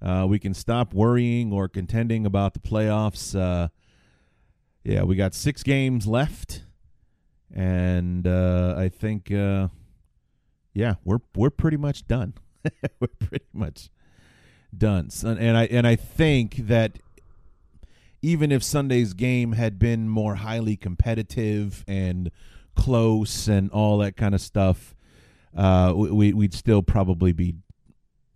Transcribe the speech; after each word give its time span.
Uh, 0.00 0.26
we 0.28 0.38
can 0.38 0.54
stop 0.54 0.94
worrying 0.94 1.52
or 1.52 1.68
contending 1.68 2.26
about 2.26 2.54
the 2.54 2.60
playoffs. 2.60 3.38
Uh, 3.38 3.68
yeah, 4.84 5.02
we 5.02 5.16
got 5.16 5.34
six 5.34 5.62
games 5.62 6.06
left, 6.06 6.64
and 7.54 8.26
uh, 8.26 8.74
I 8.76 8.88
think, 8.88 9.30
uh, 9.32 9.68
yeah, 10.72 10.94
we're 11.04 11.18
we're 11.34 11.50
pretty 11.50 11.76
much 11.76 12.06
done. 12.06 12.34
we're 13.00 13.08
pretty 13.18 13.46
much 13.52 13.90
done, 14.76 15.10
and 15.24 15.56
I 15.56 15.64
and 15.66 15.86
I 15.86 15.96
think 15.96 16.56
that 16.68 16.98
even 18.22 18.50
if 18.50 18.62
Sunday's 18.62 19.14
game 19.14 19.52
had 19.52 19.78
been 19.78 20.08
more 20.08 20.36
highly 20.36 20.76
competitive 20.76 21.84
and 21.86 22.30
close 22.74 23.48
and 23.48 23.70
all 23.70 23.98
that 23.98 24.16
kind 24.16 24.34
of 24.34 24.40
stuff, 24.40 24.94
uh, 25.56 25.92
we 25.96 26.32
we'd 26.32 26.54
still 26.54 26.82
probably 26.82 27.32
be 27.32 27.54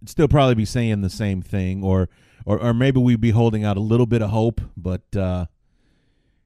still 0.06 0.28
probably 0.28 0.54
be 0.54 0.64
saying 0.64 1.00
the 1.00 1.10
same 1.10 1.42
thing, 1.42 1.82
or 1.82 2.08
or 2.44 2.60
or 2.60 2.74
maybe 2.74 3.00
we'd 3.00 3.20
be 3.20 3.30
holding 3.30 3.64
out 3.64 3.76
a 3.76 3.80
little 3.80 4.06
bit 4.06 4.22
of 4.22 4.30
hope. 4.30 4.60
But 4.76 5.14
uh, 5.16 5.46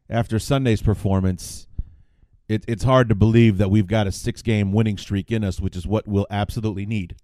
after 0.08 0.38
Sunday's 0.38 0.82
performance, 0.82 1.66
it, 2.48 2.64
it's 2.66 2.84
hard 2.84 3.08
to 3.10 3.14
believe 3.14 3.58
that 3.58 3.70
we've 3.70 3.86
got 3.86 4.06
a 4.06 4.12
six 4.12 4.42
game 4.42 4.72
winning 4.72 4.98
streak 4.98 5.30
in 5.30 5.44
us, 5.44 5.60
which 5.60 5.76
is 5.76 5.86
what 5.86 6.06
we'll 6.06 6.26
absolutely 6.30 6.86
need 6.86 7.16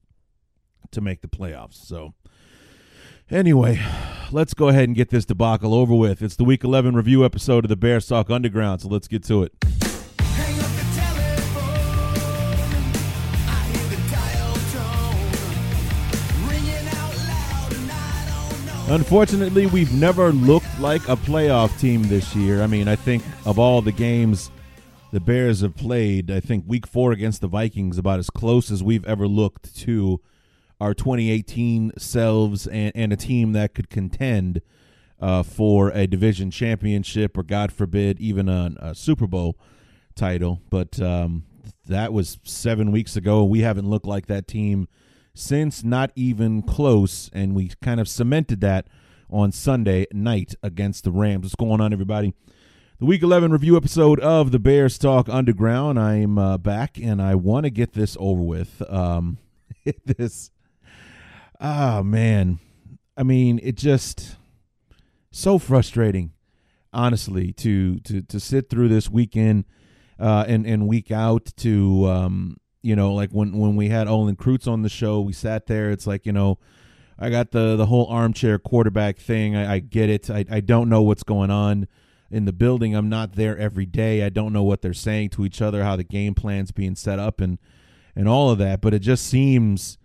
to 0.90 1.00
make 1.00 1.22
the 1.22 1.28
playoffs. 1.28 1.74
So. 1.74 2.14
Anyway, 3.32 3.80
let's 4.30 4.52
go 4.52 4.68
ahead 4.68 4.84
and 4.84 4.94
get 4.94 5.08
this 5.08 5.24
debacle 5.24 5.72
over 5.72 5.94
with. 5.94 6.20
It's 6.20 6.36
the 6.36 6.44
Week 6.44 6.62
11 6.62 6.94
review 6.94 7.24
episode 7.24 7.64
of 7.64 7.70
the 7.70 7.76
Bears 7.76 8.06
Talk 8.06 8.28
Underground, 8.28 8.82
so 8.82 8.88
let's 8.88 9.08
get 9.08 9.24
to 9.24 9.42
it. 9.42 9.54
Unfortunately, 18.90 19.64
we've 19.64 19.94
never 19.94 20.30
looked 20.32 20.78
like 20.78 21.00
a 21.08 21.16
playoff 21.16 21.80
team 21.80 22.02
this 22.08 22.36
year. 22.36 22.62
I 22.62 22.66
mean, 22.66 22.86
I 22.86 22.96
think 22.96 23.22
of 23.46 23.58
all 23.58 23.80
the 23.80 23.92
games 23.92 24.50
the 25.10 25.20
Bears 25.20 25.62
have 25.62 25.74
played, 25.74 26.30
I 26.30 26.40
think 26.40 26.64
week 26.66 26.86
four 26.86 27.12
against 27.12 27.40
the 27.40 27.48
Vikings 27.48 27.96
about 27.96 28.18
as 28.18 28.28
close 28.28 28.70
as 28.70 28.82
we've 28.82 29.06
ever 29.06 29.26
looked 29.26 29.74
to 29.76 30.20
our 30.82 30.94
2018 30.94 31.92
selves 31.96 32.66
and, 32.66 32.90
and 32.96 33.12
a 33.12 33.16
team 33.16 33.52
that 33.52 33.72
could 33.72 33.88
contend 33.88 34.60
uh, 35.20 35.44
for 35.44 35.90
a 35.90 36.08
division 36.08 36.50
championship 36.50 37.38
or, 37.38 37.44
God 37.44 37.70
forbid, 37.72 38.20
even 38.20 38.48
a, 38.48 38.74
a 38.80 38.94
Super 38.94 39.28
Bowl 39.28 39.56
title. 40.16 40.60
But 40.70 41.00
um, 41.00 41.44
that 41.86 42.12
was 42.12 42.38
seven 42.42 42.90
weeks 42.90 43.14
ago. 43.14 43.44
We 43.44 43.60
haven't 43.60 43.88
looked 43.88 44.06
like 44.06 44.26
that 44.26 44.48
team 44.48 44.88
since, 45.34 45.84
not 45.84 46.10
even 46.16 46.62
close. 46.62 47.30
And 47.32 47.54
we 47.54 47.70
kind 47.80 48.00
of 48.00 48.08
cemented 48.08 48.60
that 48.62 48.88
on 49.30 49.52
Sunday 49.52 50.06
night 50.12 50.56
against 50.64 51.04
the 51.04 51.12
Rams. 51.12 51.44
What's 51.44 51.54
going 51.54 51.80
on, 51.80 51.92
everybody? 51.92 52.34
The 52.98 53.06
Week 53.06 53.22
11 53.22 53.52
review 53.52 53.76
episode 53.76 54.18
of 54.18 54.50
the 54.50 54.58
Bears 54.58 54.98
Talk 54.98 55.28
Underground. 55.28 56.00
I'm 56.00 56.38
uh, 56.38 56.58
back, 56.58 56.98
and 57.00 57.22
I 57.22 57.36
want 57.36 57.66
to 57.66 57.70
get 57.70 57.92
this 57.92 58.16
over 58.18 58.42
with. 58.42 58.82
Um, 58.90 59.38
this 60.04 60.51
oh 61.62 62.02
man. 62.02 62.58
I 63.16 63.22
mean 63.22 63.60
it 63.62 63.76
just 63.76 64.36
so 65.30 65.58
frustrating 65.58 66.32
honestly 66.92 67.52
to 67.54 67.98
to 68.00 68.20
to 68.22 68.38
sit 68.38 68.68
through 68.68 68.88
this 68.88 69.08
weekend 69.08 69.64
uh 70.18 70.44
and 70.46 70.66
and 70.66 70.86
week 70.86 71.10
out 71.10 71.50
to 71.56 72.06
um 72.06 72.56
you 72.82 72.94
know 72.94 73.14
like 73.14 73.30
when 73.30 73.56
when 73.58 73.76
we 73.76 73.88
had 73.88 74.08
Olin 74.08 74.36
Kreutz 74.36 74.66
on 74.66 74.82
the 74.82 74.90
show 74.90 75.20
we 75.20 75.32
sat 75.32 75.66
there 75.66 75.90
it's 75.90 76.06
like 76.06 76.26
you 76.26 76.32
know 76.32 76.58
I 77.18 77.30
got 77.30 77.52
the 77.52 77.76
the 77.76 77.86
whole 77.86 78.06
armchair 78.06 78.58
quarterback 78.58 79.18
thing. 79.18 79.54
I, 79.54 79.74
I 79.74 79.78
get 79.78 80.10
it. 80.10 80.28
I, 80.28 80.44
I 80.50 80.60
don't 80.60 80.88
know 80.88 81.02
what's 81.02 81.22
going 81.22 81.50
on 81.50 81.86
in 82.32 82.46
the 82.46 82.52
building. 82.52 82.96
I'm 82.96 83.08
not 83.08 83.34
there 83.34 83.56
every 83.56 83.86
day. 83.86 84.24
I 84.24 84.28
don't 84.28 84.52
know 84.52 84.64
what 84.64 84.82
they're 84.82 84.92
saying 84.92 85.30
to 85.30 85.44
each 85.44 85.62
other 85.62 85.84
how 85.84 85.94
the 85.94 86.04
game 86.04 86.34
plan's 86.34 86.72
being 86.72 86.96
set 86.96 87.18
up 87.20 87.40
and 87.40 87.58
and 88.16 88.28
all 88.28 88.50
of 88.50 88.58
that 88.58 88.80
but 88.80 88.92
it 88.92 88.98
just 88.98 89.26
seems 89.26 89.98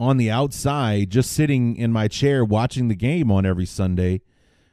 on 0.00 0.16
the 0.16 0.30
outside, 0.30 1.10
just 1.10 1.30
sitting 1.30 1.76
in 1.76 1.92
my 1.92 2.08
chair 2.08 2.42
watching 2.44 2.88
the 2.88 2.94
game 2.94 3.30
on 3.30 3.44
every 3.44 3.66
Sunday, 3.66 4.22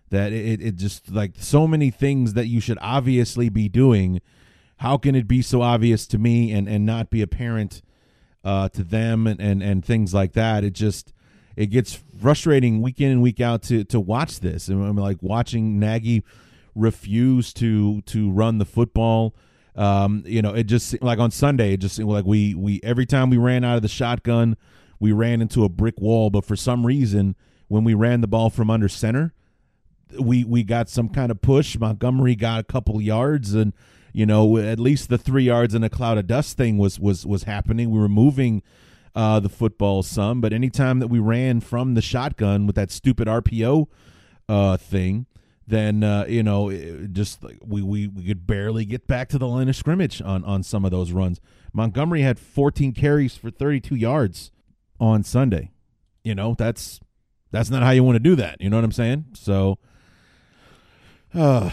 that 0.09 0.31
it, 0.31 0.61
it 0.61 0.75
just 0.77 1.11
like 1.11 1.33
so 1.37 1.67
many 1.67 1.91
things 1.91 2.33
that 2.33 2.47
you 2.47 2.61
should 2.61 2.77
obviously 2.81 3.49
be 3.49 3.67
doing. 3.67 4.21
How 4.77 4.97
can 4.97 5.15
it 5.15 5.27
be 5.27 5.41
so 5.41 5.61
obvious 5.61 6.07
to 6.07 6.17
me 6.17 6.53
and, 6.53 6.67
and 6.69 6.85
not 6.85 7.09
be 7.09 7.21
apparent 7.21 7.81
uh, 8.45 8.69
to 8.69 8.83
them 8.83 9.27
and, 9.27 9.41
and, 9.41 9.61
and 9.61 9.83
things 9.83 10.13
like 10.13 10.31
that? 10.33 10.63
It 10.63 10.71
just 10.71 11.13
it 11.57 11.67
gets 11.67 12.01
frustrating 12.21 12.81
week 12.81 13.01
in 13.01 13.11
and 13.11 13.21
week 13.21 13.41
out 13.41 13.63
to 13.63 13.83
to 13.85 13.99
watch 13.99 14.39
this. 14.39 14.69
And 14.69 14.81
I'm 14.81 14.95
like 14.95 15.17
watching 15.21 15.77
Nagy 15.77 16.23
refuse 16.73 17.51
to 17.55 18.01
to 18.03 18.31
run 18.31 18.59
the 18.59 18.65
football. 18.65 19.35
Um, 19.75 20.23
you 20.25 20.41
know, 20.41 20.53
it 20.53 20.63
just 20.63 21.01
like 21.01 21.19
on 21.19 21.31
Sunday, 21.31 21.73
it 21.73 21.77
just 21.77 21.99
like 21.99 22.25
we 22.25 22.55
we 22.55 22.79
every 22.81 23.05
time 23.05 23.29
we 23.29 23.37
ran 23.37 23.65
out 23.65 23.75
of 23.75 23.81
the 23.81 23.89
shotgun, 23.89 24.55
we 24.99 25.11
ran 25.11 25.41
into 25.41 25.63
a 25.63 25.69
brick 25.69 25.99
wall. 25.99 26.29
But 26.29 26.45
for 26.45 26.55
some 26.55 26.85
reason, 26.85 27.35
when 27.67 27.83
we 27.83 27.93
ran 27.93 28.21
the 28.21 28.27
ball 28.27 28.49
from 28.49 28.69
under 28.69 28.89
center, 28.89 29.33
we 30.19 30.43
we 30.43 30.63
got 30.63 30.89
some 30.89 31.09
kind 31.09 31.31
of 31.31 31.41
push. 31.41 31.77
Montgomery 31.77 32.35
got 32.35 32.61
a 32.61 32.63
couple 32.63 33.01
yards, 33.01 33.53
and 33.53 33.73
you 34.13 34.25
know 34.25 34.57
at 34.57 34.79
least 34.79 35.09
the 35.09 35.17
three 35.17 35.43
yards 35.43 35.75
in 35.75 35.83
a 35.83 35.89
cloud 35.89 36.17
of 36.17 36.27
dust 36.27 36.57
thing 36.57 36.77
was 36.77 36.99
was 36.99 37.25
was 37.25 37.43
happening. 37.43 37.91
We 37.91 37.99
were 37.99 38.09
moving 38.09 38.63
uh, 39.15 39.39
the 39.39 39.49
football 39.49 40.03
some, 40.03 40.41
but 40.41 40.53
anytime 40.53 40.99
that 40.99 41.07
we 41.07 41.19
ran 41.19 41.59
from 41.59 41.95
the 41.95 42.01
shotgun 42.01 42.67
with 42.67 42.75
that 42.75 42.91
stupid 42.91 43.27
RPO 43.27 43.87
uh, 44.47 44.77
thing, 44.77 45.25
then 45.67 46.03
uh, 46.03 46.25
you 46.27 46.43
know 46.43 46.71
just 47.11 47.43
like 47.43 47.57
we, 47.65 47.81
we 47.81 48.07
we 48.07 48.23
could 48.23 48.47
barely 48.47 48.85
get 48.85 49.07
back 49.07 49.27
to 49.29 49.37
the 49.37 49.47
line 49.47 49.67
of 49.67 49.75
scrimmage 49.75 50.21
on 50.21 50.43
on 50.45 50.63
some 50.63 50.85
of 50.85 50.91
those 50.91 51.11
runs. 51.11 51.41
Montgomery 51.73 52.21
had 52.21 52.39
14 52.39 52.93
carries 52.93 53.35
for 53.35 53.51
32 53.51 53.93
yards 53.93 54.51
on 54.99 55.23
Sunday. 55.23 55.71
You 56.23 56.35
know 56.35 56.55
that's 56.57 56.99
that's 57.51 57.69
not 57.69 57.83
how 57.83 57.91
you 57.91 58.03
want 58.03 58.15
to 58.15 58.19
do 58.19 58.35
that. 58.35 58.61
You 58.61 58.69
know 58.69 58.77
what 58.77 58.83
I'm 58.83 58.91
saying? 58.91 59.25
So, 59.33 59.77
uh, 61.33 61.69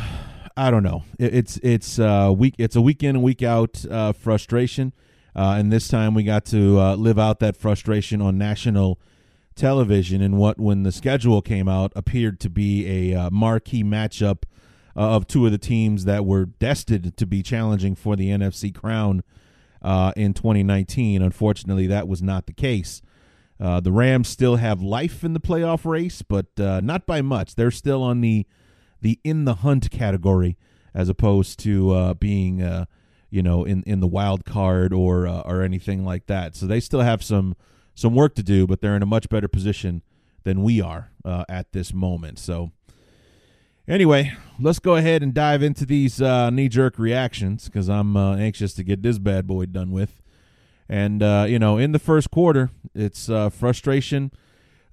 I 0.56 0.70
don't 0.70 0.82
know. 0.82 1.02
It, 1.18 1.34
it's 1.34 1.56
it's 1.58 1.98
uh 1.98 2.32
week 2.36 2.54
it's 2.58 2.76
a 2.76 2.80
week 2.80 3.02
in 3.02 3.16
and 3.16 3.22
week 3.22 3.42
out 3.42 3.84
uh, 3.90 4.12
frustration, 4.12 4.92
uh, 5.34 5.56
and 5.58 5.72
this 5.72 5.88
time 5.88 6.14
we 6.14 6.22
got 6.22 6.44
to 6.46 6.78
uh, 6.78 6.94
live 6.94 7.18
out 7.18 7.40
that 7.40 7.56
frustration 7.56 8.20
on 8.20 8.38
national 8.38 9.00
television 9.54 10.20
in 10.20 10.36
what, 10.36 10.58
when 10.58 10.82
the 10.82 10.92
schedule 10.92 11.40
came 11.42 11.68
out, 11.68 11.92
appeared 11.94 12.40
to 12.40 12.50
be 12.50 13.12
a 13.12 13.18
uh, 13.18 13.30
marquee 13.30 13.84
matchup 13.84 14.44
uh, 14.96 15.16
of 15.16 15.26
two 15.26 15.46
of 15.46 15.52
the 15.52 15.58
teams 15.58 16.04
that 16.04 16.24
were 16.24 16.46
destined 16.46 17.16
to 17.16 17.26
be 17.26 17.42
challenging 17.42 17.94
for 17.94 18.16
the 18.16 18.28
NFC 18.28 18.74
crown 18.74 19.22
uh, 19.82 20.12
in 20.16 20.34
2019. 20.34 21.22
Unfortunately, 21.22 21.86
that 21.86 22.08
was 22.08 22.22
not 22.22 22.46
the 22.46 22.52
case. 22.52 23.02
Uh, 23.60 23.80
the 23.80 23.92
Rams 23.92 24.28
still 24.28 24.56
have 24.56 24.82
life 24.82 25.22
in 25.22 25.32
the 25.32 25.40
playoff 25.40 25.84
race, 25.84 26.22
but 26.22 26.46
uh, 26.58 26.80
not 26.82 27.06
by 27.06 27.22
much. 27.22 27.54
They're 27.54 27.70
still 27.70 28.02
on 28.02 28.20
the 28.20 28.46
the 29.00 29.20
in 29.22 29.44
the 29.44 29.56
hunt 29.56 29.90
category 29.90 30.56
as 30.94 31.08
opposed 31.08 31.58
to 31.60 31.90
uh, 31.90 32.14
being 32.14 32.62
uh, 32.62 32.86
you 33.30 33.42
know 33.42 33.64
in 33.64 33.82
in 33.84 34.00
the 34.00 34.06
wild 34.06 34.44
card 34.44 34.92
or 34.92 35.26
uh, 35.26 35.42
or 35.42 35.62
anything 35.62 36.04
like 36.04 36.26
that. 36.26 36.56
So 36.56 36.66
they 36.66 36.80
still 36.80 37.00
have 37.00 37.22
some 37.22 37.54
some 37.94 38.14
work 38.14 38.34
to 38.36 38.42
do, 38.42 38.66
but 38.66 38.80
they're 38.80 38.96
in 38.96 39.02
a 39.02 39.06
much 39.06 39.28
better 39.28 39.48
position 39.48 40.02
than 40.42 40.62
we 40.62 40.80
are 40.80 41.10
uh, 41.24 41.44
at 41.48 41.72
this 41.72 41.94
moment. 41.94 42.40
So 42.40 42.72
anyway, 43.86 44.32
let's 44.58 44.80
go 44.80 44.96
ahead 44.96 45.22
and 45.22 45.32
dive 45.32 45.62
into 45.62 45.86
these 45.86 46.20
knee 46.20 46.68
jerk 46.68 46.98
reactions 46.98 47.66
because 47.66 47.88
I'm 47.88 48.16
anxious 48.16 48.74
to 48.74 48.82
get 48.82 49.02
this 49.02 49.18
bad 49.18 49.46
boy 49.46 49.66
done 49.66 49.92
with. 49.92 50.23
And, 50.88 51.22
uh, 51.22 51.46
you 51.48 51.58
know, 51.58 51.78
in 51.78 51.92
the 51.92 51.98
first 51.98 52.30
quarter, 52.30 52.70
it's 52.94 53.28
uh, 53.30 53.50
frustration 53.50 54.30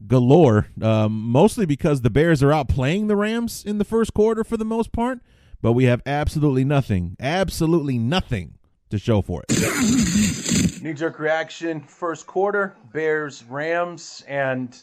galore, 0.08 0.68
um, 0.82 1.12
mostly 1.12 1.66
because 1.66 2.02
the 2.02 2.10
Bears 2.10 2.42
are 2.42 2.52
out 2.52 2.68
playing 2.68 3.08
the 3.08 3.16
Rams 3.16 3.64
in 3.66 3.78
the 3.78 3.86
first 3.86 4.14
quarter 4.14 4.44
for 4.44 4.58
the 4.58 4.66
most 4.66 4.92
part, 4.92 5.20
but 5.62 5.74
we 5.74 5.86
have 5.86 6.02
absolutely 6.06 6.66
nothing, 6.66 7.16
absolutely 7.20 7.98
nothing 7.98 8.56
to 8.90 8.98
show 8.98 9.22
for 9.22 9.44
it. 9.48 10.82
Knee 10.82 10.94
jerk 10.94 11.20
reaction, 11.20 11.82
first 11.82 12.26
quarter, 12.26 12.76
Bears, 12.92 13.44
Rams, 13.48 14.24
and 14.28 14.82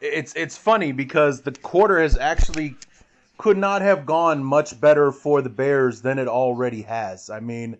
it's 0.00 0.34
it's 0.34 0.56
funny 0.56 0.92
because 0.92 1.40
the 1.40 1.52
quarter 1.52 2.00
has 2.00 2.16
actually 2.16 2.76
could 3.38 3.56
not 3.56 3.82
have 3.82 4.04
gone 4.04 4.42
much 4.42 4.78
better 4.80 5.10
for 5.10 5.42
the 5.42 5.48
Bears 5.48 6.02
than 6.02 6.18
it 6.18 6.28
already 6.28 6.82
has. 6.82 7.30
I 7.30 7.40
mean, 7.40 7.78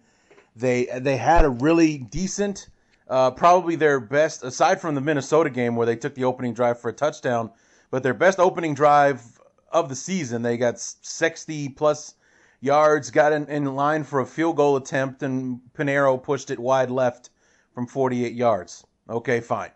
they 0.58 0.86
they 1.00 1.16
had 1.16 1.44
a 1.44 1.50
really 1.50 1.98
decent, 1.98 2.68
uh, 3.08 3.30
probably 3.30 3.76
their 3.76 4.00
best 4.00 4.42
aside 4.42 4.80
from 4.80 4.94
the 4.94 5.00
Minnesota 5.00 5.50
game 5.50 5.76
where 5.76 5.86
they 5.86 5.96
took 5.96 6.14
the 6.14 6.24
opening 6.24 6.54
drive 6.54 6.80
for 6.80 6.88
a 6.88 6.92
touchdown, 6.92 7.50
but 7.90 8.02
their 8.02 8.14
best 8.14 8.38
opening 8.38 8.74
drive 8.74 9.22
of 9.70 9.88
the 9.88 9.96
season. 9.96 10.42
They 10.42 10.56
got 10.56 10.78
60 10.78 11.70
plus 11.70 12.14
yards, 12.60 13.10
got 13.10 13.32
in, 13.32 13.46
in 13.46 13.76
line 13.76 14.04
for 14.04 14.20
a 14.20 14.26
field 14.26 14.56
goal 14.56 14.76
attempt, 14.76 15.22
and 15.22 15.60
Pineiro 15.74 16.22
pushed 16.22 16.50
it 16.50 16.58
wide 16.58 16.90
left 16.90 17.30
from 17.72 17.86
48 17.86 18.32
yards. 18.32 18.84
Okay, 19.08 19.40
fine. 19.40 19.70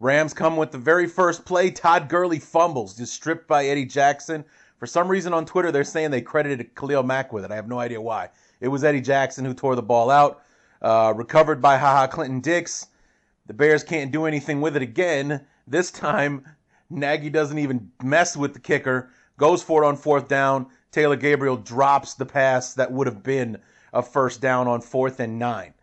Rams 0.00 0.34
come 0.34 0.56
with 0.56 0.72
the 0.72 0.78
very 0.78 1.06
first 1.06 1.44
play. 1.44 1.70
Todd 1.70 2.08
Gurley 2.08 2.40
fumbles, 2.40 2.96
just 2.96 3.12
stripped 3.12 3.46
by 3.46 3.66
Eddie 3.66 3.84
Jackson. 3.84 4.44
For 4.78 4.86
some 4.86 5.06
reason 5.06 5.32
on 5.32 5.46
Twitter, 5.46 5.70
they're 5.70 5.84
saying 5.84 6.10
they 6.10 6.22
credited 6.22 6.74
Khalil 6.74 7.04
Mack 7.04 7.32
with 7.32 7.44
it. 7.44 7.52
I 7.52 7.54
have 7.54 7.68
no 7.68 7.78
idea 7.78 8.00
why. 8.00 8.30
It 8.62 8.68
was 8.68 8.84
Eddie 8.84 9.00
Jackson 9.00 9.44
who 9.44 9.54
tore 9.54 9.74
the 9.74 9.82
ball 9.82 10.08
out. 10.08 10.40
Uh, 10.80 11.12
recovered 11.16 11.60
by 11.60 11.76
HaHa 11.78 12.08
Clinton 12.08 12.40
Dix. 12.40 12.86
The 13.46 13.54
Bears 13.54 13.82
can't 13.82 14.12
do 14.12 14.24
anything 14.24 14.60
with 14.60 14.76
it 14.76 14.82
again. 14.82 15.44
This 15.66 15.90
time, 15.90 16.46
Nagy 16.88 17.28
doesn't 17.28 17.58
even 17.58 17.90
mess 18.04 18.36
with 18.36 18.54
the 18.54 18.60
kicker. 18.60 19.10
Goes 19.36 19.64
for 19.64 19.82
it 19.82 19.86
on 19.86 19.96
fourth 19.96 20.28
down. 20.28 20.68
Taylor 20.92 21.16
Gabriel 21.16 21.56
drops 21.56 22.14
the 22.14 22.24
pass 22.24 22.74
that 22.74 22.92
would 22.92 23.08
have 23.08 23.24
been 23.24 23.58
a 23.92 24.00
first 24.00 24.40
down 24.40 24.68
on 24.68 24.80
fourth 24.80 25.18
and 25.18 25.40
nine. 25.40 25.74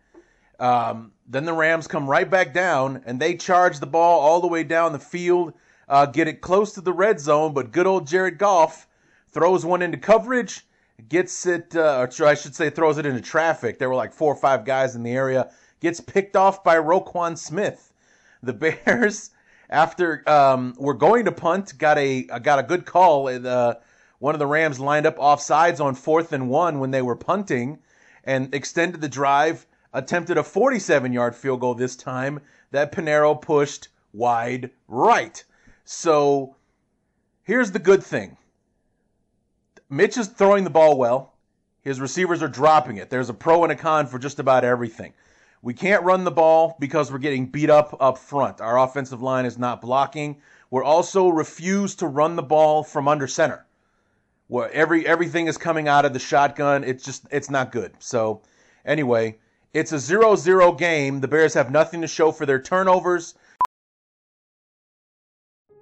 Um, 0.58 1.12
then 1.28 1.44
the 1.44 1.52
Rams 1.52 1.86
come 1.86 2.08
right 2.08 2.28
back 2.28 2.54
down 2.54 3.02
and 3.04 3.20
they 3.20 3.36
charge 3.36 3.78
the 3.78 3.86
ball 3.86 4.20
all 4.20 4.40
the 4.40 4.46
way 4.46 4.64
down 4.64 4.92
the 4.92 4.98
field, 4.98 5.52
uh, 5.86 6.06
get 6.06 6.28
it 6.28 6.40
close 6.40 6.72
to 6.72 6.80
the 6.80 6.94
red 6.94 7.20
zone. 7.20 7.52
But 7.52 7.72
good 7.72 7.86
old 7.86 8.06
Jared 8.06 8.38
Goff 8.38 8.88
throws 9.28 9.66
one 9.66 9.82
into 9.82 9.98
coverage 9.98 10.64
gets 11.08 11.46
it, 11.46 11.74
uh, 11.74 12.06
or 12.18 12.26
I 12.26 12.34
should 12.34 12.54
say, 12.54 12.70
throws 12.70 12.98
it 12.98 13.06
into 13.06 13.20
traffic. 13.20 13.78
There 13.78 13.88
were 13.88 13.94
like 13.94 14.12
four 14.12 14.32
or 14.32 14.36
five 14.36 14.64
guys 14.64 14.94
in 14.94 15.02
the 15.02 15.12
area. 15.12 15.50
Gets 15.80 16.00
picked 16.00 16.36
off 16.36 16.62
by 16.62 16.76
Roquan 16.76 17.38
Smith. 17.38 17.92
The 18.42 18.52
Bears, 18.86 19.30
after 19.68 20.28
um, 20.28 20.74
were 20.78 20.94
going 20.94 21.24
to 21.24 21.32
punt, 21.32 21.76
got 21.78 21.98
a 21.98 22.22
got 22.42 22.58
a 22.58 22.62
good 22.62 22.86
call. 22.86 23.28
Uh, 23.28 23.74
one 24.18 24.34
of 24.34 24.38
the 24.38 24.46
Rams 24.46 24.78
lined 24.78 25.06
up 25.06 25.18
off 25.18 25.40
sides 25.40 25.80
on 25.80 25.94
fourth 25.94 26.32
and 26.32 26.48
one 26.48 26.78
when 26.78 26.90
they 26.90 27.02
were 27.02 27.16
punting, 27.16 27.78
and 28.24 28.54
extended 28.54 29.00
the 29.00 29.08
drive. 29.08 29.66
Attempted 29.92 30.38
a 30.38 30.44
47 30.44 31.12
yard 31.12 31.34
field 31.34 31.60
goal 31.60 31.74
this 31.74 31.96
time 31.96 32.40
that 32.70 32.92
Pineiro 32.92 33.40
pushed 33.40 33.88
wide 34.12 34.70
right. 34.86 35.42
So 35.84 36.54
here's 37.42 37.72
the 37.72 37.80
good 37.80 38.02
thing 38.02 38.36
Mitch 39.90 40.16
is 40.16 40.28
throwing 40.28 40.62
the 40.62 40.70
ball 40.70 40.96
well. 40.96 41.34
His 41.82 42.00
receivers 42.00 42.42
are 42.42 42.48
dropping 42.48 42.98
it. 42.98 43.10
There's 43.10 43.28
a 43.28 43.34
pro 43.34 43.64
and 43.64 43.72
a 43.72 43.76
con 43.76 44.06
for 44.06 44.20
just 44.20 44.38
about 44.38 44.64
everything. 44.64 45.12
We 45.62 45.74
can't 45.74 46.04
run 46.04 46.22
the 46.22 46.30
ball 46.30 46.76
because 46.78 47.10
we're 47.10 47.18
getting 47.18 47.46
beat 47.46 47.70
up 47.70 47.96
up 48.00 48.16
front. 48.16 48.60
Our 48.60 48.78
offensive 48.78 49.20
line 49.20 49.46
is 49.46 49.58
not 49.58 49.80
blocking. 49.80 50.40
We're 50.70 50.84
also 50.84 51.28
refused 51.28 51.98
to 51.98 52.06
run 52.06 52.36
the 52.36 52.42
ball 52.42 52.84
from 52.84 53.08
under 53.08 53.26
center. 53.26 53.66
Where 54.46 54.70
every 54.70 55.06
everything 55.06 55.48
is 55.48 55.58
coming 55.58 55.88
out 55.88 56.04
of 56.04 56.12
the 56.12 56.18
shotgun. 56.20 56.84
It's 56.84 57.04
just 57.04 57.26
it's 57.32 57.50
not 57.50 57.72
good. 57.72 57.92
So 57.98 58.42
anyway, 58.84 59.38
it's 59.74 59.92
a 59.92 59.96
0-0 59.96 60.78
game. 60.78 61.20
The 61.20 61.28
Bears 61.28 61.54
have 61.54 61.70
nothing 61.70 62.00
to 62.02 62.06
show 62.06 62.30
for 62.30 62.46
their 62.46 62.60
turnovers. 62.60 63.34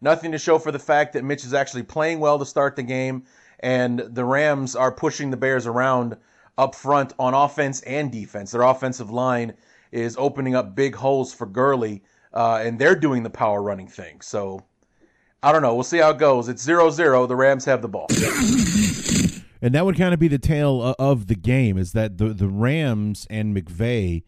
Nothing 0.00 0.32
to 0.32 0.38
show 0.38 0.58
for 0.58 0.72
the 0.72 0.78
fact 0.78 1.12
that 1.12 1.24
Mitch 1.24 1.44
is 1.44 1.54
actually 1.54 1.82
playing 1.82 2.20
well 2.20 2.38
to 2.38 2.46
start 2.46 2.76
the 2.76 2.82
game, 2.82 3.24
and 3.60 3.98
the 3.98 4.24
Rams 4.24 4.74
are 4.74 4.92
pushing 4.92 5.30
the 5.30 5.36
Bears 5.36 5.66
around 5.66 6.16
up 6.56 6.74
front 6.74 7.12
on 7.18 7.34
offense 7.34 7.80
and 7.82 8.10
defense. 8.10 8.50
Their 8.52 8.62
offensive 8.62 9.10
line 9.10 9.54
is 9.92 10.16
opening 10.18 10.54
up 10.54 10.74
big 10.74 10.94
holes 10.94 11.34
for 11.34 11.46
Gurley, 11.46 12.02
uh, 12.32 12.60
and 12.62 12.78
they're 12.78 12.94
doing 12.96 13.22
the 13.22 13.30
power 13.30 13.62
running 13.62 13.88
thing. 13.88 14.20
So 14.20 14.64
I 15.42 15.52
don't 15.52 15.62
know. 15.62 15.74
We'll 15.74 15.84
see 15.84 15.98
how 15.98 16.10
it 16.10 16.18
goes. 16.18 16.48
It's 16.48 16.66
0-0. 16.66 17.28
The 17.28 17.36
Rams 17.36 17.64
have 17.64 17.82
the 17.82 17.88
ball. 17.88 18.08
And 19.62 19.74
that 19.74 19.84
would 19.84 19.96
kind 19.96 20.14
of 20.14 20.20
be 20.20 20.28
the 20.28 20.38
tale 20.38 20.94
of 20.98 21.26
the 21.26 21.34
game 21.34 21.76
is 21.76 21.92
that 21.92 22.16
the 22.16 22.30
the 22.30 22.48
Rams 22.48 23.26
and 23.28 23.54
McVay 23.54 24.22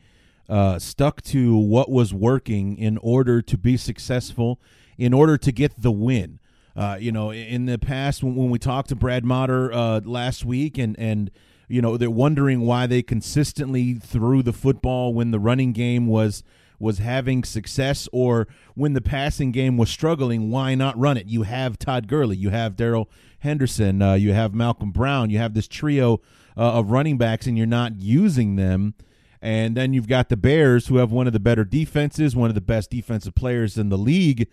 uh, 0.48 0.78
stuck 0.78 1.22
to 1.22 1.56
what 1.56 1.90
was 1.90 2.12
working 2.12 2.76
in 2.76 2.98
order 2.98 3.40
to 3.40 3.56
be 3.56 3.78
successful, 3.78 4.60
in 4.98 5.12
order 5.12 5.36
to 5.38 5.52
get 5.52 5.80
the 5.80 5.92
win. 5.92 6.38
Uh, 6.74 6.96
you 6.98 7.12
know, 7.12 7.30
in 7.30 7.66
the 7.66 7.78
past 7.78 8.22
when, 8.22 8.34
when 8.34 8.50
we 8.50 8.58
talked 8.58 8.88
to 8.88 8.96
Brad 8.96 9.24
Motter 9.24 9.72
uh, 9.72 10.00
last 10.04 10.44
week, 10.44 10.78
and 10.78 10.98
and 10.98 11.30
you 11.68 11.82
know 11.82 11.96
they're 11.96 12.10
wondering 12.10 12.62
why 12.62 12.86
they 12.86 13.02
consistently 13.02 13.94
threw 13.94 14.42
the 14.42 14.52
football 14.52 15.12
when 15.12 15.32
the 15.32 15.38
running 15.38 15.72
game 15.72 16.06
was 16.06 16.42
was 16.82 16.98
having 16.98 17.44
success 17.44 18.08
or 18.12 18.48
when 18.74 18.92
the 18.92 19.00
passing 19.00 19.52
game 19.52 19.76
was 19.76 19.88
struggling, 19.88 20.50
why 20.50 20.74
not 20.74 20.98
run 20.98 21.16
it? 21.16 21.26
You 21.26 21.42
have 21.42 21.78
Todd 21.78 22.08
Gurley, 22.08 22.36
you 22.36 22.50
have 22.50 22.74
Darrell 22.74 23.08
Henderson, 23.38 24.02
uh, 24.02 24.14
you 24.14 24.32
have 24.32 24.52
Malcolm 24.52 24.90
Brown, 24.90 25.30
you 25.30 25.38
have 25.38 25.54
this 25.54 25.68
trio 25.68 26.20
uh, 26.56 26.72
of 26.72 26.90
running 26.90 27.18
backs, 27.18 27.46
and 27.46 27.56
you're 27.56 27.68
not 27.68 28.00
using 28.00 28.56
them. 28.56 28.94
And 29.40 29.76
then 29.76 29.92
you've 29.92 30.08
got 30.08 30.28
the 30.28 30.36
Bears, 30.36 30.88
who 30.88 30.96
have 30.96 31.12
one 31.12 31.26
of 31.26 31.32
the 31.32 31.40
better 31.40 31.64
defenses, 31.64 32.36
one 32.36 32.48
of 32.48 32.54
the 32.54 32.60
best 32.60 32.90
defensive 32.90 33.34
players 33.34 33.78
in 33.78 33.88
the 33.88 33.98
league, 33.98 34.48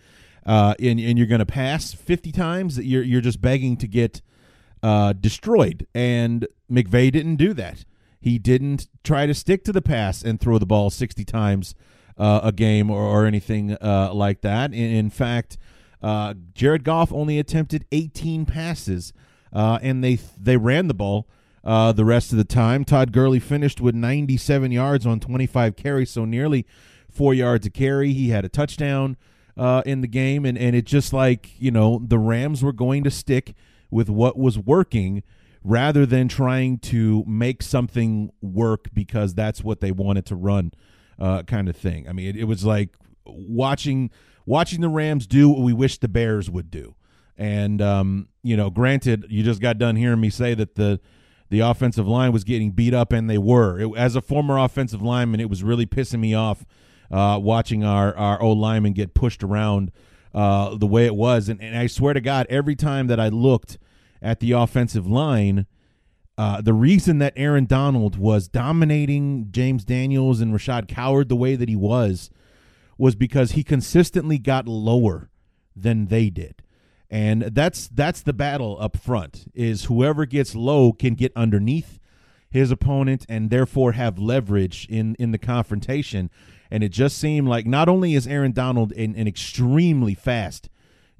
uh, 0.46 0.74
and, 0.78 0.98
and 1.00 1.18
you're 1.18 1.26
going 1.26 1.40
to 1.40 1.46
pass 1.46 1.92
50 1.92 2.32
times. 2.32 2.78
You're 2.78 3.02
you're 3.02 3.20
just 3.20 3.40
begging 3.40 3.76
to 3.78 3.88
get 3.88 4.22
uh, 4.82 5.12
destroyed. 5.12 5.86
And 5.94 6.46
McVay 6.70 7.12
didn't 7.12 7.36
do 7.36 7.52
that. 7.54 7.84
He 8.20 8.38
didn't 8.38 8.88
try 9.02 9.26
to 9.26 9.34
stick 9.34 9.64
to 9.64 9.72
the 9.72 9.82
pass 9.82 10.22
and 10.22 10.40
throw 10.40 10.58
the 10.58 10.66
ball 10.66 10.90
60 10.90 11.24
times 11.24 11.74
uh, 12.18 12.40
a 12.42 12.52
game 12.52 12.90
or, 12.90 13.00
or 13.00 13.26
anything 13.26 13.76
uh, 13.80 14.12
like 14.12 14.42
that. 14.42 14.72
In, 14.72 14.90
in 14.90 15.10
fact, 15.10 15.56
uh, 16.02 16.34
Jared 16.54 16.84
Goff 16.84 17.12
only 17.12 17.38
attempted 17.38 17.86
18 17.92 18.46
passes, 18.46 19.12
uh, 19.52 19.78
and 19.82 20.04
they 20.04 20.18
they 20.38 20.56
ran 20.56 20.88
the 20.88 20.94
ball 20.94 21.28
uh, 21.64 21.92
the 21.92 22.04
rest 22.04 22.32
of 22.32 22.38
the 22.38 22.44
time. 22.44 22.84
Todd 22.84 23.12
Gurley 23.12 23.40
finished 23.40 23.80
with 23.80 23.94
97 23.94 24.70
yards 24.70 25.06
on 25.06 25.20
25 25.20 25.76
carries, 25.76 26.10
so 26.10 26.24
nearly 26.24 26.66
four 27.10 27.34
yards 27.34 27.66
a 27.66 27.70
carry. 27.70 28.12
He 28.12 28.30
had 28.30 28.44
a 28.44 28.48
touchdown 28.48 29.16
uh, 29.60 29.82
in 29.84 30.00
the 30.00 30.08
game, 30.08 30.46
and 30.46 30.56
and 30.56 30.74
it 30.74 30.86
just 30.86 31.12
like 31.12 31.50
you 31.60 31.70
know 31.70 32.00
the 32.02 32.18
Rams 32.18 32.64
were 32.64 32.72
going 32.72 33.04
to 33.04 33.10
stick 33.10 33.54
with 33.90 34.08
what 34.08 34.38
was 34.38 34.58
working 34.58 35.22
rather 35.62 36.06
than 36.06 36.28
trying 36.28 36.78
to 36.78 37.22
make 37.26 37.62
something 37.62 38.32
work 38.40 38.86
because 38.94 39.34
that's 39.34 39.62
what 39.62 39.82
they 39.82 39.92
wanted 39.92 40.24
to 40.24 40.34
run 40.34 40.72
uh, 41.18 41.42
kind 41.42 41.68
of 41.68 41.76
thing. 41.76 42.08
I 42.08 42.14
mean, 42.14 42.28
it, 42.28 42.36
it, 42.36 42.44
was 42.44 42.64
like 42.64 42.96
watching 43.26 44.10
watching 44.46 44.80
the 44.80 44.88
Rams 44.88 45.26
do 45.26 45.50
what 45.50 45.60
we 45.60 45.74
wish 45.74 45.98
the 45.98 46.08
Bears 46.08 46.48
would 46.48 46.70
do. 46.70 46.94
And 47.36 47.82
um, 47.82 48.28
you 48.42 48.56
know, 48.56 48.70
granted, 48.70 49.26
you 49.28 49.42
just 49.42 49.60
got 49.60 49.76
done 49.76 49.94
hearing 49.94 50.22
me 50.22 50.30
say 50.30 50.54
that 50.54 50.76
the 50.76 51.00
the 51.50 51.60
offensive 51.60 52.08
line 52.08 52.32
was 52.32 52.44
getting 52.44 52.70
beat 52.70 52.94
up, 52.94 53.12
and 53.12 53.28
they 53.28 53.36
were. 53.36 53.78
It, 53.78 53.94
as 53.94 54.16
a 54.16 54.22
former 54.22 54.56
offensive 54.56 55.02
lineman, 55.02 55.40
it 55.40 55.50
was 55.50 55.62
really 55.62 55.84
pissing 55.84 56.20
me 56.20 56.32
off 56.32 56.64
uh, 57.10 57.38
watching 57.42 57.84
our 57.84 58.16
our 58.16 58.40
old 58.40 58.58
lineman 58.58 58.92
get 58.92 59.14
pushed 59.14 59.42
around 59.42 59.90
uh, 60.34 60.76
the 60.76 60.86
way 60.86 61.06
it 61.06 61.14
was. 61.14 61.48
And, 61.48 61.60
and 61.60 61.76
I 61.76 61.86
swear 61.86 62.14
to 62.14 62.20
God, 62.20 62.46
every 62.48 62.76
time 62.76 63.08
that 63.08 63.18
I 63.18 63.28
looked 63.28 63.78
at 64.22 64.40
the 64.40 64.52
offensive 64.52 65.06
line 65.06 65.66
uh, 66.40 66.58
the 66.62 66.72
reason 66.72 67.18
that 67.18 67.34
Aaron 67.36 67.66
Donald 67.66 68.16
was 68.16 68.48
dominating 68.48 69.48
James 69.50 69.84
Daniels 69.84 70.40
and 70.40 70.54
Rashad 70.54 70.88
Coward 70.88 71.28
the 71.28 71.36
way 71.36 71.54
that 71.54 71.68
he 71.68 71.76
was 71.76 72.30
was 72.96 73.14
because 73.14 73.50
he 73.50 73.62
consistently 73.62 74.38
got 74.38 74.66
lower 74.66 75.28
than 75.76 76.06
they 76.06 76.30
did. 76.30 76.62
And 77.10 77.42
that's 77.42 77.88
that's 77.88 78.22
the 78.22 78.32
battle 78.32 78.78
up 78.80 78.96
front 78.96 79.52
is 79.52 79.84
whoever 79.84 80.24
gets 80.24 80.54
low 80.54 80.94
can 80.94 81.12
get 81.12 81.30
underneath 81.36 81.98
his 82.48 82.70
opponent 82.70 83.26
and 83.28 83.50
therefore 83.50 83.92
have 83.92 84.18
leverage 84.18 84.86
in 84.88 85.16
in 85.16 85.32
the 85.32 85.38
confrontation. 85.38 86.30
And 86.70 86.84
it 86.84 86.90
just 86.90 87.18
seemed 87.18 87.48
like 87.48 87.66
not 87.66 87.88
only 87.88 88.14
is 88.14 88.26
Aaron 88.26 88.52
Donald 88.52 88.92
an, 88.92 89.14
an 89.16 89.26
extremely 89.26 90.14
fast 90.14 90.68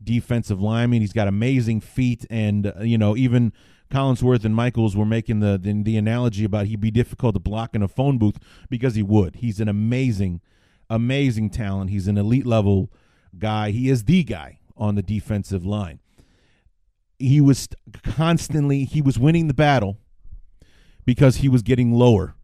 defensive 0.02 0.60
lineman, 0.60 1.00
he's 1.00 1.12
got 1.12 1.28
amazing 1.28 1.80
feet 1.80 2.24
and 2.30 2.66
uh, 2.68 2.82
you 2.82 2.96
know 2.96 3.16
even 3.16 3.52
Collinsworth 3.90 4.44
and 4.44 4.54
Michaels 4.54 4.96
were 4.96 5.04
making 5.04 5.40
the, 5.40 5.58
the, 5.58 5.82
the 5.82 5.96
analogy 5.96 6.44
about 6.44 6.66
he'd 6.66 6.80
be 6.80 6.92
difficult 6.92 7.34
to 7.34 7.40
block 7.40 7.74
in 7.74 7.82
a 7.82 7.88
phone 7.88 8.18
booth 8.18 8.38
because 8.68 8.94
he 8.94 9.02
would. 9.02 9.36
He's 9.36 9.58
an 9.58 9.68
amazing, 9.68 10.40
amazing 10.88 11.50
talent. 11.50 11.90
He's 11.90 12.06
an 12.06 12.16
elite 12.16 12.46
level 12.46 12.92
guy. 13.36 13.72
He 13.72 13.90
is 13.90 14.04
the 14.04 14.22
guy 14.22 14.60
on 14.76 14.94
the 14.94 15.02
defensive 15.02 15.66
line. 15.66 15.98
He 17.18 17.40
was 17.40 17.68
constantly 18.02 18.84
he 18.84 19.02
was 19.02 19.18
winning 19.18 19.48
the 19.48 19.54
battle 19.54 19.98
because 21.04 21.36
he 21.36 21.48
was 21.48 21.62
getting 21.62 21.92
lower 21.92 22.34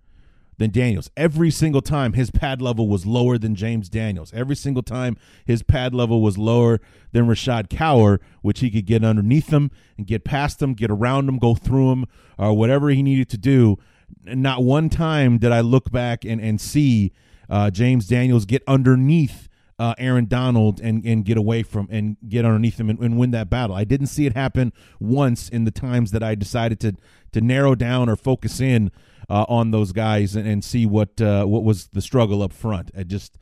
than 0.59 0.71
Daniels. 0.71 1.11
Every 1.17 1.51
single 1.51 1.83
time 1.83 2.15
his 2.15 2.31
pad 2.31 2.63
level 2.63 2.89
was 2.89 3.07
lower 3.07 3.39
than 3.39 3.55
James 3.55 3.89
Daniels. 3.89 4.33
Every 4.35 4.57
single 4.57 4.83
time 4.83 5.17
his 5.45 5.63
pad 5.63 5.95
level 5.95 6.23
was 6.23 6.39
lower 6.39 6.81
than 7.13 7.27
Rashad 7.27 7.69
Coward, 7.69 8.21
which 8.43 8.61
he 8.61 8.71
could 8.71 8.87
get 8.87 9.05
underneath 9.05 9.49
them 9.49 9.71
and 9.97 10.07
get 10.07 10.25
past 10.25 10.59
them, 10.59 10.75
get 10.75 10.91
around 10.91 11.27
them, 11.27 11.39
go 11.39 11.55
through 11.55 11.91
them, 11.91 12.07
or 12.39 12.57
whatever 12.57 12.89
he 12.91 13.03
needed 13.03 13.29
to 13.31 13.39
do. 13.39 13.79
Not 14.25 14.63
one 14.63 14.89
time 14.89 15.39
did 15.39 15.53
I 15.53 15.61
look 15.61 15.91
back 15.91 16.25
and, 16.25 16.41
and 16.41 16.61
see 16.61 17.13
uh, 17.51 17.71
James 17.71 18.07
Daniels 18.07 18.47
get 18.47 18.63
underneath 18.67 19.49
uh, 19.79 19.95
Aaron 19.99 20.27
Donald 20.27 20.81
and, 20.81 21.05
and 21.05 21.25
get 21.25 21.37
away 21.37 21.63
from 21.63 21.87
and 21.91 22.17
get 22.27 22.45
underneath 22.45 22.81
him 22.81 22.89
and, 22.89 22.99
and, 22.99 23.19
win 23.19 23.31
that 23.33 23.51
battle. 23.51 23.77
I 23.77 23.85
didn't 23.85 24.07
see 24.07 24.25
it 24.25 24.35
happen 24.35 24.73
once 24.99 25.51
in 25.51 25.65
the 25.65 25.71
times 25.71 26.13
that 26.13 26.23
I 26.23 26.35
decided 26.35 26.81
to 26.81 26.97
to 27.33 27.41
narrow 27.43 27.75
down 27.75 28.09
or 28.09 28.17
focus 28.17 28.61
in 28.61 28.91
uh, 29.29 29.45
on 29.49 29.71
those 29.71 29.93
guys 29.93 30.37
and, 30.37 30.47
and 30.47 30.65
see 30.65 30.87
what 30.87 31.21
uh, 31.21 31.45
what 31.45 31.65
was 31.65 31.89
the 31.89 32.01
struggle 32.01 32.43
up 32.43 32.53
front. 32.53 32.91
I 32.97 33.03
just 33.03 33.39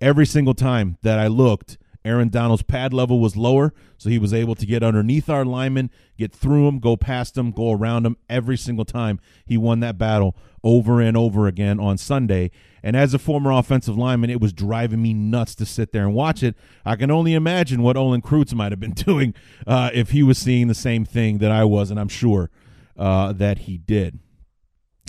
every 0.00 0.26
single 0.26 0.54
time 0.54 0.98
that 1.02 1.18
I 1.18 1.26
looked, 1.26 1.78
Aaron 2.04 2.28
Donald's 2.28 2.62
pad 2.62 2.92
level 2.92 3.20
was 3.20 3.36
lower, 3.36 3.74
so 3.98 4.08
he 4.08 4.18
was 4.18 4.32
able 4.32 4.54
to 4.54 4.66
get 4.66 4.82
underneath 4.82 5.28
our 5.28 5.44
linemen, 5.44 5.90
get 6.16 6.32
through 6.32 6.66
them, 6.66 6.78
go 6.78 6.96
past 6.96 7.34
them, 7.34 7.50
go 7.50 7.72
around 7.72 8.04
them. 8.04 8.16
Every 8.28 8.56
single 8.56 8.84
time 8.84 9.20
he 9.44 9.56
won 9.56 9.80
that 9.80 9.98
battle 9.98 10.36
over 10.64 11.00
and 11.00 11.16
over 11.16 11.46
again 11.46 11.78
on 11.78 11.98
Sunday. 11.98 12.50
And 12.82 12.96
as 12.96 13.12
a 13.12 13.18
former 13.18 13.50
offensive 13.50 13.98
lineman, 13.98 14.30
it 14.30 14.40
was 14.40 14.52
driving 14.52 15.02
me 15.02 15.12
nuts 15.12 15.54
to 15.56 15.66
sit 15.66 15.92
there 15.92 16.04
and 16.04 16.14
watch 16.14 16.42
it. 16.42 16.56
I 16.84 16.96
can 16.96 17.10
only 17.10 17.34
imagine 17.34 17.82
what 17.82 17.96
Olin 17.96 18.22
Kreutz 18.22 18.54
might 18.54 18.72
have 18.72 18.80
been 18.80 18.92
doing 19.06 19.34
uh, 19.66 19.90
if 19.92 20.10
he 20.10 20.22
was 20.22 20.38
seeing 20.38 20.68
the 20.68 20.74
same 20.74 21.04
thing 21.04 21.38
that 21.38 21.50
I 21.50 21.64
was, 21.64 21.90
and 21.90 21.98
I'm 21.98 22.08
sure 22.08 22.50
uh, 22.96 23.32
that 23.32 23.60
he 23.60 23.78
did. 23.78 24.20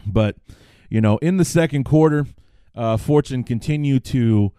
But 0.05 0.35
you 0.89 1.01
know, 1.01 1.17
in 1.17 1.37
the 1.37 1.45
second 1.45 1.83
quarter, 1.83 2.25
uh, 2.75 2.97
Fortune 2.97 3.43
continued 3.43 4.03
to 4.05 4.51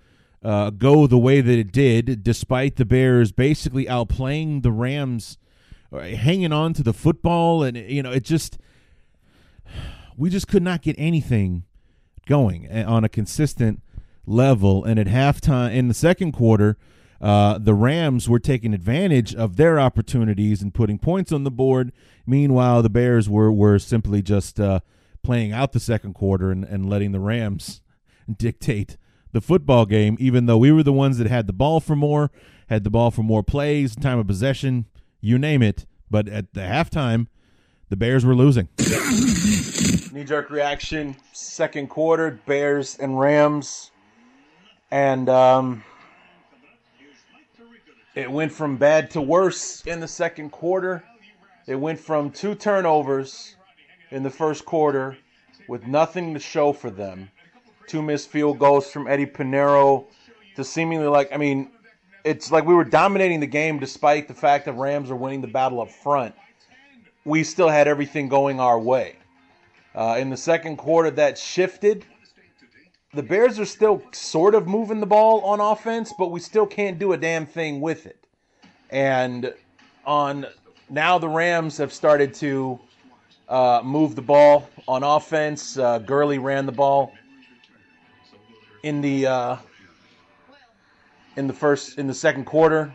uh, 0.43 0.71
go 0.71 1.07
the 1.07 1.19
way 1.19 1.41
that 1.41 1.59
it 1.59 1.73
did, 1.73 2.23
despite 2.23 2.77
the 2.77 2.85
Bears 2.85 3.33
basically 3.33 3.87
outplaying 3.87 4.63
the 4.63 4.73
Rams, 4.73 5.39
uh, 5.93 6.01
hanging 6.01 6.53
on 6.53 6.73
to 6.75 6.83
the 6.83 6.93
football, 6.93 7.63
and 7.63 7.77
you 7.77 8.03
know, 8.03 8.13
it 8.13 8.25
just 8.25 8.59
we 10.17 10.31
just 10.31 10.49
could 10.49 10.63
not 10.63 10.83
get 10.83 10.97
anything 10.99 11.65
going 12.27 12.67
eh, 12.69 12.85
on 12.85 13.05
a 13.05 13.09
consistent 13.09 13.83
level. 14.27 14.85
And 14.85 14.99
at 14.99 15.07
halftime, 15.07 15.75
in 15.75 15.89
the 15.89 15.95
second 15.95 16.33
quarter, 16.33 16.77
uh, 17.21 17.59
the 17.59 17.75
Rams 17.75 18.29
were 18.29 18.39
taking 18.39 18.73
advantage 18.73 19.35
of 19.35 19.57
their 19.57 19.79
opportunities 19.79 20.63
and 20.63 20.73
putting 20.73 20.99
points 20.99 21.33
on 21.33 21.45
the 21.45 21.51
board. 21.51 21.93
Meanwhile, 22.27 22.83
the 22.83 22.91
Bears 22.91 23.29
were 23.29 23.53
were 23.53 23.79
simply 23.79 24.23
just 24.23 24.59
uh, 24.59 24.81
playing 25.23 25.53
out 25.53 25.73
the 25.73 25.81
second 25.81 26.15
quarter 26.15 26.51
and, 26.51 26.65
and 26.65 26.89
letting 26.89 27.13
the 27.13 27.21
Rams 27.21 27.81
dictate 28.37 28.97
the 29.33 29.41
football 29.41 29.87
game, 29.87 30.17
even 30.19 30.47
though 30.47 30.59
we 30.59 30.73
were 30.73 30.83
the 30.83 30.93
ones 30.93 31.19
that 31.19 31.29
had 31.29 31.47
the 31.47 31.53
ball 31.53 31.81
for 31.81 31.95
more, 31.95 32.31
had 32.69 32.85
the 32.85 32.91
ball 32.91 33.11
for 33.11 33.23
more 33.23 33.43
plays, 33.43 33.95
time 33.95 34.19
of 34.19 34.27
possession, 34.27 34.87
you 35.21 35.39
name 35.39 35.63
it. 35.63 35.87
But 36.11 36.29
at 36.29 36.55
the 36.55 36.61
halftime, 36.61 37.29
the 37.89 37.97
Bears 37.97 38.25
were 38.25 38.35
losing. 38.35 38.69
Knee 40.13 40.25
jerk 40.25 40.51
reaction, 40.51 41.17
second 41.33 41.89
quarter, 41.89 42.41
Bears 42.47 42.97
and 42.99 43.19
Rams. 43.19 43.93
And 44.91 45.29
um, 45.29 45.85
it 48.15 48.31
went 48.31 48.51
from 48.51 48.77
bad 48.77 49.11
to 49.13 49.21
worse 49.21 49.83
in 49.87 50.01
the 50.01 50.09
second 50.09 50.51
quarter. 50.51 51.05
It 51.67 51.77
went 51.77 52.01
from 52.01 52.31
two 52.31 52.57
turnovers 52.57 53.55
in 54.11 54.23
the 54.23 54.31
first 54.31 54.65
quarter 54.65 55.17
with 55.69 55.87
nothing 55.87 56.35
to 56.35 56.41
show 56.41 56.73
for 56.73 56.91
them. 56.91 57.31
Two 57.87 58.03
missed 58.03 58.29
field 58.29 58.59
goals 58.59 58.91
from 58.91 59.07
Eddie 59.07 59.27
Pineiro 59.27 60.07
to 60.57 60.65
seemingly 60.65 61.07
like, 61.07 61.33
I 61.33 61.37
mean, 61.37 61.71
it's 62.25 62.51
like 62.51 62.65
we 62.65 62.75
were 62.75 62.85
dominating 62.85 63.41
the 63.41 63.47
game 63.47 63.79
despite 63.79 64.29
the 64.29 64.35
fact 64.35 64.65
that 64.67 64.73
Rams 64.75 65.11
are 65.11 65.17
winning 65.17 65.41
the 65.41 65.49
battle 65.49 65.81
up 65.81 65.91
front. 65.91 66.35
We 67.25 67.45
still 67.45 67.69
had 67.69 67.89
everything 67.89 68.29
going 68.29 68.61
our 68.61 68.79
way. 68.79 69.17
Uh, 69.95 70.17
in 70.19 70.31
the 70.31 70.37
second 70.37 70.77
quarter, 70.77 71.11
that 71.11 71.37
shifted. 71.37 72.05
The 73.13 73.23
Bears 73.23 73.59
are 73.59 73.65
still 73.65 74.03
sort 74.13 74.55
of 74.55 74.69
moving 74.69 75.01
the 75.01 75.07
ball 75.07 75.41
on 75.41 75.61
offense, 75.61 76.13
but 76.17 76.31
we 76.31 76.41
still 76.41 76.67
can't 76.67 76.99
do 76.99 77.13
a 77.13 77.17
damn 77.17 77.45
thing 77.45 77.81
with 77.81 78.07
it. 78.07 78.25
And 78.91 79.53
on 80.05 80.47
now 80.89 81.19
the 81.19 81.29
Rams 81.29 81.77
have 81.79 81.93
started 81.93 82.35
to 82.35 82.79
uh, 83.51 83.83
move 83.85 84.15
the 84.15 84.23
ball 84.23 84.71
on 84.87 85.03
offense. 85.03 85.77
Uh, 85.77 85.99
Gurley 85.99 86.39
ran 86.39 86.67
the 86.67 86.73
ball 86.73 87.13
in 88.83 89.01
the 89.01 89.27
uh, 89.27 89.57
in 91.37 91.49
the 91.49 91.53
first 91.53 91.99
in 91.99 92.07
the 92.07 92.15
second 92.15 92.45
quarter. 92.45 92.95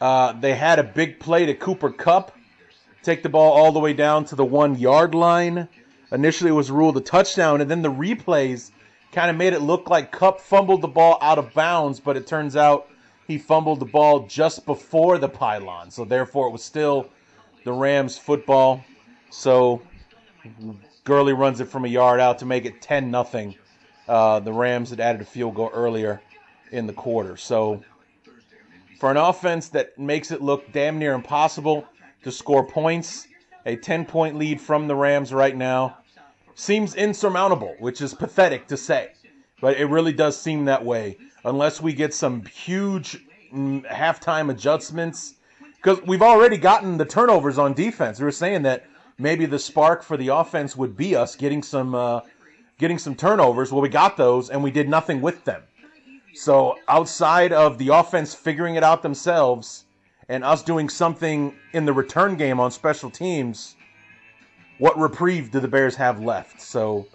Uh, 0.00 0.32
they 0.32 0.54
had 0.54 0.78
a 0.78 0.82
big 0.82 1.20
play 1.20 1.46
to 1.46 1.54
Cooper 1.54 1.90
Kupp, 1.90 2.36
take 3.02 3.22
the 3.22 3.28
ball 3.28 3.52
all 3.52 3.72
the 3.72 3.78
way 3.78 3.92
down 3.92 4.24
to 4.26 4.36
the 4.36 4.44
one 4.44 4.78
yard 4.78 5.14
line. 5.14 5.68
Initially, 6.12 6.50
it 6.50 6.54
was 6.54 6.70
ruled 6.70 6.96
a 6.96 7.00
touchdown, 7.00 7.60
and 7.60 7.70
then 7.70 7.82
the 7.82 7.90
replays 7.90 8.70
kind 9.12 9.30
of 9.30 9.36
made 9.36 9.52
it 9.52 9.60
look 9.60 9.90
like 9.90 10.12
Kupp 10.12 10.40
fumbled 10.40 10.82
the 10.82 10.88
ball 10.88 11.18
out 11.20 11.38
of 11.38 11.52
bounds, 11.54 12.00
but 12.00 12.16
it 12.16 12.26
turns 12.26 12.56
out 12.56 12.88
he 13.26 13.38
fumbled 13.38 13.80
the 13.80 13.86
ball 13.86 14.26
just 14.26 14.66
before 14.66 15.18
the 15.18 15.28
pylon. 15.28 15.90
So 15.90 16.04
therefore, 16.04 16.48
it 16.48 16.50
was 16.50 16.64
still 16.64 17.08
the 17.64 17.72
Rams' 17.72 18.18
football. 18.18 18.84
So 19.32 19.80
Gurley 21.04 21.32
runs 21.32 21.60
it 21.60 21.64
from 21.64 21.86
a 21.86 21.88
yard 21.88 22.20
out 22.20 22.38
to 22.40 22.44
make 22.44 22.66
it 22.66 22.82
10 22.82 23.10
nothing. 23.10 23.56
Uh, 24.06 24.40
the 24.40 24.52
Rams 24.52 24.90
had 24.90 25.00
added 25.00 25.22
a 25.22 25.24
field 25.24 25.54
goal 25.54 25.70
earlier 25.72 26.20
in 26.70 26.86
the 26.86 26.92
quarter. 26.92 27.38
So 27.38 27.82
for 29.00 29.10
an 29.10 29.16
offense 29.16 29.70
that 29.70 29.98
makes 29.98 30.30
it 30.30 30.42
look 30.42 30.70
damn 30.72 30.98
near 30.98 31.14
impossible 31.14 31.86
to 32.24 32.30
score 32.30 32.64
points, 32.64 33.26
a 33.64 33.74
10 33.74 34.04
point 34.04 34.36
lead 34.36 34.60
from 34.60 34.86
the 34.86 34.94
Rams 34.94 35.32
right 35.32 35.56
now 35.56 35.96
seems 36.54 36.94
insurmountable, 36.94 37.74
which 37.78 38.02
is 38.02 38.12
pathetic 38.12 38.66
to 38.68 38.76
say. 38.76 39.12
But 39.62 39.78
it 39.78 39.86
really 39.86 40.12
does 40.12 40.38
seem 40.38 40.66
that 40.66 40.84
way 40.84 41.16
unless 41.42 41.80
we 41.80 41.94
get 41.94 42.12
some 42.12 42.44
huge 42.44 43.24
mm, 43.52 43.82
halftime 43.86 44.50
adjustments. 44.50 45.36
Because 45.76 46.02
we've 46.02 46.22
already 46.22 46.58
gotten 46.58 46.98
the 46.98 47.06
turnovers 47.06 47.58
on 47.58 47.72
defense. 47.72 48.20
We 48.20 48.26
were 48.26 48.30
saying 48.30 48.62
that 48.62 48.84
maybe 49.22 49.46
the 49.46 49.58
spark 49.58 50.02
for 50.02 50.16
the 50.16 50.28
offense 50.28 50.76
would 50.76 50.96
be 50.96 51.14
us 51.16 51.36
getting 51.36 51.62
some 51.62 51.94
uh, 51.94 52.20
getting 52.78 52.98
some 52.98 53.14
turnovers. 53.14 53.72
Well, 53.72 53.80
we 53.80 53.88
got 53.88 54.16
those, 54.16 54.50
and 54.50 54.62
we 54.62 54.70
did 54.70 54.88
nothing 54.88 55.20
with 55.22 55.44
them. 55.44 55.62
So 56.34 56.76
outside 56.88 57.52
of 57.52 57.78
the 57.78 57.88
offense 57.88 58.34
figuring 58.34 58.74
it 58.74 58.82
out 58.82 59.02
themselves 59.02 59.84
and 60.28 60.42
us 60.42 60.62
doing 60.62 60.88
something 60.88 61.54
in 61.72 61.84
the 61.84 61.92
return 61.92 62.36
game 62.36 62.58
on 62.58 62.70
special 62.70 63.10
teams, 63.10 63.76
what 64.78 64.98
reprieve 64.98 65.50
do 65.50 65.60
the 65.60 65.68
Bears 65.68 65.94
have 65.96 66.20
left? 66.20 66.60
So 66.60 67.06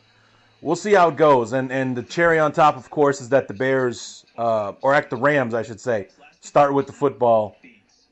we'll 0.61 0.75
see 0.75 0.93
how 0.93 1.09
it 1.09 1.17
goes. 1.17 1.53
And 1.53 1.71
and 1.71 1.97
the 1.97 2.03
cherry 2.03 2.39
on 2.39 2.51
top, 2.51 2.77
of 2.77 2.89
course, 2.89 3.19
is 3.21 3.29
that 3.29 3.47
the 3.47 3.53
Bears, 3.53 4.25
uh, 4.37 4.73
or 4.81 4.93
at 4.93 5.09
the 5.09 5.17
Rams, 5.17 5.53
I 5.53 5.63
should 5.63 5.81
say, 5.81 6.07
start 6.39 6.73
with 6.73 6.87
the 6.87 6.93
football 6.93 7.57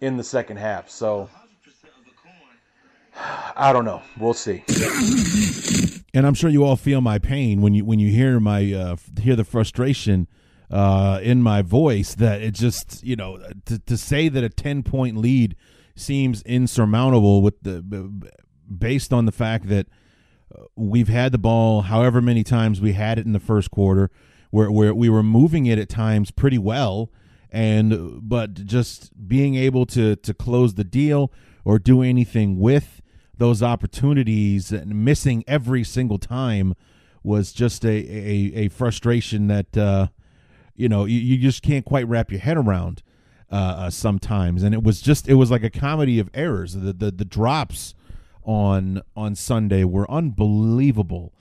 in 0.01 0.17
the 0.17 0.23
second 0.23 0.57
half. 0.57 0.89
So 0.89 1.29
I 3.17 3.72
don't 3.74 3.86
know. 3.86 4.01
We'll 4.17 4.34
see. 4.34 4.63
And 6.13 6.25
I'm 6.25 6.34
sure 6.34 6.50
you 6.50 6.63
all 6.63 6.75
feel 6.75 7.01
my 7.01 7.19
pain 7.19 7.62
when 7.62 7.74
you 7.74 7.86
when 7.86 8.00
you 8.00 8.10
hear 8.10 8.39
my 8.39 8.74
uh, 8.74 8.95
hear 9.19 9.36
the 9.36 9.43
frustration 9.43 10.27
uh, 10.72 11.19
in 11.22 11.41
my 11.41 11.62
voice 11.62 12.15
that 12.15 12.41
it 12.41 12.53
just 12.53 13.03
you 13.03 13.15
know 13.15 13.39
to, 13.65 13.79
to 13.79 13.98
say 13.98 14.29
that 14.29 14.43
a 14.43 14.50
10 14.50 14.84
point 14.84 15.17
lead 15.17 15.55
seems 15.95 16.41
insurmountable 16.43 17.41
with 17.41 17.62
the 17.62 17.81
based 18.77 19.13
on 19.13 19.25
the 19.25 19.31
fact 19.31 19.67
that 19.69 19.88
uh, 20.53 20.63
we've 20.75 21.07
had 21.07 21.31
the 21.31 21.38
ball 21.38 21.81
however 21.81 22.22
many 22.22 22.43
times 22.43 22.81
we 22.81 22.93
had 22.93 23.19
it 23.19 23.25
in 23.25 23.34
the 23.34 23.39
first 23.39 23.69
quarter 23.72 24.10
where, 24.50 24.72
where 24.72 24.93
we 24.93 25.07
were 25.07 25.24
moving 25.24 25.65
it 25.65 25.77
at 25.77 25.88
times 25.88 26.31
pretty 26.31 26.57
well 26.57 27.12
and 27.51 28.27
but 28.27 28.53
just 28.65 29.27
being 29.27 29.55
able 29.55 29.86
to 29.86 30.15
to 30.17 30.34
close 30.34 30.74
the 30.74 30.84
deal 30.84 31.31
or 31.63 31.77
do 31.77 32.01
anything 32.01 32.60
with 32.60 33.01
those 33.38 33.62
opportunities 33.62 34.72
and 34.72 35.04
missing 35.04 35.44
every 35.48 35.84
single 35.84 36.18
time 36.18 36.75
was 37.24 37.51
just 37.51 37.84
a 37.84 37.89
a, 37.89 38.54
a 38.56 38.67
frustration 38.69 39.48
that 39.48 39.78
uh, 39.78 40.08
you 40.76 40.88
know 40.88 41.06
you, 41.06 41.19
you 41.19 41.38
just 41.38 41.62
can't 41.62 41.86
quite 41.86 42.08
wrap 42.08 42.32
your 42.32 42.39
head 42.39 42.58
around 42.58 43.02
uh, 43.52 43.56
uh, 43.56 43.89
sometimes. 43.89 44.63
And 44.63 44.74
it 44.74 44.84
was 44.84 45.02
just 45.02 45.28
it 45.28 45.36
was 45.36 45.52
like 45.52 45.63
a 45.63 45.69
comedy 45.69 46.19
of 46.19 46.30
errors. 46.34 46.74
The 46.74 46.93
the, 46.93 47.12
the 47.12 47.26
drops 47.26 47.93
on 48.43 49.02
on 49.15 49.36
Sunday 49.36 49.84
were 49.84 50.10
unbelievable. 50.10 51.34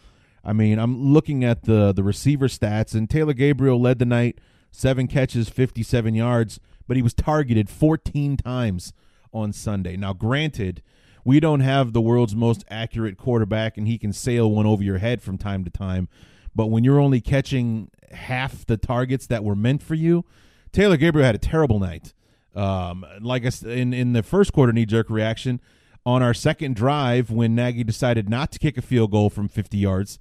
I 0.44 0.52
mean 0.52 0.78
I'm 0.78 1.12
looking 1.12 1.44
at 1.44 1.64
the 1.64 1.92
the 1.92 2.02
receiver 2.02 2.48
stats 2.48 2.94
and 2.94 3.08
Taylor 3.08 3.32
Gabriel 3.32 3.80
led 3.80 3.98
the 3.98 4.04
night 4.04 4.38
seven 4.70 5.06
catches 5.06 5.48
57 5.48 6.14
yards 6.14 6.60
but 6.86 6.96
he 6.96 7.02
was 7.02 7.14
targeted 7.14 7.70
14 7.70 8.36
times 8.36 8.92
on 9.32 9.52
Sunday. 9.52 9.96
Now 9.96 10.12
granted 10.12 10.82
we 11.24 11.40
don't 11.40 11.60
have 11.60 11.92
the 11.92 12.00
world's 12.00 12.36
most 12.36 12.64
accurate 12.70 13.16
quarterback 13.16 13.76
and 13.76 13.88
he 13.88 13.98
can 13.98 14.12
sail 14.12 14.50
one 14.50 14.66
over 14.66 14.82
your 14.82 14.98
head 14.98 15.22
from 15.22 15.38
time 15.38 15.64
to 15.64 15.70
time 15.70 16.08
but 16.54 16.66
when 16.66 16.84
you're 16.84 17.00
only 17.00 17.20
catching 17.20 17.90
half 18.12 18.64
the 18.66 18.76
targets 18.76 19.26
that 19.26 19.44
were 19.44 19.56
meant 19.56 19.82
for 19.82 19.94
you, 19.94 20.24
Taylor 20.72 20.96
Gabriel 20.96 21.26
had 21.26 21.34
a 21.34 21.38
terrible 21.38 21.78
night. 21.78 22.14
Um, 22.54 23.04
like 23.20 23.44
I 23.44 23.50
in 23.68 23.92
in 23.92 24.12
the 24.12 24.22
first 24.22 24.52
quarter 24.52 24.72
knee 24.72 24.86
jerk 24.86 25.10
reaction 25.10 25.60
on 26.06 26.22
our 26.22 26.34
second 26.34 26.76
drive 26.76 27.30
when 27.30 27.54
Nagy 27.54 27.82
decided 27.82 28.28
not 28.28 28.52
to 28.52 28.58
kick 28.60 28.78
a 28.78 28.82
field 28.82 29.10
goal 29.10 29.28
from 29.28 29.48
50 29.48 29.76
yards 29.76 30.18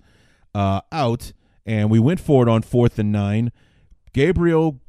uh, 0.56 0.82
out, 0.92 1.34
and 1.66 1.92
we 1.92 2.00
went 2.00 2.20
for 2.20 2.42
it 2.42 2.50
on 2.50 2.64
fourth 2.64 2.98
and 2.98 3.12
nine. 3.12 3.52
Gabriel 4.14 4.80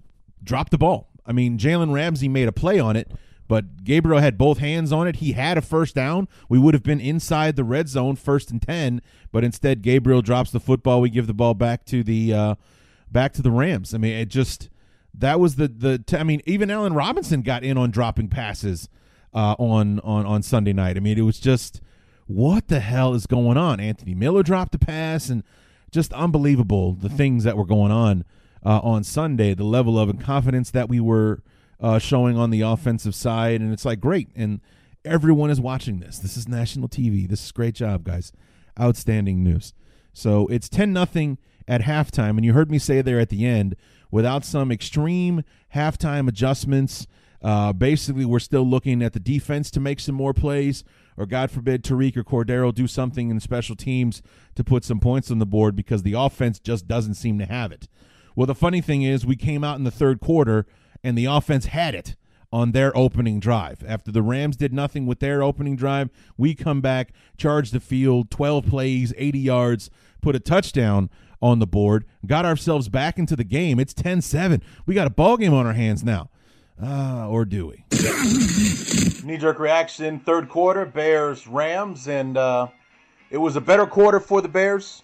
dropped 0.42 0.70
the 0.70 0.78
ball. 0.78 1.10
I 1.26 1.32
mean, 1.32 1.58
Jalen 1.58 1.92
Ramsey 1.92 2.28
made 2.28 2.48
a 2.48 2.52
play 2.52 2.78
on 2.78 2.96
it, 2.96 3.10
but 3.46 3.84
Gabriel 3.84 4.20
had 4.20 4.38
both 4.38 4.58
hands 4.58 4.92
on 4.92 5.06
it. 5.06 5.16
He 5.16 5.32
had 5.32 5.58
a 5.58 5.62
first 5.62 5.94
down. 5.94 6.28
We 6.48 6.58
would 6.58 6.74
have 6.74 6.82
been 6.82 7.00
inside 7.00 7.56
the 7.56 7.64
red 7.64 7.88
zone, 7.88 8.16
first 8.16 8.50
and 8.50 8.60
ten, 8.60 9.02
but 9.32 9.44
instead 9.44 9.82
Gabriel 9.82 10.22
drops 10.22 10.50
the 10.50 10.60
football. 10.60 11.00
We 11.00 11.10
give 11.10 11.26
the 11.26 11.34
ball 11.34 11.54
back 11.54 11.84
to 11.86 12.02
the 12.02 12.32
uh, 12.32 12.54
back 13.10 13.32
to 13.34 13.42
the 13.42 13.50
Rams. 13.50 13.94
I 13.94 13.98
mean, 13.98 14.16
it 14.16 14.28
just 14.28 14.70
that 15.12 15.40
was 15.40 15.56
the 15.56 15.68
the. 15.68 15.98
T- 15.98 16.16
I 16.16 16.22
mean, 16.22 16.40
even 16.46 16.70
Allen 16.70 16.94
Robinson 16.94 17.42
got 17.42 17.64
in 17.64 17.76
on 17.76 17.90
dropping 17.90 18.28
passes 18.28 18.88
uh, 19.34 19.54
on 19.58 20.00
on 20.00 20.26
on 20.26 20.42
Sunday 20.42 20.72
night. 20.72 20.96
I 20.96 21.00
mean, 21.00 21.18
it 21.18 21.22
was 21.22 21.38
just 21.38 21.80
what 22.26 22.68
the 22.68 22.80
hell 22.80 23.14
is 23.14 23.26
going 23.26 23.56
on? 23.56 23.80
Anthony 23.80 24.14
Miller 24.14 24.42
dropped 24.42 24.74
a 24.74 24.78
pass, 24.78 25.28
and 25.28 25.42
just 25.90 26.12
unbelievable 26.14 26.94
the 26.94 27.08
things 27.08 27.44
that 27.44 27.56
were 27.56 27.66
going 27.66 27.92
on 27.92 28.24
uh, 28.64 28.80
on 28.80 29.04
Sunday. 29.04 29.54
The 29.54 29.64
level 29.64 29.98
of 29.98 30.18
confidence 30.18 30.70
that 30.70 30.88
we 30.88 30.98
were 31.00 31.42
uh, 31.84 31.98
showing 31.98 32.38
on 32.38 32.48
the 32.48 32.62
offensive 32.62 33.14
side, 33.14 33.60
and 33.60 33.70
it's 33.70 33.84
like 33.84 34.00
great, 34.00 34.30
and 34.34 34.62
everyone 35.04 35.50
is 35.50 35.60
watching 35.60 36.00
this. 36.00 36.18
This 36.18 36.34
is 36.34 36.48
national 36.48 36.88
TV. 36.88 37.28
This 37.28 37.44
is 37.44 37.52
great 37.52 37.74
job, 37.74 38.04
guys. 38.04 38.32
Outstanding 38.80 39.44
news. 39.44 39.74
So 40.14 40.46
it's 40.46 40.70
ten 40.70 40.94
nothing 40.94 41.36
at 41.68 41.82
halftime, 41.82 42.30
and 42.30 42.44
you 42.44 42.54
heard 42.54 42.70
me 42.70 42.78
say 42.78 43.02
there 43.02 43.20
at 43.20 43.28
the 43.28 43.44
end, 43.44 43.76
without 44.10 44.46
some 44.46 44.72
extreme 44.72 45.44
halftime 45.74 46.26
adjustments. 46.26 47.06
Uh, 47.42 47.74
basically, 47.74 48.24
we're 48.24 48.38
still 48.38 48.66
looking 48.66 49.02
at 49.02 49.12
the 49.12 49.20
defense 49.20 49.70
to 49.72 49.78
make 49.78 50.00
some 50.00 50.14
more 50.14 50.32
plays, 50.32 50.84
or 51.18 51.26
God 51.26 51.50
forbid, 51.50 51.84
Tarik 51.84 52.16
or 52.16 52.24
Cordero 52.24 52.74
do 52.74 52.86
something 52.86 53.28
in 53.28 53.40
special 53.40 53.76
teams 53.76 54.22
to 54.54 54.64
put 54.64 54.84
some 54.84 55.00
points 55.00 55.30
on 55.30 55.38
the 55.38 55.44
board 55.44 55.76
because 55.76 56.02
the 56.02 56.14
offense 56.14 56.58
just 56.58 56.88
doesn't 56.88 57.14
seem 57.14 57.38
to 57.40 57.44
have 57.44 57.72
it. 57.72 57.88
Well, 58.34 58.46
the 58.46 58.54
funny 58.54 58.80
thing 58.80 59.02
is, 59.02 59.26
we 59.26 59.36
came 59.36 59.62
out 59.62 59.76
in 59.76 59.84
the 59.84 59.90
third 59.90 60.20
quarter 60.20 60.64
and 61.04 61.16
the 61.16 61.26
offense 61.26 61.66
had 61.66 61.94
it 61.94 62.16
on 62.50 62.72
their 62.72 62.96
opening 62.96 63.38
drive. 63.38 63.84
After 63.86 64.10
the 64.10 64.22
Rams 64.22 64.56
did 64.56 64.72
nothing 64.72 65.06
with 65.06 65.20
their 65.20 65.42
opening 65.42 65.76
drive, 65.76 66.08
we 66.38 66.54
come 66.54 66.80
back, 66.80 67.12
charge 67.36 67.70
the 67.70 67.80
field, 67.80 68.30
12 68.30 68.66
plays, 68.66 69.12
80 69.16 69.38
yards, 69.38 69.90
put 70.22 70.34
a 70.34 70.40
touchdown 70.40 71.10
on 71.42 71.58
the 71.58 71.66
board, 71.66 72.06
got 72.26 72.46
ourselves 72.46 72.88
back 72.88 73.18
into 73.18 73.36
the 73.36 73.44
game. 73.44 73.78
It's 73.78 73.92
10-7. 73.92 74.62
We 74.86 74.94
got 74.94 75.06
a 75.06 75.10
ball 75.10 75.36
game 75.36 75.52
on 75.52 75.66
our 75.66 75.74
hands 75.74 76.02
now. 76.02 76.30
Uh, 76.82 77.28
or 77.28 77.44
do 77.44 77.66
we? 77.66 77.84
Knee 79.24 79.36
jerk 79.36 79.58
reaction, 79.58 80.18
third 80.20 80.48
quarter, 80.48 80.84
Bears, 80.84 81.46
Rams, 81.46 82.08
and 82.08 82.36
uh, 82.36 82.68
it 83.30 83.38
was 83.38 83.56
a 83.56 83.60
better 83.60 83.86
quarter 83.86 84.18
for 84.18 84.40
the 84.40 84.48
Bears. 84.48 85.02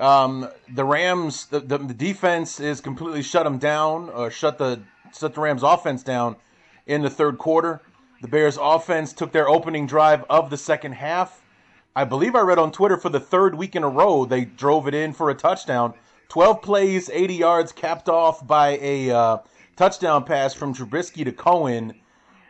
Um, 0.00 0.48
the 0.74 0.84
Rams, 0.84 1.46
the, 1.46 1.60
the, 1.60 1.78
the 1.78 1.94
defense 1.94 2.60
is 2.60 2.80
completely 2.80 3.22
shut 3.22 3.44
them 3.44 3.58
down, 3.58 4.10
or 4.10 4.30
shut 4.30 4.58
the 4.58 4.82
shut 5.18 5.34
the 5.34 5.40
Rams 5.40 5.62
offense 5.62 6.02
down 6.02 6.36
in 6.86 7.02
the 7.02 7.10
third 7.10 7.38
quarter. 7.38 7.80
The 8.22 8.28
Bears 8.28 8.58
offense 8.60 9.12
took 9.12 9.32
their 9.32 9.48
opening 9.48 9.86
drive 9.86 10.24
of 10.30 10.50
the 10.50 10.56
second 10.56 10.92
half. 10.92 11.42
I 11.94 12.04
believe 12.04 12.34
I 12.34 12.40
read 12.40 12.58
on 12.58 12.72
Twitter 12.72 12.96
for 12.96 13.08
the 13.08 13.20
third 13.20 13.54
week 13.54 13.76
in 13.76 13.82
a 13.82 13.88
row 13.88 14.24
they 14.24 14.44
drove 14.44 14.88
it 14.88 14.94
in 14.94 15.12
for 15.12 15.30
a 15.30 15.34
touchdown. 15.34 15.94
12 16.28 16.62
plays, 16.62 17.10
80 17.10 17.34
yards, 17.34 17.72
capped 17.72 18.08
off 18.08 18.46
by 18.46 18.78
a 18.80 19.10
uh, 19.10 19.38
touchdown 19.76 20.24
pass 20.24 20.54
from 20.54 20.74
Trubisky 20.74 21.24
to 21.24 21.32
Cohen. 21.32 21.94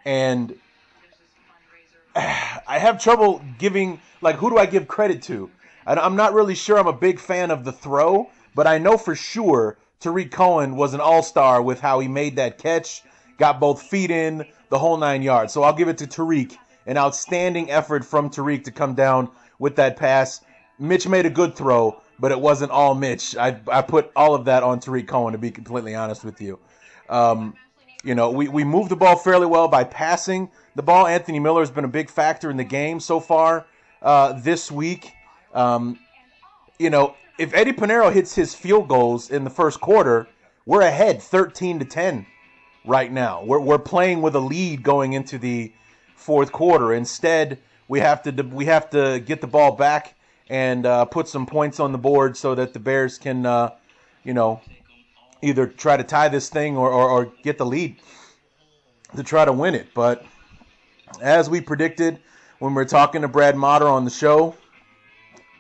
And 0.04 0.54
I 2.14 2.78
have 2.78 3.02
trouble 3.02 3.42
giving, 3.58 4.00
like, 4.20 4.36
who 4.36 4.50
do 4.50 4.58
I 4.58 4.66
give 4.66 4.86
credit 4.86 5.22
to? 5.22 5.50
I'm 5.84 6.14
not 6.14 6.32
really 6.32 6.54
sure 6.54 6.78
I'm 6.78 6.86
a 6.86 6.92
big 6.92 7.18
fan 7.18 7.50
of 7.50 7.64
the 7.64 7.72
throw, 7.72 8.30
but 8.54 8.68
I 8.68 8.78
know 8.78 8.96
for 8.96 9.16
sure 9.16 9.76
Tarik 10.02 10.32
Cohen 10.32 10.76
was 10.76 10.94
an 10.94 11.00
all 11.00 11.22
star 11.22 11.62
with 11.62 11.80
how 11.80 12.00
he 12.00 12.08
made 12.08 12.36
that 12.36 12.58
catch. 12.58 13.02
got 13.38 13.60
both 13.60 13.82
feet 13.82 14.10
in, 14.10 14.44
the 14.68 14.78
whole 14.78 14.96
nine 14.96 15.22
yards. 15.22 15.52
So 15.52 15.62
I'll 15.62 15.72
give 15.72 15.88
it 15.88 15.98
to 15.98 16.06
Tarik. 16.06 16.58
An 16.86 16.96
outstanding 16.96 17.70
effort 17.70 18.04
from 18.04 18.28
Tarik 18.28 18.64
to 18.64 18.72
come 18.72 18.94
down 18.94 19.30
with 19.58 19.76
that 19.76 19.96
pass. 19.96 20.40
Mitch 20.78 21.06
made 21.06 21.26
a 21.26 21.30
good 21.30 21.54
throw, 21.54 22.00
but 22.18 22.32
it 22.32 22.40
wasn't 22.40 22.72
all 22.72 22.94
Mitch. 22.94 23.36
I, 23.36 23.60
I 23.70 23.82
put 23.82 24.10
all 24.16 24.34
of 24.34 24.46
that 24.46 24.64
on 24.64 24.80
Tarik 24.80 25.06
Cohen, 25.06 25.32
to 25.32 25.38
be 25.38 25.52
completely 25.52 25.94
honest 25.94 26.24
with 26.24 26.40
you. 26.40 26.58
Um, 27.08 27.54
you 28.02 28.16
know, 28.16 28.30
we, 28.30 28.48
we 28.48 28.64
moved 28.64 28.88
the 28.88 28.96
ball 28.96 29.14
fairly 29.16 29.46
well 29.46 29.68
by 29.68 29.84
passing 29.84 30.50
the 30.74 30.82
ball. 30.82 31.06
Anthony 31.06 31.38
Miller 31.38 31.60
has 31.60 31.70
been 31.70 31.84
a 31.84 31.88
big 31.88 32.10
factor 32.10 32.50
in 32.50 32.56
the 32.56 32.64
game 32.64 32.98
so 32.98 33.20
far 33.20 33.66
uh, 34.02 34.32
this 34.40 34.72
week. 34.72 35.12
Um, 35.54 36.00
you 36.78 36.90
know, 36.90 37.14
if 37.38 37.54
Eddie 37.54 37.72
Piñeiro 37.72 38.12
hits 38.12 38.34
his 38.34 38.54
field 38.54 38.88
goals 38.88 39.30
in 39.30 39.44
the 39.44 39.50
first 39.50 39.80
quarter, 39.80 40.28
we're 40.66 40.82
ahead 40.82 41.22
13 41.22 41.78
to 41.78 41.84
10 41.84 42.26
right 42.84 43.10
now. 43.10 43.42
We're, 43.44 43.60
we're 43.60 43.78
playing 43.78 44.22
with 44.22 44.34
a 44.34 44.40
lead 44.40 44.82
going 44.82 45.14
into 45.14 45.38
the 45.38 45.72
fourth 46.14 46.52
quarter. 46.52 46.92
Instead, 46.92 47.58
we 47.88 48.00
have 48.00 48.22
to 48.22 48.30
we 48.42 48.66
have 48.66 48.90
to 48.90 49.20
get 49.20 49.40
the 49.40 49.46
ball 49.46 49.72
back 49.72 50.14
and 50.48 50.86
uh, 50.86 51.04
put 51.04 51.28
some 51.28 51.46
points 51.46 51.80
on 51.80 51.92
the 51.92 51.98
board 51.98 52.36
so 52.36 52.54
that 52.54 52.72
the 52.72 52.78
Bears 52.78 53.18
can, 53.18 53.46
uh, 53.46 53.70
you 54.22 54.34
know, 54.34 54.60
either 55.40 55.66
try 55.66 55.96
to 55.96 56.04
tie 56.04 56.28
this 56.28 56.48
thing 56.48 56.76
or, 56.76 56.90
or, 56.90 57.08
or 57.08 57.32
get 57.42 57.58
the 57.58 57.66
lead 57.66 57.96
to 59.16 59.22
try 59.22 59.44
to 59.44 59.52
win 59.52 59.74
it. 59.74 59.88
But 59.94 60.24
as 61.20 61.50
we 61.50 61.60
predicted 61.60 62.20
when 62.58 62.74
we 62.74 62.82
are 62.82 62.86
talking 62.86 63.22
to 63.22 63.28
Brad 63.28 63.56
Motter 63.56 63.88
on 63.88 64.04
the 64.04 64.10
show, 64.10 64.54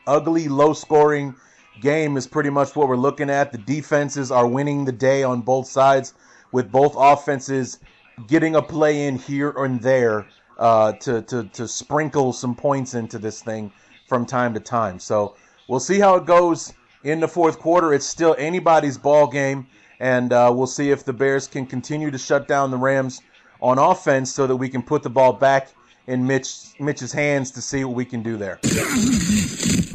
ugly, 0.06 0.48
low 0.48 0.72
scoring 0.72 1.34
game 1.82 2.16
is 2.16 2.26
pretty 2.26 2.48
much 2.48 2.74
what 2.74 2.88
we're 2.88 2.96
looking 2.96 3.28
at. 3.28 3.52
The 3.52 3.58
defenses 3.58 4.30
are 4.30 4.46
winning 4.46 4.86
the 4.86 4.92
day 4.92 5.22
on 5.22 5.42
both 5.42 5.66
sides, 5.66 6.14
with 6.52 6.72
both 6.72 6.94
offenses 6.96 7.80
getting 8.26 8.54
a 8.54 8.62
play 8.62 9.06
in 9.06 9.18
here 9.18 9.50
and 9.50 9.82
there 9.82 10.26
uh, 10.58 10.92
to, 10.92 11.22
to, 11.22 11.44
to 11.44 11.68
sprinkle 11.68 12.32
some 12.32 12.54
points 12.54 12.94
into 12.94 13.18
this 13.18 13.42
thing 13.42 13.72
from 14.06 14.24
time 14.24 14.54
to 14.54 14.60
time. 14.60 14.98
So 14.98 15.34
we'll 15.68 15.80
see 15.80 15.98
how 15.98 16.14
it 16.16 16.24
goes 16.24 16.72
in 17.04 17.20
the 17.20 17.28
fourth 17.28 17.58
quarter. 17.58 17.92
It's 17.92 18.06
still 18.06 18.36
anybody's 18.38 18.96
ball 18.96 19.26
game, 19.26 19.66
and 19.98 20.32
uh, 20.32 20.52
we'll 20.54 20.66
see 20.66 20.90
if 20.90 21.04
the 21.04 21.12
Bears 21.12 21.48
can 21.48 21.66
continue 21.66 22.10
to 22.10 22.18
shut 22.18 22.46
down 22.46 22.70
the 22.70 22.76
Rams 22.76 23.20
on 23.60 23.78
offense 23.78 24.32
so 24.32 24.46
that 24.46 24.56
we 24.56 24.68
can 24.68 24.82
put 24.82 25.02
the 25.02 25.10
ball 25.10 25.32
back 25.32 25.68
in 26.06 26.26
Mitch 26.26 26.78
Mitch's 26.80 27.12
hands 27.12 27.50
to 27.52 27.62
see 27.62 27.84
what 27.84 27.94
we 27.94 28.04
can 28.04 28.22
do 28.22 28.36
there. 28.36 28.58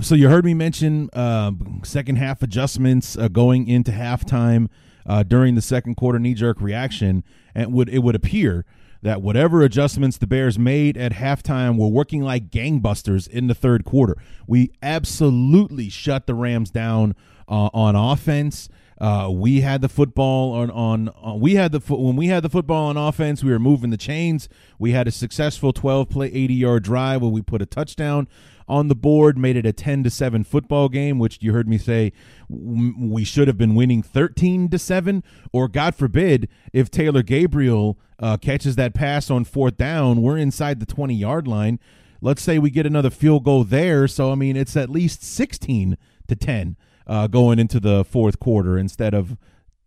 So 0.02 0.16
you 0.16 0.30
heard 0.30 0.46
me 0.46 0.54
mention 0.54 1.10
uh, 1.14 1.52
second 1.84 2.18
half 2.18 2.42
adjustments 2.42 3.18
uh, 3.18 3.28
going 3.28 3.68
into 3.68 3.92
halftime 3.92 4.70
uh, 5.06 5.24
during 5.24 5.56
the 5.56 5.62
second 5.62 5.96
quarter 5.96 6.20
knee 6.20 6.34
jerk 6.34 6.62
reaction, 6.62 7.24
and 7.54 7.74
would 7.74 7.90
it 7.90 8.00
would 8.00 8.16
appear 8.16 8.66
that 9.02 9.22
whatever 9.22 9.62
adjustments 9.62 10.18
the 10.18 10.28
Bears 10.28 10.58
made 10.58 10.98
at 10.98 11.14
halftime 11.14 11.78
were 11.78 11.88
working 11.88 12.22
like 12.22 12.50
gangbusters 12.50 13.28
in 13.28 13.48
the 13.48 13.54
third 13.54 13.86
quarter. 13.86 14.18
We 14.48 14.72
absolutely 14.82 15.90
shut 15.90 16.26
the 16.26 16.34
Rams 16.34 16.72
down 16.72 17.16
uh, 17.48 17.70
on 17.74 17.96
offense. 17.96 18.70
Uh, 19.00 19.30
we 19.32 19.62
had 19.62 19.82
the 19.82 19.90
football 19.90 20.54
on 20.54 20.72
on 20.72 21.10
uh, 21.24 21.36
we 21.36 21.54
had 21.54 21.72
the 21.72 21.80
when 21.94 22.16
we 22.16 22.28
had 22.28 22.42
the 22.42 22.50
football 22.50 22.86
on 22.86 22.98
offense. 22.98 23.44
We 23.44 23.52
were 23.52 23.60
moving 23.60 23.92
the 23.92 23.98
chains. 23.98 24.50
We 24.80 24.92
had 24.92 25.08
a 25.08 25.12
successful 25.12 25.72
12 25.72 26.10
play 26.10 26.28
80 26.28 26.54
yard 26.56 26.84
drive 26.84 27.22
where 27.22 27.30
we 27.30 27.42
put 27.42 27.62
a 27.62 27.68
touchdown 27.68 28.28
on 28.68 28.88
the 28.88 28.96
board, 28.96 29.38
made 29.38 29.56
it 29.56 29.66
a 29.66 29.72
10 29.72 30.04
to 30.04 30.10
7 30.10 30.44
football 30.44 30.90
game, 30.90 31.20
which 31.20 31.38
you 31.42 31.54
heard 31.54 31.70
me 31.70 31.78
say 31.78 32.12
we 32.50 33.24
should 33.24 33.48
have 33.48 33.58
been 33.58 33.76
winning 33.76 34.02
13 34.02 34.68
to 34.70 34.80
7 34.80 35.24
or 35.54 35.68
god 35.68 35.96
forbid 35.96 36.50
if 36.74 36.92
Taylor 36.92 37.24
Gabriel 37.24 37.98
uh, 38.20 38.36
catches 38.38 38.76
that 38.76 38.96
pass 38.96 39.30
on 39.30 39.46
fourth 39.46 39.78
down, 39.78 40.24
we're 40.24 40.38
inside 40.38 40.80
the 40.80 40.86
20 40.88 41.14
yard 41.14 41.48
line. 41.48 41.80
Let's 42.20 42.42
say 42.42 42.58
we 42.58 42.72
get 42.72 42.88
another 42.88 43.12
field 43.12 43.44
goal 43.44 43.64
there, 43.64 44.08
so 44.08 44.32
I 44.32 44.36
mean 44.36 44.58
it's 44.58 44.76
at 44.76 44.90
least 44.90 45.24
16 45.24 45.98
to 46.28 46.36
10 46.36 46.78
uh, 47.08 47.28
going 47.28 47.58
into 47.58 47.80
the 47.80 48.04
fourth 48.04 48.40
quarter 48.40 48.78
instead 48.78 49.14
of 49.14 49.38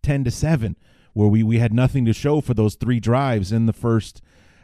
10 0.02 0.24
to 0.24 0.30
7 0.30 0.76
where 1.12 1.28
we, 1.28 1.42
we 1.42 1.58
had 1.58 1.72
nothing 1.72 2.04
to 2.04 2.12
show 2.12 2.40
for 2.40 2.54
those 2.54 2.74
three 2.74 3.00
drives 3.00 3.52
in 3.52 3.66
the 3.66 3.72
first 3.72 4.22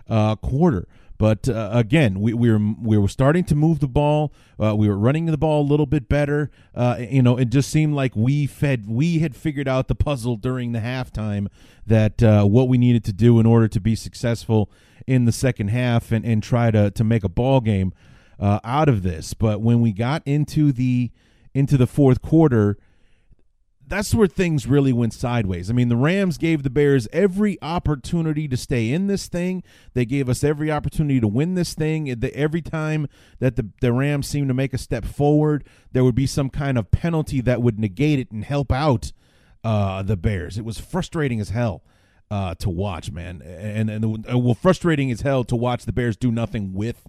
uh, 0.09 0.37
quarter. 0.37 0.87
But 1.19 1.49
uh, 1.49 1.71
again, 1.73 2.21
we, 2.21 2.35
we 2.35 2.51
were 2.51 2.61
we 2.79 2.99
were 2.99 3.09
starting 3.09 3.45
to 3.45 3.55
move 3.55 3.81
the 3.81 3.89
ball. 3.89 4.35
Uh, 4.63 4.77
we 4.77 4.87
were 4.87 4.99
running 4.99 5.25
the 5.27 5.39
ball 5.39 5.63
a 5.63 5.69
little 5.69 5.87
bit 5.87 6.11
better. 6.11 6.51
Uh, 6.75 6.97
you 6.99 7.23
know, 7.23 7.39
it 7.39 7.47
just 7.47 7.71
seemed 7.71 7.95
like 7.95 8.15
we 8.15 8.47
fed 8.47 8.87
we 8.87 9.21
had 9.21 9.35
figured 9.35 9.67
out 9.67 9.89
the 9.89 9.95
puzzle 9.95 10.37
during 10.37 10.73
the 10.73 10.81
halftime 10.81 11.49
that 11.87 12.23
uh, 12.23 12.45
what 12.45 12.69
we 12.69 12.77
needed 12.77 13.03
to 13.05 13.15
do 13.15 13.41
in 13.41 13.47
order 13.47 13.67
to 13.67 13.81
be 13.81 13.95
successful 13.95 14.71
in 15.07 15.25
the 15.25 15.33
second 15.33 15.69
half 15.69 16.13
and, 16.13 16.25
and 16.27 16.43
try 16.43 16.71
to 16.71 16.91
to 16.91 17.03
make 17.03 17.25
a 17.25 17.31
ball 17.31 17.63
game 17.63 17.95
uh, 18.39 18.61
out 18.63 18.91
of 18.91 19.03
this. 19.03 19.33
But 19.33 19.63
when 19.63 19.81
we 19.81 19.93
got 19.93 20.23
into 20.27 20.71
the 20.71 21.11
into 21.57 21.79
the 21.79 21.87
fourth 21.87 22.21
quarter, 22.21 22.77
that's 23.89 24.15
where 24.15 24.27
things 24.27 24.67
really 24.67 24.93
went 24.93 25.15
sideways. 25.15 25.71
I 25.71 25.73
mean, 25.73 25.89
the 25.89 25.97
Rams 25.97 26.39
gave 26.39 26.63
the 26.63 26.71
Bears 26.71 27.09
every 27.13 27.57
opportunity 27.63 28.49
to 28.49 28.57
stay 28.57 28.91
in 28.91 29.07
this 29.07 29.29
thing. 29.29 29.63
They 29.95 30.05
gave 30.05 30.29
us 30.29 30.45
every 30.45 30.71
opportunity 30.71 31.21
to 31.21 31.29
win 31.29 31.55
this 31.55 31.73
thing. 31.73 32.11
Every 32.35 32.63
time 32.63 33.07
that 33.39 33.57
the, 33.57 33.71
the 33.81 33.93
Rams 33.93 34.27
seemed 34.27 34.49
to 34.49 34.55
make 34.55 34.75
a 34.75 34.79
step 34.79 35.05
forward, 35.05 35.65
there 35.93 36.05
would 36.05 36.17
be 36.17 36.27
some 36.27 36.51
kind 36.51 36.77
of 36.77 36.91
penalty 36.91 37.41
that 37.43 37.63
would 37.63 37.79
negate 37.79 38.19
it 38.19 38.31
and 38.33 38.45
help 38.45 38.71
out 38.73 39.13
uh, 39.65 40.03
the 40.03 40.17
Bears. 40.17 40.59
It 40.59 40.65
was 40.65 40.79
frustrating 40.79 41.41
as 41.41 41.51
hell 41.51 41.83
uh, 42.31 42.55
to 42.57 42.69
watch, 42.69 43.13
man. 43.13 43.41
And, 43.41 43.89
and, 43.89 44.05
and 44.05 44.45
well, 44.45 44.55
frustrating 44.55 45.11
as 45.11 45.23
hell 45.23 45.45
to 45.45 45.57
watch 45.57 45.87
the 45.87 45.93
Bears 45.93 46.17
do 46.17 46.33
nothing 46.33 46.75
with 46.75 47.07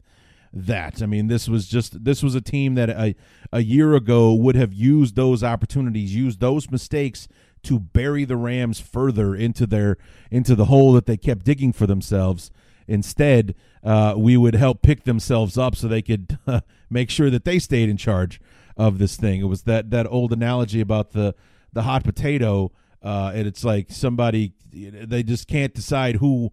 that. 0.65 1.02
I 1.02 1.06
mean, 1.06 1.28
this 1.28 1.48
was 1.48 1.67
just 1.67 2.04
this 2.04 2.24
was 2.24 2.36
a 2.36 2.41
team 2.41 2.76
that 2.76 2.89
a 2.89 3.15
a 3.52 3.62
year 3.62 3.96
ago 3.96 4.34
would 4.34 4.56
have 4.56 4.74
used 4.74 5.15
those 5.15 5.43
opportunities, 5.43 6.15
used 6.15 6.39
those 6.39 6.70
mistakes 6.70 7.28
to 7.63 7.80
bury 7.80 8.26
the 8.26 8.38
Rams 8.38 8.80
further 8.80 9.36
into 9.36 9.65
their 9.65 9.98
into 10.32 10.56
the 10.56 10.65
hole 10.65 10.93
that 10.93 11.06
they 11.06 11.17
kept 11.17 11.46
digging 11.46 11.74
for 11.74 11.88
themselves. 11.88 12.52
Instead, 12.88 13.54
uh, 13.84 14.13
we 14.17 14.38
would 14.38 14.56
help 14.56 14.82
pick 14.82 15.04
themselves 15.04 15.58
up 15.58 15.76
so 15.76 15.88
they 15.88 16.02
could 16.02 16.38
uh, 16.48 16.62
make 16.89 17.10
sure 17.10 17.30
that 17.30 17.43
they 17.43 17.60
stayed 17.60 17.89
in 17.89 17.98
charge 17.98 18.39
of 18.78 18.98
this 18.98 19.17
thing. 19.17 19.41
It 19.41 19.46
was 19.46 19.63
that 19.63 19.91
that 19.91 20.08
old 20.08 20.32
analogy 20.32 20.82
about 20.82 21.12
the 21.12 21.36
the 21.74 21.84
hot 21.84 22.04
potato, 22.04 22.72
uh, 23.04 23.32
and 23.34 23.48
it's 23.48 23.63
like 23.63 23.88
somebody 23.91 24.54
they 24.72 25.24
just 25.24 25.48
can't 25.48 25.74
decide 25.74 26.15
who 26.15 26.52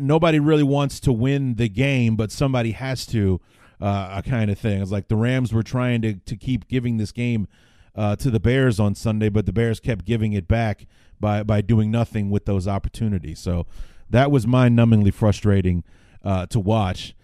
nobody 0.00 0.38
really 0.38 0.62
wants 0.62 1.00
to 1.00 1.12
win 1.12 1.54
the 1.54 1.68
game, 1.68 2.16
but 2.16 2.30
somebody 2.30 2.72
has 2.72 3.06
to, 3.06 3.40
uh, 3.80 4.22
kind 4.22 4.50
of 4.50 4.58
thing. 4.58 4.80
It's 4.80 4.90
like 4.90 5.08
the 5.08 5.16
Rams 5.16 5.52
were 5.52 5.62
trying 5.62 6.02
to, 6.02 6.14
to 6.14 6.36
keep 6.36 6.68
giving 6.68 6.96
this 6.96 7.12
game 7.12 7.48
uh, 7.94 8.16
to 8.16 8.30
the 8.30 8.40
Bears 8.40 8.80
on 8.80 8.94
Sunday, 8.94 9.28
but 9.28 9.46
the 9.46 9.52
Bears 9.52 9.80
kept 9.80 10.04
giving 10.04 10.32
it 10.32 10.48
back 10.48 10.86
by, 11.20 11.42
by 11.42 11.60
doing 11.60 11.90
nothing 11.90 12.30
with 12.30 12.44
those 12.44 12.66
opportunities. 12.66 13.38
So 13.38 13.66
that 14.10 14.30
was 14.30 14.46
mind 14.46 14.78
numbingly 14.78 15.12
frustrating 15.12 15.84
uh, 16.24 16.46
to 16.46 16.60
watch. 16.60 17.14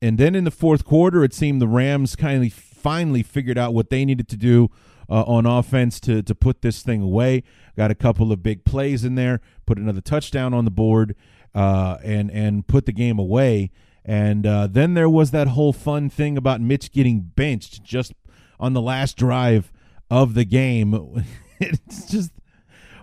And 0.00 0.18
then 0.18 0.34
in 0.34 0.44
the 0.44 0.50
fourth 0.50 0.84
quarter, 0.84 1.24
it 1.24 1.34
seemed 1.34 1.60
the 1.60 1.68
Rams 1.68 2.14
kind 2.14 2.44
of 2.44 2.52
finally 2.52 3.22
figured 3.22 3.58
out 3.58 3.74
what 3.74 3.90
they 3.90 4.04
needed 4.04 4.28
to 4.28 4.36
do 4.36 4.70
uh, 5.10 5.22
on 5.22 5.46
offense 5.46 5.98
to 6.00 6.22
to 6.22 6.34
put 6.34 6.62
this 6.62 6.82
thing 6.82 7.02
away. 7.02 7.42
Got 7.76 7.90
a 7.90 7.94
couple 7.94 8.30
of 8.30 8.42
big 8.42 8.64
plays 8.64 9.04
in 9.04 9.14
there, 9.14 9.40
put 9.66 9.78
another 9.78 10.00
touchdown 10.00 10.54
on 10.54 10.64
the 10.64 10.70
board, 10.70 11.16
uh, 11.54 11.98
and 12.04 12.30
and 12.30 12.66
put 12.66 12.86
the 12.86 12.92
game 12.92 13.18
away. 13.18 13.70
And 14.04 14.46
uh, 14.46 14.68
then 14.68 14.94
there 14.94 15.08
was 15.08 15.32
that 15.32 15.48
whole 15.48 15.72
fun 15.72 16.08
thing 16.08 16.38
about 16.38 16.60
Mitch 16.60 16.92
getting 16.92 17.20
benched 17.20 17.82
just 17.82 18.12
on 18.58 18.72
the 18.72 18.80
last 18.80 19.16
drive 19.16 19.70
of 20.10 20.34
the 20.34 20.44
game. 20.44 21.26
it's 21.60 22.10
just 22.10 22.32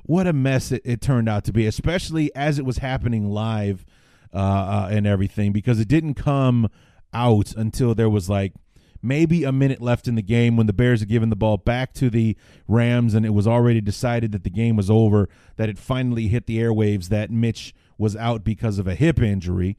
what 0.04 0.28
a 0.28 0.34
mess 0.34 0.72
it, 0.72 0.82
it, 0.84 1.02
turned 1.02 1.30
out 1.30 1.44
to 1.46 1.54
be, 1.54 1.68
especially 1.68 2.34
as 2.36 2.60
it 2.60 2.66
was 2.66 2.80
happening 2.80 3.30
live 3.30 3.86
uh, 4.34 4.38
uh, 4.38 4.90
and 4.92 5.06
everything, 5.06 5.52
because 5.52 5.80
it 5.80 5.88
didn't 5.88 6.16
come 6.16 6.70
out 7.14 7.54
until 7.56 7.96
there 7.96 8.10
was 8.10 8.30
like 8.30 8.54
maybe 9.02 9.44
a 9.44 9.52
minute 9.52 9.82
left 9.82 10.08
in 10.08 10.16
the 10.16 10.22
game 10.22 10.58
when 10.58 10.68
the 10.68 10.74
Bears 10.74 11.00
had 11.00 11.10
given 11.10 11.30
the 11.30 11.36
ball 11.36 11.58
back 11.58 11.94
to 11.94 12.10
the 12.10 12.36
Rams 12.68 13.14
and 13.14 13.26
it 13.26 13.30
was 13.30 13.48
already 13.48 13.80
decided 13.80 14.32
that 14.32 14.44
the 14.44 14.50
game 14.50 14.76
was 14.76 14.90
over, 14.90 15.30
that 15.58 15.70
it 15.70 15.78
finally 15.78 16.28
hit 16.28 16.48
the 16.48 16.58
airwaves 16.58 17.10
that 17.10 17.30
Mitch 17.30 17.74
was 17.98 18.16
out 18.16 18.44
because 18.44 18.80
of 18.80 18.88
a 18.88 18.96
hip 18.96 19.22
injury. 19.22 19.78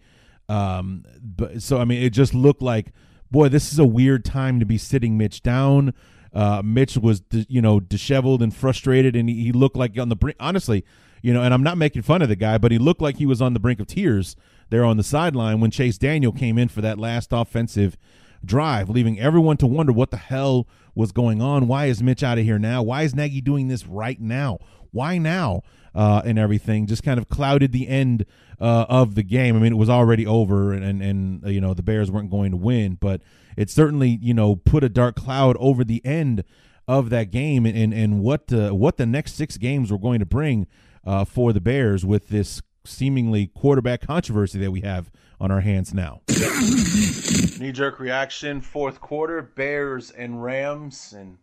Um, 0.49 1.05
but 1.21 1.63
so 1.63 1.79
I 1.79 1.85
mean, 1.85 2.03
it 2.03 2.11
just 2.11 2.35
looked 2.35 2.63
like, 2.63 2.93
boy, 3.31 3.49
this 3.49 3.73
is 3.73 3.79
a 3.79 3.87
weird 3.87 4.25
time 4.25 4.61
to 4.61 4.67
be 4.67 4.79
sitting 4.79 5.19
Mitch 5.19 5.43
down. 5.43 5.93
Uh, 6.33 6.61
Mitch 6.63 6.99
was, 6.99 7.23
you 7.31 7.63
know, 7.63 7.81
disheveled 7.81 8.43
and 8.43 8.55
frustrated, 8.55 9.17
and 9.17 9.29
he, 9.29 9.53
looked 9.53 9.77
like 9.77 9.99
on 9.99 10.11
the 10.11 10.17
brink. 10.17 10.37
Honestly, 10.39 10.85
you 11.23 11.33
know, 11.33 11.43
and 11.43 11.55
I'm 11.55 11.63
not 11.63 11.79
making 11.79 12.03
fun 12.03 12.21
of 12.21 12.29
the 12.29 12.37
guy, 12.37 12.59
but 12.59 12.73
he 12.73 12.79
looked 12.79 13.01
like 13.01 13.17
he 13.17 13.25
was 13.25 13.41
on 13.41 13.55
the 13.55 13.61
brink 13.61 13.81
of 13.81 13.87
tears 13.87 14.37
there 14.69 14.85
on 14.85 14.97
the 14.97 15.03
sideline 15.03 15.61
when 15.61 15.71
Chase 15.71 15.97
Daniel 15.97 16.33
came 16.33 16.59
in 16.59 16.69
for 16.69 16.83
that 16.83 16.99
last 16.99 17.31
offensive 17.33 17.97
drive, 18.45 18.91
leaving 18.91 19.19
everyone 19.19 19.57
to 19.59 19.67
wonder 19.67 19.93
what 19.93 20.11
the 20.11 20.17
hell 20.17 20.67
was 20.95 21.13
going 21.13 21.41
on. 21.41 21.67
Why 21.67 21.87
is 21.87 22.03
Mitch 22.03 22.23
out 22.23 22.39
of 22.39 22.45
here 22.45 22.59
now? 22.59 22.83
Why 22.83 23.03
is 23.03 23.15
Nagy 23.15 23.41
doing 23.41 23.69
this 23.69 23.87
right 23.87 24.21
now? 24.21 24.59
Why 24.93 25.19
now? 25.19 25.63
Uh, 25.97 26.21
and 26.27 26.39
everything 26.39 26.87
just 26.87 27.03
kind 27.03 27.19
of 27.19 27.29
clouded 27.31 27.73
the 27.73 27.89
end 27.89 28.27
uh, 28.61 28.85
of 28.89 29.15
the 29.15 29.23
game. 29.23 29.57
I 29.57 29.61
mean, 29.61 29.73
it 29.73 29.77
was 29.77 29.89
already 29.89 30.27
over, 30.27 30.73
and, 30.73 30.85
and 30.85 31.03
and 31.03 31.47
you 31.53 31.61
know 31.61 31.73
the 31.73 31.83
Bears 31.83 32.11
weren't 32.11 32.31
going 32.31 32.51
to 32.51 32.57
win, 32.57 32.99
but 33.01 33.23
it 33.57 33.71
certainly 33.71 34.19
you 34.21 34.35
know 34.35 34.57
put 34.57 34.85
a 34.85 34.91
dark 34.91 35.17
cloud 35.17 35.57
over 35.59 35.83
the 35.83 36.05
end 36.05 36.45
of 36.87 37.09
that 37.11 37.31
game 37.31 37.65
and 37.65 37.95
and, 37.95 38.21
what 38.21 38.53
uh, 38.53 38.71
what 38.71 38.99
the 38.99 39.07
next 39.07 39.35
six 39.35 39.57
games 39.57 39.91
were 39.91 39.99
going 39.99 40.21
to 40.21 40.27
bring 40.27 40.67
uh, 41.05 41.25
for 41.25 41.55
the 41.55 41.61
Bears 41.61 42.05
with 42.05 42.29
this 42.29 42.63
seemingly 42.85 43.49
quarterback 43.49 44.07
controversy 44.07 44.59
that 44.59 44.71
we 44.71 44.83
have 44.83 45.11
on 45.41 45.51
our 45.51 45.61
hands 45.61 45.93
now. 45.93 46.21
Knee 46.29 47.73
jerk 47.73 47.99
reaction, 47.99 48.61
fourth 48.61 49.01
quarter, 49.01 49.43
Bears 49.43 50.11
and 50.11 50.43
Rams, 50.43 51.15
and 51.17 51.39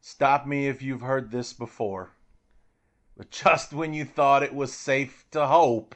stop 0.00 0.46
me 0.46 0.68
if 0.68 0.80
you've 0.80 1.02
heard 1.02 1.32
this 1.32 1.52
before. 1.52 2.12
But 3.16 3.30
just 3.30 3.72
when 3.72 3.94
you 3.94 4.04
thought 4.04 4.42
it 4.42 4.54
was 4.54 4.74
safe 4.74 5.24
to 5.30 5.46
hope, 5.46 5.94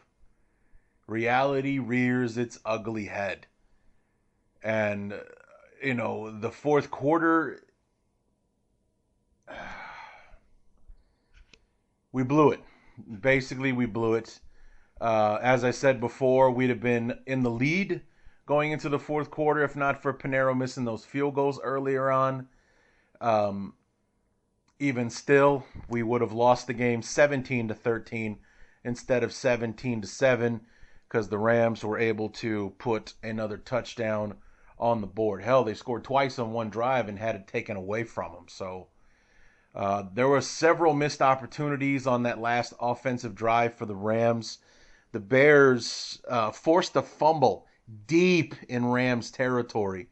reality 1.06 1.78
rears 1.78 2.38
its 2.38 2.58
ugly 2.64 3.06
head. 3.06 3.46
And, 4.62 5.12
uh, 5.12 5.20
you 5.82 5.94
know, 5.94 6.30
the 6.30 6.50
fourth 6.50 6.90
quarter, 6.90 7.64
we 12.12 12.22
blew 12.22 12.52
it. 12.52 12.60
Basically, 13.20 13.72
we 13.72 13.86
blew 13.86 14.14
it. 14.14 14.38
Uh, 15.00 15.38
as 15.42 15.64
I 15.64 15.70
said 15.70 16.00
before, 16.00 16.50
we'd 16.50 16.70
have 16.70 16.80
been 16.80 17.18
in 17.26 17.42
the 17.42 17.50
lead 17.50 18.02
going 18.46 18.72
into 18.72 18.88
the 18.88 18.98
fourth 18.98 19.30
quarter 19.30 19.62
if 19.62 19.76
not 19.76 20.02
for 20.02 20.12
Pineiro 20.12 20.56
missing 20.56 20.84
those 20.84 21.04
field 21.04 21.34
goals 21.34 21.60
earlier 21.62 22.10
on. 22.10 22.48
Um, 23.20 23.74
even 24.78 25.10
still, 25.10 25.64
we 25.88 26.02
would 26.02 26.20
have 26.20 26.32
lost 26.32 26.66
the 26.66 26.74
game 26.74 27.02
17 27.02 27.68
to 27.68 27.74
13 27.74 28.38
instead 28.84 29.24
of 29.24 29.32
17 29.32 30.02
to 30.02 30.06
7 30.06 30.60
because 31.08 31.28
the 31.28 31.38
Rams 31.38 31.82
were 31.82 31.98
able 31.98 32.28
to 32.28 32.74
put 32.78 33.14
another 33.22 33.56
touchdown 33.56 34.34
on 34.78 35.00
the 35.00 35.06
board. 35.06 35.42
Hell, 35.42 35.64
they 35.64 35.74
scored 35.74 36.04
twice 36.04 36.38
on 36.38 36.52
one 36.52 36.70
drive 36.70 37.08
and 37.08 37.18
had 37.18 37.34
it 37.34 37.48
taken 37.48 37.76
away 37.76 38.04
from 38.04 38.32
them. 38.32 38.44
So 38.48 38.88
uh, 39.74 40.04
there 40.14 40.28
were 40.28 40.40
several 40.40 40.94
missed 40.94 41.22
opportunities 41.22 42.06
on 42.06 42.22
that 42.22 42.40
last 42.40 42.74
offensive 42.80 43.34
drive 43.34 43.74
for 43.74 43.86
the 43.86 43.96
Rams. 43.96 44.58
The 45.12 45.20
Bears 45.20 46.20
uh, 46.28 46.52
forced 46.52 46.94
a 46.96 47.02
fumble 47.02 47.66
deep 48.06 48.54
in 48.68 48.86
Rams 48.86 49.30
territory 49.30 50.08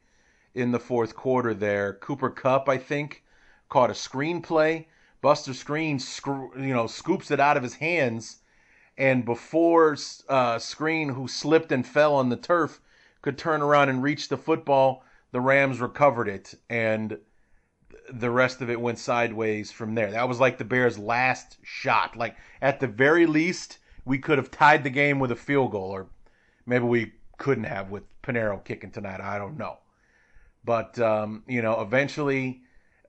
in 0.53 0.71
the 0.71 0.79
fourth 0.79 1.15
quarter 1.15 1.53
there. 1.53 1.93
Cooper 1.93 2.29
Kupp, 2.29 2.67
I 2.67 2.77
think, 2.77 3.23
caught 3.69 3.89
a 3.89 3.93
screenplay. 3.93 4.85
Buster 5.21 5.51
Skrine, 5.51 5.99
you 6.55 6.73
know, 6.73 6.87
scoops 6.87 7.31
it 7.31 7.39
out 7.39 7.57
of 7.57 7.63
his 7.63 7.75
hands, 7.75 8.37
and 8.97 9.25
before 9.25 9.93
uh, 10.29 10.57
Skrine, 10.57 11.13
who 11.13 11.27
slipped 11.27 11.71
and 11.71 11.85
fell 11.85 12.15
on 12.15 12.29
the 12.29 12.37
turf, 12.37 12.79
could 13.21 13.37
turn 13.37 13.61
around 13.61 13.89
and 13.89 14.03
reach 14.03 14.29
the 14.29 14.37
football, 14.37 15.03
the 15.31 15.41
Rams 15.41 15.81
recovered 15.81 16.27
it, 16.27 16.53
and 16.69 17.17
the 18.09 18.29
rest 18.29 18.61
of 18.61 18.69
it 18.69 18.79
went 18.79 18.99
sideways 18.99 19.71
from 19.71 19.95
there. 19.95 20.11
That 20.11 20.29
was 20.29 20.39
like 20.39 20.57
the 20.57 20.65
Bears' 20.65 20.97
last 20.97 21.57
shot. 21.63 22.15
Like 22.15 22.37
at 22.61 22.79
the 22.79 22.87
very 22.87 23.25
least, 23.25 23.79
we 24.05 24.17
could 24.17 24.37
have 24.37 24.51
tied 24.51 24.83
the 24.83 24.89
game 24.89 25.19
with 25.19 25.31
a 25.31 25.35
field 25.35 25.71
goal, 25.71 25.89
or 25.91 26.07
maybe 26.65 26.85
we 26.85 27.13
couldn't 27.37 27.65
have 27.65 27.89
with 27.89 28.03
Pineiro 28.21 28.63
kicking 28.63 28.91
tonight. 28.91 29.19
I 29.19 29.37
don't 29.37 29.57
know, 29.57 29.79
but 30.63 30.97
um, 30.99 31.43
you 31.47 31.61
know, 31.61 31.81
eventually 31.81 32.61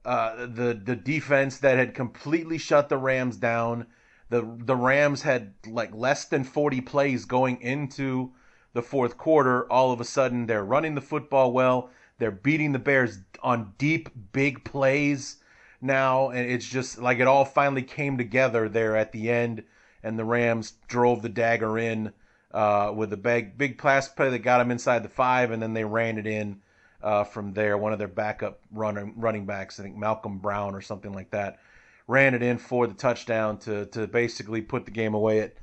uh, 0.05 0.45
the 0.45 0.79
the 0.83 0.95
defense 0.95 1.57
that 1.59 1.77
had 1.77 1.93
completely 1.93 2.57
shut 2.57 2.89
the 2.89 2.97
Rams 2.97 3.37
down. 3.37 3.87
The 4.29 4.41
the 4.57 4.75
Rams 4.75 5.21
had 5.23 5.53
like 5.67 5.93
less 5.93 6.25
than 6.25 6.43
40 6.43 6.81
plays 6.81 7.25
going 7.25 7.61
into 7.61 8.31
the 8.73 8.81
fourth 8.81 9.17
quarter. 9.17 9.71
All 9.71 9.91
of 9.91 9.99
a 9.99 10.05
sudden, 10.05 10.45
they're 10.45 10.63
running 10.63 10.95
the 10.95 11.01
football 11.01 11.51
well. 11.51 11.89
They're 12.17 12.31
beating 12.31 12.71
the 12.71 12.79
Bears 12.79 13.19
on 13.41 13.73
deep, 13.77 14.09
big 14.31 14.63
plays 14.63 15.37
now, 15.81 16.29
and 16.29 16.49
it's 16.49 16.67
just 16.67 16.99
like 16.99 17.19
it 17.19 17.27
all 17.27 17.45
finally 17.45 17.83
came 17.83 18.17
together 18.17 18.67
there 18.67 18.95
at 18.95 19.11
the 19.11 19.29
end, 19.29 19.63
and 20.03 20.19
the 20.19 20.25
Rams 20.25 20.73
drove 20.87 21.21
the 21.21 21.29
dagger 21.29 21.77
in 21.77 22.11
uh, 22.51 22.91
with 22.95 23.13
a 23.13 23.17
big, 23.17 23.57
big 23.57 23.77
pass 23.77 24.07
play 24.09 24.29
that 24.29 24.39
got 24.39 24.57
them 24.57 24.71
inside 24.71 25.03
the 25.03 25.09
five, 25.09 25.51
and 25.51 25.61
then 25.61 25.73
they 25.73 25.85
ran 25.85 26.17
it 26.17 26.27
in 26.27 26.61
uh, 27.01 27.23
from 27.23 27.53
there. 27.53 27.77
One 27.77 27.93
of 27.93 27.99
their 27.99 28.07
backup 28.07 28.59
running 28.71 29.13
running 29.17 29.45
backs, 29.45 29.79
I 29.79 29.83
think 29.83 29.95
Malcolm 29.95 30.39
Brown 30.39 30.75
or 30.75 30.81
something 30.81 31.13
like 31.13 31.31
that, 31.31 31.59
ran 32.07 32.33
it 32.33 32.41
in 32.41 32.57
for 32.57 32.87
the 32.87 32.93
touchdown 32.93 33.57
to 33.59 33.85
to 33.87 34.07
basically 34.07 34.61
put 34.61 34.85
the 34.85 34.91
game 34.91 35.13
away 35.13 35.39
at 35.39 35.53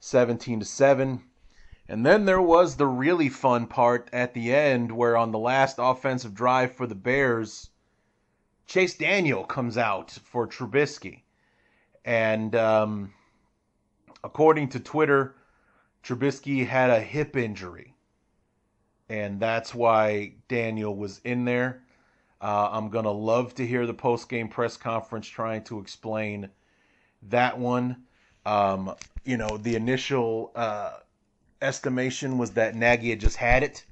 17 0.00 0.60
to 0.60 0.66
seven. 0.66 1.22
And 1.88 2.04
then 2.04 2.24
there 2.24 2.42
was 2.42 2.76
the 2.76 2.86
really 2.86 3.28
fun 3.28 3.66
part 3.66 4.08
at 4.12 4.34
the 4.34 4.52
end, 4.52 4.90
where 4.90 5.16
on 5.16 5.30
the 5.30 5.38
last 5.38 5.76
offensive 5.78 6.34
drive 6.34 6.74
for 6.74 6.86
the 6.86 6.96
Bears, 6.96 7.70
Chase 8.66 8.96
Daniel 8.96 9.44
comes 9.44 9.78
out 9.78 10.10
for 10.10 10.48
Trubisky, 10.48 11.22
and 12.04 12.56
um, 12.56 13.14
according 14.24 14.70
to 14.70 14.80
Twitter, 14.80 15.36
Trubisky 16.02 16.66
had 16.66 16.90
a 16.90 17.00
hip 17.00 17.36
injury 17.36 17.95
and 19.08 19.40
that's 19.40 19.74
why 19.74 20.34
Daniel 20.48 20.94
was 20.94 21.20
in 21.24 21.44
there. 21.44 21.82
Uh, 22.40 22.68
I'm 22.72 22.90
gonna 22.90 23.10
love 23.10 23.54
to 23.56 23.66
hear 23.66 23.86
the 23.86 23.94
post 23.94 24.28
game 24.28 24.48
press 24.48 24.76
conference 24.76 25.26
trying 25.26 25.64
to 25.64 25.80
explain 25.80 26.50
that 27.28 27.58
one. 27.58 28.04
Um, 28.44 28.94
you 29.24 29.36
know, 29.36 29.56
the 29.56 29.74
initial 29.74 30.52
uh, 30.54 30.98
estimation 31.62 32.38
was 32.38 32.52
that 32.52 32.74
Nagy 32.74 33.10
had 33.10 33.20
just 33.20 33.36
had 33.36 33.62
it 33.62 33.84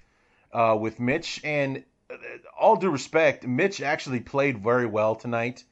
uh, 0.53 0.77
with 0.79 1.01
Mitch, 1.01 1.41
and 1.43 1.85
uh, 2.11 2.17
all 2.59 2.77
due 2.77 2.91
respect, 2.91 3.47
Mitch 3.47 3.81
actually 3.81 4.21
played 4.21 4.63
very 4.63 4.87
well 4.87 5.15
tonight, 5.15 5.65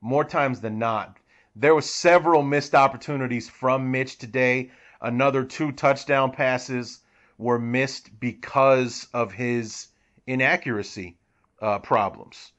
more 0.00 0.24
times 0.24 0.60
than 0.60 0.78
not. 0.78 1.16
There 1.56 1.74
were 1.74 1.82
several 1.82 2.42
missed 2.42 2.74
opportunities 2.74 3.48
from 3.48 3.90
Mitch 3.90 4.18
today. 4.18 4.70
Another 5.00 5.42
two 5.44 5.72
touchdown 5.72 6.30
passes 6.30 7.00
were 7.40 7.58
missed 7.58 8.20
because 8.20 9.08
of 9.14 9.32
his 9.32 9.88
inaccuracy 10.26 11.16
uh, 11.60 11.78
problems. 11.78 12.52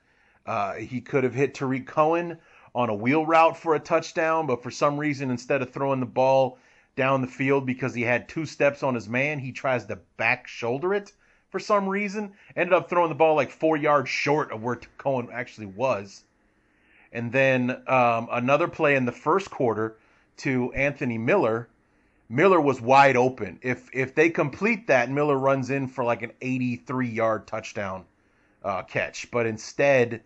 Uh, 0.46 0.74
he 0.74 1.02
could 1.02 1.24
have 1.24 1.36
hit 1.36 1.54
Tarik 1.54 1.86
Cohen 1.86 2.40
on 2.74 2.90
a 2.90 2.96
wheel 2.96 3.26
route 3.26 3.56
for 3.56 3.76
a 3.76 3.80
touchdown, 3.80 4.48
but 4.48 4.64
for 4.64 4.72
some 4.72 4.98
reason, 4.98 5.30
instead 5.30 5.62
of 5.62 5.72
throwing 5.72 6.00
the 6.00 6.06
ball 6.06 6.58
down 6.96 7.22
the 7.22 7.28
field 7.28 7.66
because 7.66 7.94
he 7.94 8.02
had 8.02 8.28
two 8.28 8.46
steps 8.46 8.82
on 8.82 8.96
his 8.96 9.08
man, 9.08 9.40
he 9.40 9.52
tries 9.52 9.86
to 9.86 9.98
back 10.18 10.48
shoulder 10.48 10.94
it 10.94 11.14
for 11.50 11.60
some 11.60 11.88
reason. 11.88 12.34
Ended 12.56 12.74
up 12.74 12.90
throwing 12.90 13.10
the 13.10 13.16
ball 13.16 13.36
like 13.36 13.52
four 13.52 13.78
yards 13.78 14.10
short 14.10 14.52
of 14.52 14.64
where 14.64 14.80
Cohen 14.98 15.30
actually 15.32 15.68
was. 15.68 16.24
And 17.14 17.32
then 17.32 17.84
um, 17.88 18.30
another 18.32 18.68
play 18.68 18.96
in 18.96 19.06
the 19.06 19.12
first 19.12 19.52
quarter 19.52 19.98
to 20.38 20.72
Anthony 20.74 21.18
Miller 21.18 21.70
Miller 22.32 22.62
was 22.62 22.80
wide 22.80 23.18
open. 23.18 23.60
If 23.62 23.90
if 23.92 24.16
they 24.16 24.30
complete 24.30 24.88
that, 24.88 25.12
Miller 25.12 25.38
runs 25.38 25.70
in 25.70 25.90
for 25.90 26.06
like 26.06 26.22
an 26.22 26.32
83 26.42 27.10
yard 27.10 27.46
touchdown 27.46 28.06
uh, 28.64 28.84
catch. 28.84 29.30
But 29.32 29.46
instead, 29.46 30.22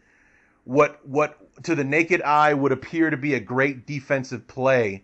what 0.66 1.00
what 1.08 1.36
to 1.64 1.74
the 1.74 1.84
naked 1.84 2.22
eye 2.22 2.54
would 2.54 2.72
appear 2.72 3.10
to 3.10 3.18
be 3.18 3.34
a 3.34 3.40
great 3.40 3.88
defensive 3.88 4.46
play, 4.46 5.04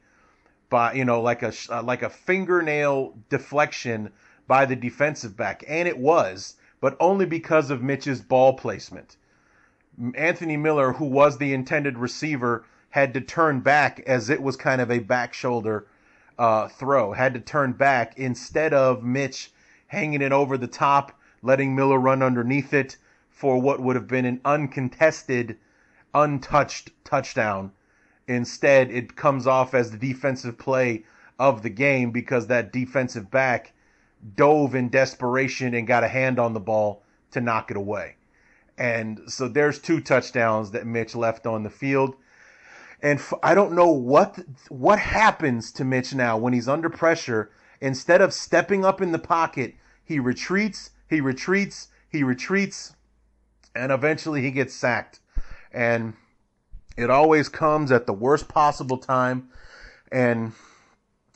by 0.69 0.93
you 0.93 1.03
know 1.03 1.21
like 1.21 1.41
a 1.41 1.51
uh, 1.71 1.81
like 1.81 2.03
a 2.03 2.09
fingernail 2.09 3.17
deflection 3.29 4.11
by 4.47 4.65
the 4.65 4.75
defensive 4.75 5.35
back, 5.35 5.63
and 5.67 5.87
it 5.87 5.97
was, 5.97 6.55
but 6.81 6.95
only 6.99 7.25
because 7.25 7.71
of 7.71 7.81
Mitch's 7.81 8.21
ball 8.21 8.53
placement. 8.53 9.17
Anthony 10.13 10.55
Miller, 10.55 10.93
who 10.93 11.05
was 11.05 11.39
the 11.39 11.51
intended 11.51 11.97
receiver, 11.97 12.63
had 12.91 13.15
to 13.15 13.21
turn 13.21 13.61
back 13.61 14.01
as 14.05 14.29
it 14.29 14.43
was 14.43 14.55
kind 14.55 14.81
of 14.81 14.91
a 14.91 14.99
back 14.99 15.33
shoulder 15.33 15.87
uh, 16.37 16.67
throw, 16.67 17.13
had 17.13 17.33
to 17.33 17.39
turn 17.39 17.73
back 17.73 18.17
instead 18.17 18.73
of 18.73 19.03
Mitch 19.03 19.51
hanging 19.87 20.21
it 20.21 20.31
over 20.31 20.57
the 20.57 20.67
top, 20.67 21.19
letting 21.41 21.75
Miller 21.75 21.99
run 21.99 22.23
underneath 22.23 22.73
it 22.73 22.97
for 23.29 23.59
what 23.59 23.81
would 23.81 23.95
have 23.95 24.07
been 24.07 24.25
an 24.25 24.39
uncontested, 24.45 25.57
untouched 26.13 26.91
touchdown. 27.03 27.71
Instead, 28.27 28.91
it 28.91 29.15
comes 29.15 29.47
off 29.47 29.73
as 29.73 29.91
the 29.91 29.97
defensive 29.97 30.57
play 30.57 31.03
of 31.39 31.63
the 31.63 31.69
game 31.69 32.11
because 32.11 32.47
that 32.47 32.71
defensive 32.71 33.31
back 33.31 33.73
dove 34.35 34.75
in 34.75 34.89
desperation 34.89 35.73
and 35.73 35.87
got 35.87 36.03
a 36.03 36.07
hand 36.07 36.39
on 36.39 36.53
the 36.53 36.59
ball 36.59 37.01
to 37.31 37.41
knock 37.41 37.71
it 37.71 37.77
away. 37.77 38.15
And 38.77 39.21
so 39.27 39.47
there's 39.47 39.79
two 39.79 39.99
touchdowns 40.01 40.71
that 40.71 40.85
Mitch 40.85 41.15
left 41.15 41.45
on 41.45 41.63
the 41.63 41.69
field. 41.69 42.15
And 43.01 43.19
f- 43.19 43.33
I 43.41 43.55
don't 43.55 43.73
know 43.73 43.91
what 43.91 44.39
what 44.69 44.99
happens 44.99 45.71
to 45.73 45.83
Mitch 45.83 46.13
now 46.13 46.37
when 46.37 46.53
he's 46.53 46.67
under 46.67 46.89
pressure. 46.89 47.51
Instead 47.79 48.21
of 48.21 48.33
stepping 48.33 48.85
up 48.85 49.01
in 49.01 49.11
the 49.11 49.19
pocket, 49.19 49.75
he 50.03 50.19
retreats, 50.19 50.91
he 51.09 51.19
retreats, 51.19 51.87
he 52.09 52.23
retreats, 52.23 52.95
and 53.75 53.91
eventually 53.91 54.41
he 54.41 54.51
gets 54.51 54.73
sacked. 54.73 55.19
And 55.71 56.13
it 56.95 57.09
always 57.09 57.49
comes 57.49 57.91
at 57.91 58.05
the 58.05 58.13
worst 58.13 58.47
possible 58.47 58.97
time. 58.97 59.49
and 60.11 60.53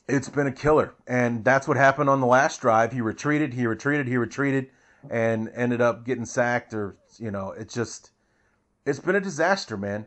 it's 0.07 0.29
been 0.29 0.47
a 0.47 0.51
killer. 0.51 0.93
And 1.07 1.43
that's 1.43 1.67
what 1.67 1.77
happened 1.77 2.09
on 2.09 2.21
the 2.21 2.27
last 2.27 2.61
drive. 2.61 2.91
He 2.91 3.01
retreated, 3.01 3.53
he 3.53 3.65
retreated, 3.65 4.07
he 4.07 4.17
retreated, 4.17 4.69
and 5.09 5.49
ended 5.55 5.81
up 5.81 6.05
getting 6.05 6.25
sacked. 6.25 6.73
Or 6.73 6.97
you 7.17 7.31
know, 7.31 7.51
it's 7.51 7.73
just 7.73 8.11
it's 8.85 8.99
been 8.99 9.15
a 9.15 9.21
disaster, 9.21 9.77
man. 9.77 10.05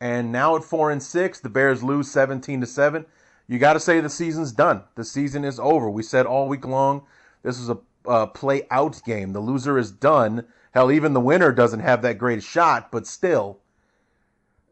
And 0.00 0.32
now 0.32 0.56
at 0.56 0.64
four 0.64 0.90
and 0.90 1.02
six, 1.02 1.40
the 1.40 1.50
Bears 1.50 1.82
lose 1.82 2.10
seventeen 2.10 2.60
to 2.60 2.66
seven. 2.66 3.06
You 3.46 3.58
got 3.58 3.72
to 3.74 3.80
say 3.80 4.00
the 4.00 4.08
season's 4.08 4.52
done. 4.52 4.84
The 4.94 5.04
season 5.04 5.44
is 5.44 5.58
over. 5.58 5.90
We 5.90 6.02
said 6.02 6.24
all 6.24 6.48
week 6.48 6.64
long 6.64 7.02
this 7.42 7.58
is 7.58 7.68
a, 7.68 7.78
a 8.04 8.26
play 8.26 8.66
out 8.70 9.00
game. 9.04 9.32
The 9.32 9.40
loser 9.40 9.78
is 9.78 9.90
done. 9.90 10.46
Hell, 10.72 10.92
even 10.92 11.14
the 11.14 11.20
winner 11.20 11.52
doesn't 11.52 11.80
have 11.80 12.02
that 12.02 12.18
great 12.18 12.42
shot, 12.42 12.92
but 12.92 13.06
still, 13.06 13.58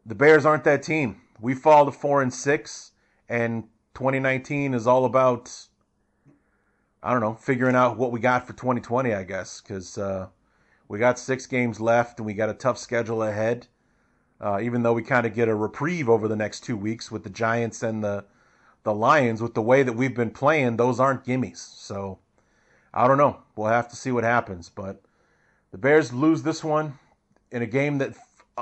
the 0.05 0.15
Bears 0.15 0.45
aren't 0.45 0.63
that 0.63 0.83
team. 0.83 1.21
We 1.41 1.55
fall 1.55 1.85
to 1.85 1.91
four 1.91 2.21
and 2.21 2.33
six, 2.33 2.91
and 3.27 3.63
2019 3.95 4.73
is 4.73 4.87
all 4.87 5.05
about, 5.05 5.67
I 7.03 7.11
don't 7.11 7.21
know, 7.21 7.35
figuring 7.35 7.75
out 7.75 7.97
what 7.97 8.11
we 8.11 8.19
got 8.19 8.47
for 8.47 8.53
2020, 8.53 9.13
I 9.13 9.23
guess, 9.23 9.61
because 9.61 9.97
uh, 9.97 10.27
we 10.87 10.99
got 10.99 11.19
six 11.19 11.45
games 11.45 11.79
left 11.81 12.19
and 12.19 12.25
we 12.25 12.33
got 12.33 12.49
a 12.49 12.53
tough 12.53 12.77
schedule 12.77 13.23
ahead. 13.23 13.67
Uh, 14.41 14.59
even 14.61 14.83
though 14.83 14.93
we 14.93 15.03
kind 15.03 15.25
of 15.25 15.33
get 15.35 15.49
a 15.49 15.55
reprieve 15.55 16.07
over 16.07 16.27
the 16.27 16.35
next 16.35 16.61
two 16.61 16.77
weeks 16.77 17.11
with 17.11 17.23
the 17.23 17.29
Giants 17.29 17.83
and 17.83 18.03
the 18.03 18.25
the 18.83 18.93
Lions, 18.93 19.41
with 19.41 19.53
the 19.53 19.61
way 19.61 19.83
that 19.83 19.93
we've 19.93 20.15
been 20.15 20.31
playing, 20.31 20.77
those 20.77 20.99
aren't 20.99 21.25
gimmies. 21.25 21.57
So 21.57 22.19
I 22.93 23.07
don't 23.07 23.17
know. 23.17 23.37
We'll 23.55 23.67
have 23.67 23.89
to 23.89 23.95
see 23.95 24.11
what 24.11 24.23
happens. 24.23 24.69
But 24.69 25.01
the 25.71 25.77
Bears 25.77 26.13
lose 26.13 26.43
this 26.43 26.63
one 26.63 26.97
in 27.51 27.61
a 27.61 27.65
game 27.65 27.97
that, 27.97 28.15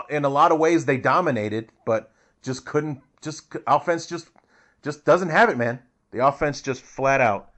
in 0.09 0.25
a 0.25 0.29
lot 0.29 0.51
of 0.51 0.59
ways, 0.59 0.85
they 0.85 0.97
dominated, 0.97 1.69
but 1.85 2.11
just 2.41 2.65
couldn't. 2.65 3.01
Just 3.21 3.55
offense 3.65 4.05
just 4.05 4.29
just 4.83 5.05
doesn't 5.05 5.29
have 5.29 5.49
it, 5.49 5.57
man. 5.57 5.79
The 6.11 6.25
offense 6.25 6.61
just 6.61 6.81
flat 6.81 7.19
out 7.19 7.51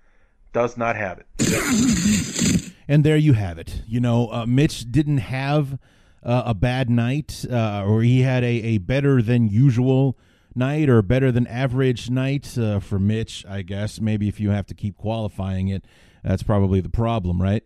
does 0.54 0.78
not 0.78 0.96
have 0.96 1.20
it. 1.20 2.72
and 2.88 3.04
there 3.04 3.18
you 3.18 3.34
have 3.34 3.58
it. 3.58 3.82
You 3.88 4.00
know, 4.00 4.32
uh, 4.32 4.46
Mitch 4.46 4.92
didn't 4.92 5.20
have 5.20 5.78
uh, 6.24 6.44
a 6.46 6.54
bad 6.54 6.90
night, 6.90 7.46
uh, 7.50 7.84
or 7.86 8.02
he 8.02 8.22
had 8.22 8.44
a, 8.44 8.48
a 8.48 8.78
better 8.80 9.22
than 9.22 9.48
usual 9.48 10.18
night 10.56 10.90
or 10.90 11.02
better 11.02 11.32
than 11.32 11.48
average 11.48 12.10
night 12.10 12.58
uh, 12.58 12.80
for 12.80 13.00
Mitch, 13.00 13.46
I 13.48 13.62
guess. 13.62 14.00
Maybe 14.00 14.28
if 14.28 14.40
you 14.40 14.50
have 14.50 14.66
to 14.68 14.74
keep 14.74 14.98
qualifying 14.98 15.70
it, 15.70 15.86
that's 16.24 16.44
probably 16.44 16.82
the 16.82 16.90
problem, 16.90 17.42
right? 17.42 17.64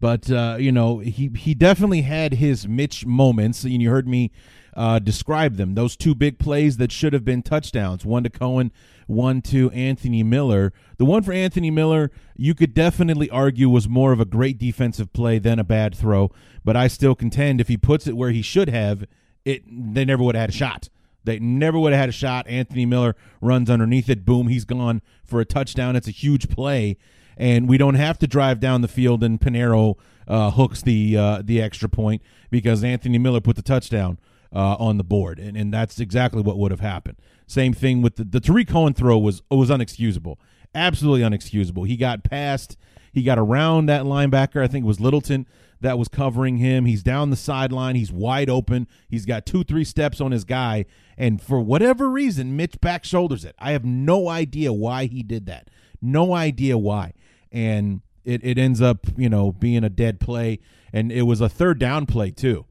But 0.00 0.30
uh, 0.30 0.56
you 0.58 0.72
know, 0.72 0.98
he 0.98 1.30
he 1.36 1.54
definitely 1.54 2.02
had 2.02 2.34
his 2.34 2.68
Mitch 2.68 3.06
moments, 3.06 3.64
and 3.64 3.80
you 3.80 3.90
heard 3.90 4.06
me 4.06 4.30
uh, 4.74 4.98
describe 4.98 5.56
them. 5.56 5.74
Those 5.74 5.96
two 5.96 6.14
big 6.14 6.38
plays 6.38 6.76
that 6.76 6.92
should 6.92 7.14
have 7.14 7.24
been 7.24 7.42
touchdowns, 7.42 8.04
one 8.04 8.22
to 8.24 8.30
Cohen, 8.30 8.72
one 9.06 9.40
to 9.42 9.70
Anthony 9.70 10.22
Miller. 10.22 10.72
The 10.98 11.06
one 11.06 11.22
for 11.22 11.32
Anthony 11.32 11.70
Miller, 11.70 12.10
you 12.36 12.54
could 12.54 12.74
definitely 12.74 13.30
argue 13.30 13.70
was 13.70 13.88
more 13.88 14.12
of 14.12 14.20
a 14.20 14.26
great 14.26 14.58
defensive 14.58 15.12
play 15.14 15.38
than 15.38 15.58
a 15.58 15.64
bad 15.64 15.94
throw. 15.94 16.30
But 16.62 16.76
I 16.76 16.88
still 16.88 17.14
contend 17.14 17.60
if 17.60 17.68
he 17.68 17.78
puts 17.78 18.06
it 18.06 18.16
where 18.16 18.30
he 18.30 18.42
should 18.42 18.68
have, 18.68 19.06
it 19.46 19.64
they 19.66 20.04
never 20.04 20.22
would 20.22 20.34
have 20.34 20.42
had 20.42 20.50
a 20.50 20.52
shot. 20.52 20.90
They 21.24 21.38
never 21.38 21.78
would 21.78 21.92
have 21.92 22.00
had 22.00 22.08
a 22.10 22.12
shot. 22.12 22.46
Anthony 22.46 22.86
Miller 22.86 23.16
runs 23.40 23.70
underneath 23.70 24.08
it. 24.10 24.24
Boom, 24.24 24.48
he's 24.48 24.64
gone 24.64 25.00
for 25.24 25.40
a 25.40 25.44
touchdown. 25.44 25.96
It's 25.96 26.06
a 26.06 26.12
huge 26.12 26.48
play 26.48 26.98
and 27.36 27.68
we 27.68 27.78
don't 27.78 27.94
have 27.94 28.18
to 28.18 28.26
drive 28.26 28.60
down 28.60 28.80
the 28.80 28.88
field 28.88 29.22
and 29.22 29.40
Piñeiro 29.40 29.96
uh, 30.26 30.50
hooks 30.50 30.82
the 30.82 31.16
uh, 31.16 31.42
the 31.44 31.60
extra 31.60 31.88
point 31.88 32.22
because 32.50 32.82
Anthony 32.82 33.18
Miller 33.18 33.40
put 33.40 33.56
the 33.56 33.62
touchdown 33.62 34.18
uh, 34.52 34.76
on 34.78 34.96
the 34.96 35.04
board, 35.04 35.38
and, 35.38 35.56
and 35.56 35.72
that's 35.72 36.00
exactly 36.00 36.42
what 36.42 36.58
would 36.58 36.70
have 36.70 36.80
happened. 36.80 37.16
Same 37.46 37.72
thing 37.72 38.02
with 38.02 38.16
the, 38.16 38.24
the 38.24 38.40
Tarik 38.40 38.68
Cohen 38.68 38.94
throw 38.94 39.18
was 39.18 39.42
was 39.50 39.70
unexcusable, 39.70 40.36
absolutely 40.74 41.22
unexcusable. 41.22 41.86
He 41.86 41.96
got 41.96 42.24
past, 42.24 42.76
he 43.12 43.22
got 43.22 43.38
around 43.38 43.86
that 43.86 44.04
linebacker. 44.04 44.62
I 44.62 44.66
think 44.66 44.84
it 44.84 44.88
was 44.88 45.00
Littleton 45.00 45.46
that 45.80 45.98
was 45.98 46.08
covering 46.08 46.56
him. 46.56 46.86
He's 46.86 47.02
down 47.02 47.30
the 47.30 47.36
sideline. 47.36 47.96
He's 47.96 48.10
wide 48.10 48.48
open. 48.48 48.88
He's 49.08 49.26
got 49.26 49.44
two, 49.44 49.62
three 49.62 49.84
steps 49.84 50.20
on 50.20 50.32
his 50.32 50.44
guy. 50.44 50.86
And 51.18 51.40
for 51.40 51.60
whatever 51.60 52.08
reason, 52.08 52.56
Mitch 52.56 52.80
back 52.80 53.04
shoulders 53.04 53.44
it. 53.44 53.54
I 53.58 53.72
have 53.72 53.84
no 53.84 54.28
idea 54.28 54.72
why 54.72 55.04
he 55.04 55.22
did 55.22 55.46
that. 55.46 55.68
No 56.00 56.32
idea 56.34 56.78
why 56.78 57.12
and 57.56 58.02
it, 58.22 58.44
it 58.44 58.58
ends 58.58 58.82
up 58.82 59.06
you 59.16 59.30
know 59.30 59.50
being 59.50 59.82
a 59.82 59.88
dead 59.88 60.20
play. 60.20 60.60
And 60.92 61.10
it 61.10 61.22
was 61.22 61.40
a 61.40 61.48
third 61.48 61.78
down 61.78 62.06
play 62.06 62.30
too. 62.30 62.66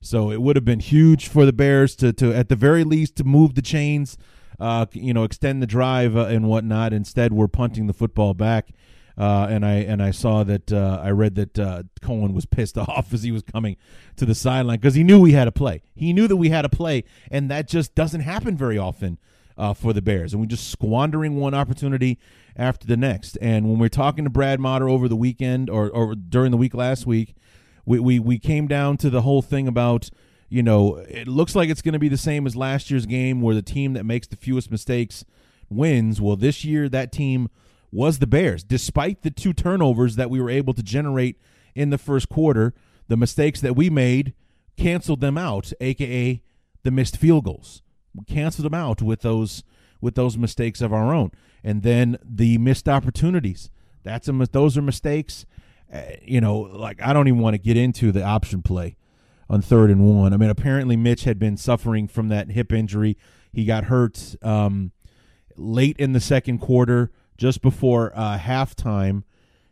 So 0.00 0.30
it 0.30 0.40
would 0.40 0.54
have 0.54 0.64
been 0.64 0.80
huge 0.80 1.26
for 1.26 1.44
the 1.44 1.52
bears 1.52 1.96
to, 1.96 2.12
to 2.14 2.32
at 2.32 2.48
the 2.48 2.56
very 2.56 2.84
least 2.84 3.16
to 3.16 3.24
move 3.24 3.56
the 3.56 3.62
chains 3.62 4.16
uh, 4.60 4.86
you 4.92 5.12
know 5.12 5.24
extend 5.24 5.60
the 5.62 5.66
drive 5.66 6.16
uh, 6.16 6.26
and 6.26 6.48
whatnot. 6.48 6.92
Instead 6.92 7.32
we're 7.32 7.48
punting 7.48 7.88
the 7.88 7.92
football 7.92 8.34
back. 8.34 8.70
Uh, 9.16 9.48
and 9.50 9.66
I 9.66 9.74
and 9.74 10.00
I 10.00 10.12
saw 10.12 10.44
that 10.44 10.72
uh, 10.72 11.00
I 11.02 11.10
read 11.10 11.34
that 11.34 11.58
uh, 11.58 11.82
Cohen 12.00 12.34
was 12.34 12.46
pissed 12.46 12.78
off 12.78 13.12
as 13.12 13.24
he 13.24 13.32
was 13.32 13.42
coming 13.42 13.76
to 14.16 14.24
the 14.24 14.34
sideline 14.34 14.78
because 14.78 14.94
he 14.94 15.02
knew 15.02 15.20
we 15.20 15.32
had 15.32 15.48
a 15.48 15.52
play. 15.52 15.82
He 15.96 16.12
knew 16.12 16.28
that 16.28 16.36
we 16.36 16.50
had 16.50 16.64
a 16.64 16.68
play, 16.68 17.02
and 17.28 17.50
that 17.50 17.66
just 17.66 17.96
doesn't 17.96 18.20
happen 18.20 18.56
very 18.56 18.78
often 18.78 19.18
uh, 19.58 19.74
for 19.74 19.92
the 19.92 20.00
Bears, 20.00 20.32
and 20.32 20.40
we're 20.40 20.46
just 20.46 20.70
squandering 20.70 21.36
one 21.36 21.52
opportunity 21.52 22.18
after 22.56 22.86
the 22.86 22.96
next. 22.96 23.36
And 23.42 23.68
when 23.68 23.78
we're 23.78 23.88
talking 23.88 24.24
to 24.24 24.30
Brad 24.30 24.60
Motter 24.60 24.88
over 24.88 25.08
the 25.08 25.16
weekend 25.16 25.68
or, 25.68 25.90
or 25.90 26.14
during 26.14 26.52
the 26.52 26.56
week 26.56 26.74
last 26.74 27.06
week, 27.06 27.34
we, 27.84 27.98
we, 27.98 28.18
we 28.18 28.38
came 28.38 28.68
down 28.68 28.96
to 28.98 29.10
the 29.10 29.22
whole 29.22 29.42
thing 29.42 29.66
about, 29.66 30.10
you 30.48 30.62
know, 30.62 30.96
it 30.96 31.26
looks 31.26 31.56
like 31.56 31.68
it's 31.70 31.82
going 31.82 31.92
to 31.92 31.98
be 31.98 32.08
the 32.08 32.16
same 32.16 32.46
as 32.46 32.54
last 32.54 32.90
year's 32.90 33.06
game 33.06 33.40
where 33.40 33.54
the 33.54 33.62
team 33.62 33.94
that 33.94 34.04
makes 34.04 34.28
the 34.28 34.36
fewest 34.36 34.70
mistakes 34.70 35.24
wins. 35.68 36.20
Well, 36.20 36.36
this 36.36 36.64
year, 36.64 36.88
that 36.88 37.10
team 37.10 37.48
was 37.90 38.20
the 38.20 38.26
Bears. 38.26 38.62
Despite 38.62 39.22
the 39.22 39.30
two 39.30 39.52
turnovers 39.52 40.16
that 40.16 40.30
we 40.30 40.40
were 40.40 40.50
able 40.50 40.74
to 40.74 40.82
generate 40.82 41.40
in 41.74 41.90
the 41.90 41.98
first 41.98 42.28
quarter, 42.28 42.74
the 43.08 43.16
mistakes 43.16 43.60
that 43.60 43.74
we 43.74 43.90
made 43.90 44.34
canceled 44.76 45.20
them 45.20 45.36
out, 45.36 45.72
aka 45.80 46.42
the 46.84 46.90
missed 46.90 47.16
field 47.16 47.44
goals 47.44 47.82
canceled 48.26 48.66
them 48.66 48.74
out 48.74 49.02
with 49.02 49.20
those 49.20 49.62
with 50.00 50.14
those 50.14 50.38
mistakes 50.38 50.80
of 50.80 50.92
our 50.92 51.12
own, 51.12 51.30
and 51.64 51.82
then 51.82 52.18
the 52.24 52.58
missed 52.58 52.88
opportunities. 52.88 53.70
That's 54.02 54.28
a 54.28 54.32
those 54.52 54.76
are 54.78 54.82
mistakes. 54.82 55.44
Uh, 55.92 56.02
you 56.22 56.40
know, 56.40 56.58
like 56.58 57.02
I 57.02 57.12
don't 57.12 57.28
even 57.28 57.40
want 57.40 57.54
to 57.54 57.58
get 57.58 57.76
into 57.76 58.12
the 58.12 58.22
option 58.22 58.62
play 58.62 58.96
on 59.50 59.62
third 59.62 59.90
and 59.90 60.04
one. 60.04 60.32
I 60.32 60.36
mean, 60.36 60.50
apparently 60.50 60.96
Mitch 60.96 61.24
had 61.24 61.38
been 61.38 61.56
suffering 61.56 62.08
from 62.08 62.28
that 62.28 62.50
hip 62.50 62.72
injury. 62.72 63.16
He 63.52 63.64
got 63.64 63.84
hurt 63.84 64.36
um, 64.42 64.92
late 65.56 65.96
in 65.98 66.12
the 66.12 66.20
second 66.20 66.58
quarter, 66.58 67.10
just 67.36 67.62
before 67.62 68.12
uh, 68.14 68.38
halftime. 68.38 69.24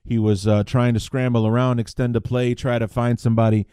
He 0.04 0.18
was 0.18 0.46
uh, 0.46 0.62
trying 0.64 0.94
to 0.94 1.00
scramble 1.00 1.46
around, 1.46 1.80
extend 1.80 2.16
a 2.16 2.20
play, 2.20 2.54
try 2.54 2.78
to 2.78 2.88
find 2.88 3.18
somebody 3.18 3.66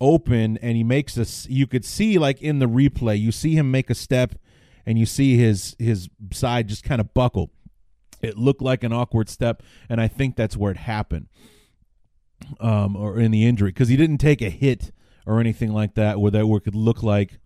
open 0.00 0.58
and 0.58 0.76
he 0.76 0.84
makes 0.84 1.16
a 1.16 1.50
you 1.50 1.66
could 1.66 1.84
see 1.84 2.18
like 2.18 2.42
in 2.42 2.58
the 2.58 2.66
replay 2.66 3.18
you 3.18 3.32
see 3.32 3.54
him 3.54 3.70
make 3.70 3.90
a 3.90 3.94
step 3.94 4.34
and 4.84 4.98
you 4.98 5.06
see 5.06 5.36
his 5.36 5.76
his 5.78 6.08
side 6.32 6.68
just 6.68 6.84
kind 6.84 7.00
of 7.00 7.14
buckle. 7.14 7.50
It 8.20 8.36
looked 8.38 8.62
like 8.62 8.82
an 8.82 8.92
awkward 8.92 9.28
step 9.28 9.62
and 9.88 10.00
i 10.00 10.08
think 10.08 10.34
that's 10.34 10.56
where 10.56 10.70
it 10.70 10.78
happened 10.78 11.28
um 12.60 12.96
or 12.96 13.18
in 13.18 13.30
the 13.30 13.46
injury 13.46 13.70
because 13.70 13.88
he 13.88 13.96
didn't 13.96 14.18
take 14.18 14.40
a 14.42 14.50
hit 14.50 14.92
or 15.26 15.40
anything 15.40 15.72
like 15.72 15.94
that 15.94 16.20
where 16.20 16.30
that 16.30 16.46
where 16.46 16.60
could 16.60 16.74
look 16.74 17.02
like 17.02 17.38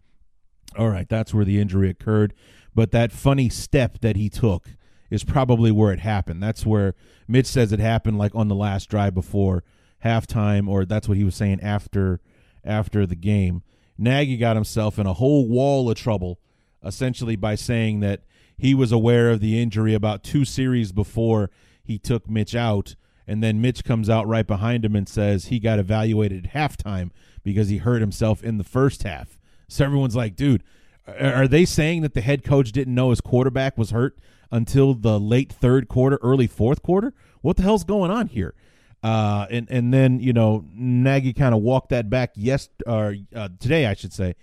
all 0.77 0.89
right 0.89 1.09
that's 1.09 1.35
where 1.35 1.45
the 1.45 1.61
injury 1.61 1.91
occurred. 1.91 2.35
But 2.75 2.93
that 2.93 3.11
funny 3.11 3.49
step 3.49 3.99
that 4.03 4.17
he 4.17 4.29
took 4.29 4.69
is 5.11 5.25
probably 5.25 5.73
where 5.73 5.93
it 5.93 6.01
happened. 6.01 6.43
That's 6.43 6.65
where 6.65 6.95
mitch 7.27 7.47
says 7.47 7.73
it 7.73 7.81
happened 7.81 8.19
like 8.19 8.35
on 8.35 8.49
the 8.49 8.55
last 8.55 8.89
drive 8.89 9.15
before 9.15 9.65
halftime 10.05 10.69
or 10.69 10.85
that's 10.85 11.09
what 11.09 11.17
he 11.17 11.25
was 11.25 11.35
saying 11.35 11.61
after 11.61 12.21
after 12.69 13.07
the 13.07 13.17
game. 13.17 13.63
Nagy 13.97 14.37
got 14.37 14.57
himself 14.57 14.99
in 14.99 15.07
a 15.07 15.15
whole 15.15 15.49
wall 15.49 15.91
of 15.91 15.97
trouble, 15.97 16.39
essentially 16.85 17.35
by 17.35 17.57
saying 17.57 18.01
that 18.01 18.23
he 18.57 18.75
was 18.75 18.93
aware 18.93 19.31
of 19.31 19.41
the 19.41 19.61
injury 19.61 19.95
about 19.95 20.23
two 20.23 20.45
series 20.45 20.93
before 20.93 21.51
he 21.83 21.99
took 21.99 22.29
Mitch 22.29 22.55
out. 22.55 22.95
And 23.27 23.43
then 23.43 23.61
Mitch 23.61 23.85
comes 23.85 24.09
out 24.09 24.27
right 24.27 24.47
behind 24.47 24.85
him 24.85 24.97
and 24.97 25.09
says 25.09 25.47
he 25.47 25.59
got 25.59 25.79
evaluated 25.79 26.47
at 26.47 26.53
halftime 26.53 27.11
because 27.43 27.69
he 27.69 27.79
hurt 27.79 28.01
himself 28.01 28.43
in 28.43 28.59
the 28.59 28.65
first 28.65 29.03
half. 29.03 29.39
So 29.69 29.85
everyone's 29.85 30.17
like, 30.17 30.35
dude, 30.35 30.63
are 31.07 31.49
they 31.49 31.65
saying 31.65 32.03
that 32.03 32.15
the 32.15 32.21
head 32.21 32.45
coach 32.45 32.73
didn't 32.73 32.95
know 32.95 33.11
his 33.11 33.21
quarterback 33.21 33.77
was 33.77 33.91
hurt 33.91 34.19
until 34.51 34.95
the 34.95 35.21
late 35.21 35.53
third 35.53 35.89
quarter, 35.89 36.19
early 36.23 36.47
fourth 36.47 36.83
quarter? 36.83 37.13
What 37.41 37.57
the 37.57 37.63
hell's 37.63 37.85
going 37.85 38.11
on 38.11 38.29
here? 38.29 38.55
Uh, 39.03 39.47
and 39.51 39.71
and 39.71 39.95
then 39.95 40.19
you 40.19 40.33
know 40.33 40.65
Nagy 40.75 41.33
kind 41.33 41.55
of 41.55 41.63
walked 41.63 41.91
that 41.91 42.11
back 42.11 42.33
yes 42.35 42.69
or 42.85 43.15
uh, 43.35 43.49
today 43.61 43.87
I 43.87 43.95
should 43.95 44.13
say 44.13 44.35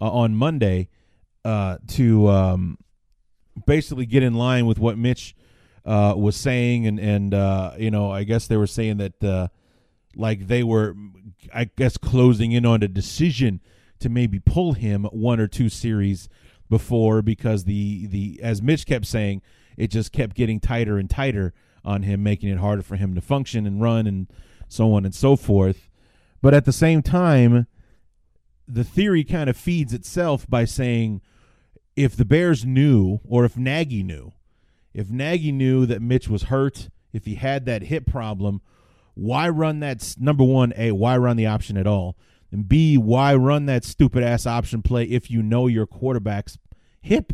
uh, 0.00 0.08
on 0.08 0.36
Monday 0.36 0.88
uh, 1.44 1.78
to 1.88 2.28
um, 2.28 2.78
basically 3.66 4.06
get 4.06 4.22
in 4.22 4.34
line 4.34 4.66
with 4.66 4.78
what 4.78 4.96
Mitch 4.96 5.34
uh, 5.84 6.14
was 6.16 6.36
saying 6.36 6.86
and 6.86 7.00
and 7.00 7.34
uh, 7.34 7.72
you 7.76 7.90
know 7.90 8.12
I 8.12 8.22
guess 8.22 8.46
they 8.46 8.56
were 8.56 8.68
saying 8.68 8.98
that 8.98 9.50
like 10.14 10.46
they 10.46 10.62
were 10.62 10.94
I 11.52 11.64
guess 11.64 11.96
closing 11.96 12.52
in 12.52 12.64
on 12.64 12.84
a 12.84 12.88
decision 12.88 13.60
to 13.98 14.08
maybe 14.08 14.38
pull 14.38 14.74
him 14.74 15.04
one 15.06 15.40
or 15.40 15.48
two 15.48 15.68
series 15.68 16.28
before 16.70 17.20
because 17.20 17.64
the 17.64 18.06
the 18.06 18.38
as 18.42 18.62
Mitch 18.62 18.86
kept 18.86 19.06
saying 19.06 19.42
it 19.76 19.88
just 19.88 20.12
kept 20.12 20.36
getting 20.36 20.60
tighter 20.60 20.98
and 20.98 21.10
tighter 21.10 21.52
on 21.84 22.02
him, 22.02 22.22
making 22.22 22.48
it 22.48 22.58
harder 22.58 22.82
for 22.82 22.96
him 22.96 23.14
to 23.14 23.20
function 23.20 23.66
and 23.66 23.80
run 23.80 24.06
and 24.06 24.28
so 24.68 24.92
on 24.92 25.04
and 25.04 25.14
so 25.14 25.36
forth. 25.36 25.88
But 26.40 26.54
at 26.54 26.64
the 26.64 26.72
same 26.72 27.02
time, 27.02 27.66
the 28.66 28.84
theory 28.84 29.24
kind 29.24 29.50
of 29.50 29.56
feeds 29.56 29.92
itself 29.92 30.48
by 30.48 30.64
saying 30.64 31.20
if 31.96 32.16
the 32.16 32.24
Bears 32.24 32.64
knew, 32.64 33.20
or 33.24 33.44
if 33.44 33.56
Nagy 33.56 34.02
knew, 34.02 34.32
if 34.92 35.10
Nagy 35.10 35.52
knew 35.52 35.86
that 35.86 36.02
Mitch 36.02 36.28
was 36.28 36.44
hurt, 36.44 36.88
if 37.12 37.24
he 37.24 37.36
had 37.36 37.66
that 37.66 37.84
hip 37.84 38.06
problem, 38.06 38.60
why 39.14 39.48
run 39.48 39.80
that 39.80 40.16
number 40.18 40.44
one, 40.44 40.72
A, 40.76 40.92
why 40.92 41.16
run 41.16 41.36
the 41.36 41.46
option 41.46 41.76
at 41.76 41.86
all? 41.86 42.16
And 42.50 42.68
B, 42.68 42.96
why 42.96 43.34
run 43.34 43.66
that 43.66 43.84
stupid 43.84 44.22
ass 44.22 44.46
option 44.46 44.82
play 44.82 45.04
if 45.04 45.30
you 45.30 45.42
know 45.42 45.66
your 45.66 45.86
quarterback's 45.86 46.58
hip 47.00 47.32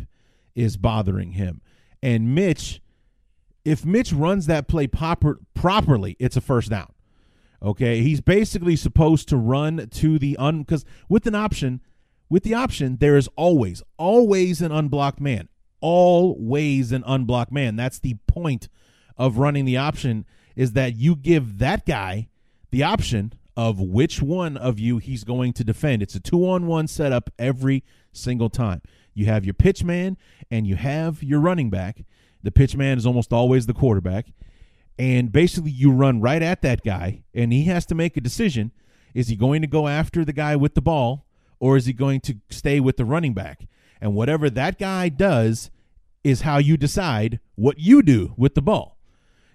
is 0.55 0.77
bothering 0.77 1.33
him? 1.33 1.61
And 2.01 2.33
Mitch, 2.33 2.81
if 3.63 3.85
Mitch 3.85 4.11
runs 4.11 4.45
that 4.47 4.67
play 4.67 4.87
proper, 4.87 5.39
properly, 5.53 6.15
it's 6.19 6.37
a 6.37 6.41
first 6.41 6.69
down. 6.69 6.91
Okay, 7.63 8.01
he's 8.01 8.21
basically 8.21 8.75
supposed 8.75 9.29
to 9.29 9.37
run 9.37 9.87
to 9.91 10.17
the 10.17 10.35
un 10.37 10.59
because 10.59 10.83
with 11.07 11.27
an 11.27 11.35
option, 11.35 11.81
with 12.27 12.43
the 12.43 12.55
option, 12.55 12.97
there 12.97 13.17
is 13.17 13.29
always, 13.35 13.83
always 13.97 14.61
an 14.61 14.71
unblocked 14.71 15.21
man. 15.21 15.47
Always 15.79 16.91
an 16.91 17.03
unblocked 17.05 17.51
man. 17.51 17.75
That's 17.75 17.99
the 17.99 18.15
point 18.27 18.67
of 19.17 19.37
running 19.37 19.65
the 19.65 19.77
option 19.77 20.25
is 20.55 20.73
that 20.73 20.95
you 20.95 21.15
give 21.15 21.59
that 21.59 21.85
guy 21.85 22.29
the 22.71 22.83
option 22.83 23.33
of 23.55 23.79
which 23.79 24.21
one 24.21 24.57
of 24.57 24.79
you 24.79 24.97
he's 24.97 25.23
going 25.23 25.53
to 25.53 25.63
defend. 25.63 26.01
It's 26.01 26.15
a 26.15 26.19
two 26.19 26.47
on 26.47 26.65
one 26.67 26.87
setup 26.87 27.29
every 27.37 27.83
single 28.11 28.49
time. 28.49 28.81
You 29.13 29.25
have 29.25 29.45
your 29.45 29.53
pitch 29.53 29.83
man 29.83 30.17
and 30.49 30.65
you 30.65 30.75
have 30.77 31.21
your 31.21 31.39
running 31.39 31.69
back. 31.69 32.03
The 32.43 32.51
pitch 32.51 32.75
man 32.75 32.97
is 32.97 33.05
almost 33.05 33.33
always 33.33 33.65
the 33.65 33.73
quarterback. 33.73 34.27
And 34.97 35.31
basically, 35.31 35.71
you 35.71 35.91
run 35.91 36.21
right 36.21 36.41
at 36.41 36.61
that 36.61 36.83
guy, 36.83 37.23
and 37.33 37.51
he 37.51 37.63
has 37.65 37.85
to 37.87 37.95
make 37.95 38.17
a 38.17 38.21
decision. 38.21 38.71
Is 39.13 39.27
he 39.27 39.35
going 39.35 39.61
to 39.61 39.67
go 39.67 39.87
after 39.87 40.23
the 40.23 40.33
guy 40.33 40.55
with 40.55 40.75
the 40.75 40.81
ball, 40.81 41.25
or 41.59 41.77
is 41.77 41.85
he 41.85 41.93
going 41.93 42.21
to 42.21 42.35
stay 42.49 42.79
with 42.79 42.97
the 42.97 43.05
running 43.05 43.33
back? 43.33 43.67
And 43.99 44.13
whatever 44.13 44.49
that 44.49 44.79
guy 44.79 45.09
does 45.09 45.69
is 46.23 46.41
how 46.41 46.57
you 46.57 46.77
decide 46.77 47.39
what 47.55 47.79
you 47.79 48.01
do 48.03 48.33
with 48.37 48.55
the 48.55 48.61
ball. 48.61 48.97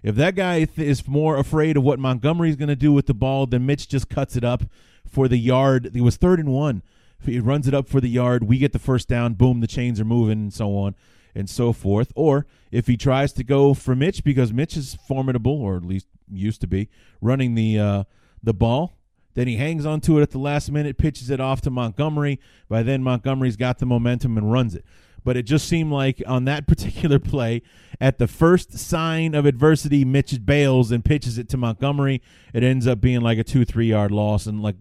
If 0.02 0.14
that 0.16 0.36
guy 0.36 0.64
th- 0.64 0.78
is 0.78 1.06
more 1.06 1.36
afraid 1.36 1.76
of 1.76 1.82
what 1.82 1.98
Montgomery's 1.98 2.56
going 2.56 2.68
to 2.68 2.76
do 2.76 2.92
with 2.92 3.06
the 3.06 3.14
ball, 3.14 3.46
then 3.46 3.66
Mitch 3.66 3.88
just 3.88 4.08
cuts 4.08 4.36
it 4.36 4.44
up 4.44 4.64
for 5.08 5.28
the 5.28 5.38
yard. 5.38 5.90
It 5.94 6.00
was 6.00 6.16
third 6.16 6.38
and 6.38 6.52
one. 6.52 6.82
He 7.24 7.40
runs 7.40 7.66
it 7.66 7.74
up 7.74 7.88
for 7.88 8.00
the 8.00 8.08
yard. 8.08 8.44
We 8.44 8.58
get 8.58 8.72
the 8.72 8.78
first 8.78 9.08
down. 9.08 9.34
Boom, 9.34 9.60
the 9.60 9.66
chains 9.66 9.98
are 10.00 10.04
moving 10.04 10.38
and 10.38 10.54
so 10.54 10.76
on 10.76 10.94
and 11.36 11.48
so 11.48 11.72
forth. 11.72 12.12
Or 12.16 12.46
if 12.72 12.86
he 12.86 12.96
tries 12.96 13.32
to 13.34 13.44
go 13.44 13.74
for 13.74 13.94
Mitch 13.94 14.24
because 14.24 14.52
Mitch 14.52 14.76
is 14.76 14.96
formidable, 15.06 15.60
or 15.60 15.76
at 15.76 15.84
least 15.84 16.06
used 16.32 16.60
to 16.62 16.66
be, 16.66 16.88
running 17.20 17.54
the 17.54 17.78
uh, 17.78 18.04
the 18.42 18.54
ball, 18.54 18.96
then 19.34 19.46
he 19.46 19.56
hangs 19.56 19.84
onto 19.84 20.18
it 20.18 20.22
at 20.22 20.30
the 20.30 20.38
last 20.38 20.72
minute, 20.72 20.96
pitches 20.96 21.30
it 21.30 21.40
off 21.40 21.60
to 21.60 21.70
Montgomery. 21.70 22.40
By 22.68 22.82
then, 22.82 23.02
Montgomery's 23.02 23.56
got 23.56 23.78
the 23.78 23.86
momentum 23.86 24.36
and 24.38 24.50
runs 24.50 24.74
it 24.74 24.84
but 25.26 25.36
it 25.36 25.42
just 25.42 25.68
seemed 25.68 25.90
like 25.90 26.22
on 26.24 26.44
that 26.44 26.66
particular 26.68 27.18
play, 27.18 27.60
at 28.00 28.18
the 28.18 28.28
first 28.28 28.78
sign 28.78 29.34
of 29.34 29.44
adversity, 29.44 30.04
Mitch 30.04 30.46
bails 30.46 30.92
and 30.92 31.04
pitches 31.04 31.36
it 31.36 31.48
to 31.48 31.56
Montgomery. 31.56 32.22
It 32.54 32.62
ends 32.62 32.86
up 32.86 33.00
being 33.00 33.22
like 33.22 33.36
a 33.36 33.42
two, 33.42 33.64
three 33.64 33.88
yard 33.88 34.12
loss, 34.12 34.46
and 34.46 34.62
like 34.62 34.76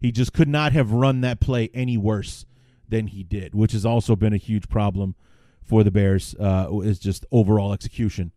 he 0.00 0.10
just 0.10 0.32
could 0.32 0.48
not 0.48 0.72
have 0.72 0.90
run 0.90 1.20
that 1.20 1.38
play 1.38 1.70
any 1.72 1.96
worse 1.96 2.44
than 2.88 3.06
he 3.06 3.22
did, 3.22 3.54
which 3.54 3.70
has 3.72 3.86
also 3.86 4.16
been 4.16 4.32
a 4.32 4.38
huge 4.38 4.68
problem 4.68 5.14
for 5.66 5.84
the 5.84 5.90
Bears. 5.90 6.34
Uh, 6.38 6.80
is 6.82 6.98
just 6.98 7.26
overall 7.30 7.72
execution 7.72 8.32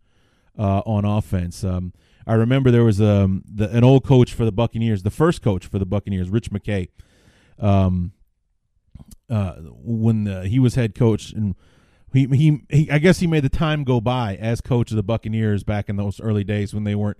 uh, 0.57 0.81
on 0.85 1.05
offense. 1.05 1.63
Um, 1.63 1.93
I 2.27 2.33
remember 2.33 2.69
there 2.69 2.83
was 2.83 3.01
um, 3.01 3.43
the, 3.45 3.69
an 3.69 3.83
old 3.83 4.05
coach 4.05 4.33
for 4.33 4.45
the 4.45 4.51
Buccaneers, 4.51 5.03
the 5.03 5.09
first 5.09 5.41
coach 5.41 5.65
for 5.65 5.79
the 5.79 5.85
Buccaneers, 5.85 6.29
Rich 6.29 6.51
McKay. 6.51 6.89
Um, 7.57 8.11
uh, 9.29 9.53
when 9.83 10.25
the, 10.25 10.47
he 10.47 10.59
was 10.59 10.75
head 10.75 10.95
coach 10.95 11.31
and 11.31 11.55
he, 12.13 12.25
he 12.27 12.61
he 12.69 12.91
I 12.91 12.97
guess 12.97 13.19
he 13.19 13.27
made 13.27 13.43
the 13.43 13.49
time 13.49 13.83
go 13.83 14.01
by 14.01 14.35
as 14.35 14.61
coach 14.61 14.91
of 14.91 14.97
the 14.97 15.03
Buccaneers 15.03 15.63
back 15.63 15.89
in 15.89 15.95
those 15.95 16.19
early 16.19 16.43
days 16.43 16.73
when 16.73 16.83
they 16.83 16.95
weren't 16.95 17.17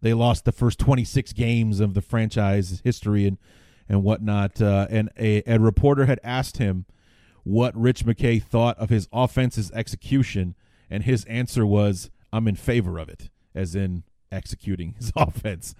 they 0.00 0.14
lost 0.14 0.44
the 0.44 0.52
first 0.52 0.78
26 0.78 1.32
games 1.34 1.80
of 1.80 1.94
the 1.94 2.00
franchise 2.00 2.80
history 2.84 3.26
and 3.26 3.38
and 3.88 4.02
whatnot 4.02 4.60
uh, 4.62 4.86
and 4.88 5.10
a, 5.18 5.42
a 5.46 5.58
reporter 5.58 6.06
had 6.06 6.20
asked 6.24 6.56
him 6.56 6.86
what 7.44 7.76
Rich 7.76 8.04
McKay 8.04 8.42
thought 8.42 8.78
of 8.78 8.90
his 8.90 9.08
offense's 9.12 9.70
execution 9.72 10.54
and 10.90 11.04
his 11.04 11.24
answer 11.24 11.64
was 11.66 12.10
I'm 12.32 12.48
in 12.48 12.56
favor 12.56 12.98
of 12.98 13.08
it 13.08 13.30
as 13.54 13.74
in 13.74 14.04
executing 14.32 14.94
his 14.94 15.12
offense 15.16 15.74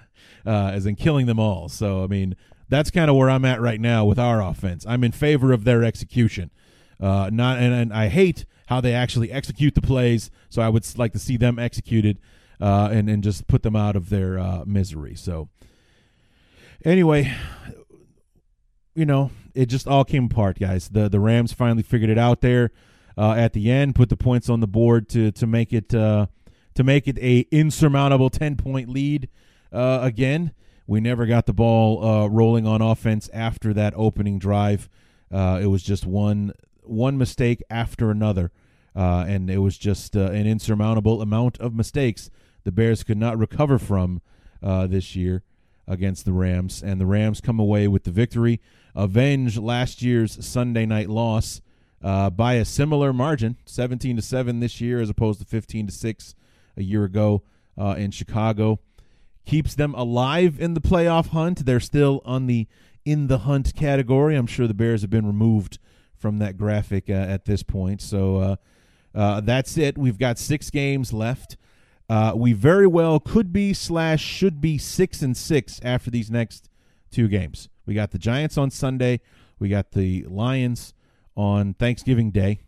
uh, 0.46 0.70
as 0.72 0.86
in 0.86 0.96
killing 0.96 1.26
them 1.26 1.38
all 1.38 1.68
so 1.68 2.02
I 2.02 2.06
mean 2.06 2.36
that's 2.70 2.90
kind 2.90 3.11
of 3.11 3.16
where 3.16 3.28
I'm 3.28 3.44
at 3.44 3.61
right 3.61 3.80
now 3.80 4.04
with 4.04 4.18
our 4.18 4.40
offense. 4.40 4.86
I'm 4.88 5.04
in 5.04 5.12
favor 5.12 5.52
of 5.52 5.64
their 5.64 5.84
execution. 5.84 6.50
Uh, 7.00 7.28
not 7.32 7.58
and, 7.58 7.74
and 7.74 7.92
I 7.92 8.08
hate 8.08 8.46
how 8.68 8.80
they 8.80 8.94
actually 8.94 9.32
execute 9.32 9.74
the 9.74 9.82
plays. 9.82 10.30
So 10.48 10.62
I 10.62 10.68
would 10.68 10.86
like 10.96 11.12
to 11.12 11.18
see 11.18 11.36
them 11.36 11.58
executed 11.58 12.20
uh, 12.61 12.88
and 12.92 13.11
and 13.11 13.22
just 13.22 13.48
put 13.48 13.62
them 13.62 13.74
out 13.74 13.96
of 13.96 14.08
their 14.08 14.38
uh, 14.38 14.62
misery. 14.64 15.16
So 15.16 15.48
anyway, 16.84 17.34
you 18.94 19.04
know, 19.04 19.32
it 19.55 19.66
just 19.66 19.86
all 19.86 20.05
came 20.05 20.24
apart, 20.26 20.59
guys. 20.59 20.88
The 20.88 21.09
the 21.09 21.20
Rams 21.20 21.53
finally 21.53 21.82
figured 21.82 22.11
it 22.11 22.18
out 22.18 22.40
there 22.40 22.70
uh, 23.16 23.32
at 23.32 23.53
the 23.53 23.70
end, 23.70 23.94
put 23.94 24.09
the 24.09 24.16
points 24.16 24.48
on 24.48 24.61
the 24.61 24.66
board 24.66 25.09
to 25.11 25.30
to 25.32 25.46
make 25.46 25.72
it 25.72 25.94
uh, 25.94 26.26
to 26.74 26.84
make 26.84 27.07
it 27.09 27.18
a 27.18 27.40
insurmountable 27.51 28.30
ten 28.30 28.57
point 28.57 28.88
lead 28.88 29.28
uh, 29.72 30.01
again. 30.03 30.53
We 30.86 31.01
never 31.01 31.26
got 31.26 31.46
the 31.46 31.53
ball 31.53 32.05
uh, 32.05 32.26
rolling 32.28 32.66
on 32.66 32.82
offense 32.82 33.28
after 33.32 33.72
that 33.74 33.94
opening 33.96 34.38
drive. 34.38 34.88
Uh, 35.30 35.61
it 35.62 35.66
was 35.66 35.82
just 35.82 36.07
one 36.07 36.53
one 36.82 37.16
mistake 37.18 37.62
after 37.70 38.11
another, 38.11 38.51
uh, 38.96 39.24
and 39.28 39.51
it 39.51 39.59
was 39.59 39.78
just 39.78 40.16
an 40.16 40.46
insurmountable 40.46 41.22
amount 41.22 41.59
of 41.59 41.74
mistakes 41.74 42.30
the 42.64 42.72
Bears 42.72 43.03
could 43.03 43.18
not 43.18 43.38
recover 43.38 43.78
from 43.78 44.20
this 44.61 45.14
year 45.14 45.42
against 45.87 46.24
the 46.24 46.33
Rams. 46.33 46.83
And 46.83 47.01
the 47.01 47.07
Rams 47.07 47.41
come 47.41 47.59
away 47.59 47.89
with 47.89 48.05
the 48.05 48.11
victory, 48.11 48.61
avenge 48.95 49.59
last 49.59 50.03
year's 50.03 50.45
Sunday 50.45 50.87
night 50.87 51.09
loss 51.09 51.61
uh, 52.03 52.31
by 52.31 52.55
a 52.55 52.64
similar 52.64 53.12
margin, 53.12 53.57
seventeen 53.64 54.16
to 54.16 54.22
seven 54.22 54.61
this 54.61 54.81
year 54.81 55.01
as 55.01 55.11
opposed 55.11 55.41
to 55.41 55.47
fifteen 55.47 55.87
to 55.87 55.93
six 55.93 56.35
a 56.76 56.83
year 56.83 57.05
ago 57.05 57.43
in 57.97 58.11
Chicago 58.11 58.78
keeps 59.47 59.74
them 59.74 59.95
alive 59.95 60.61
in 60.61 60.74
the 60.74 60.81
playoff 60.81 61.28
hunt. 61.28 61.64
They're 61.64 61.81
still 61.81 62.22
on 62.24 62.47
the 62.47 62.68
in 63.05 63.26
the 63.26 63.39
hunt 63.39 63.74
category. 63.74 64.37
I'm 64.37 64.47
sure 64.47 64.68
the 64.68 64.74
Bears 64.74 65.01
have 65.01 65.11
been 65.11 65.26
removed 65.26 65.78
from 66.16 66.39
that 66.39 66.57
graphic 66.57 67.09
uh, 67.09 67.14
at 67.14 67.47
this 67.47 67.62
point. 67.62 68.03
So 68.03 68.37
uh, 68.37 68.57
uh, 69.14 69.41
that's 69.41 69.78
it. 69.78 69.97
We've 69.97 70.18
got 70.18 70.39
six 70.39 70.70
games 70.70 71.12
left. 71.12 71.57
Uh, 72.11 72.32
we 72.34 72.52
very 72.52 72.88
well 72.88 73.20
could 73.20 73.52
be 73.52 73.72
slash 73.72 74.20
should 74.20 74.61
be 74.61 74.76
six 74.76 75.22
and 75.22 75.36
six 75.36 75.80
after 75.84 76.11
these 76.11 76.28
next 76.28 76.68
two 77.12 77.28
games. 77.28 77.68
We 77.86 77.94
got 77.94 78.11
the 78.11 78.18
Giants 78.18 78.58
on 78.58 78.72
Sunday. 78.72 79.20
We 79.61 79.68
got 79.68 79.92
the 79.92 80.24
Lions 80.24 80.92
on 81.36 81.72
Thanksgiving 81.74 82.32
Day. 82.32 82.62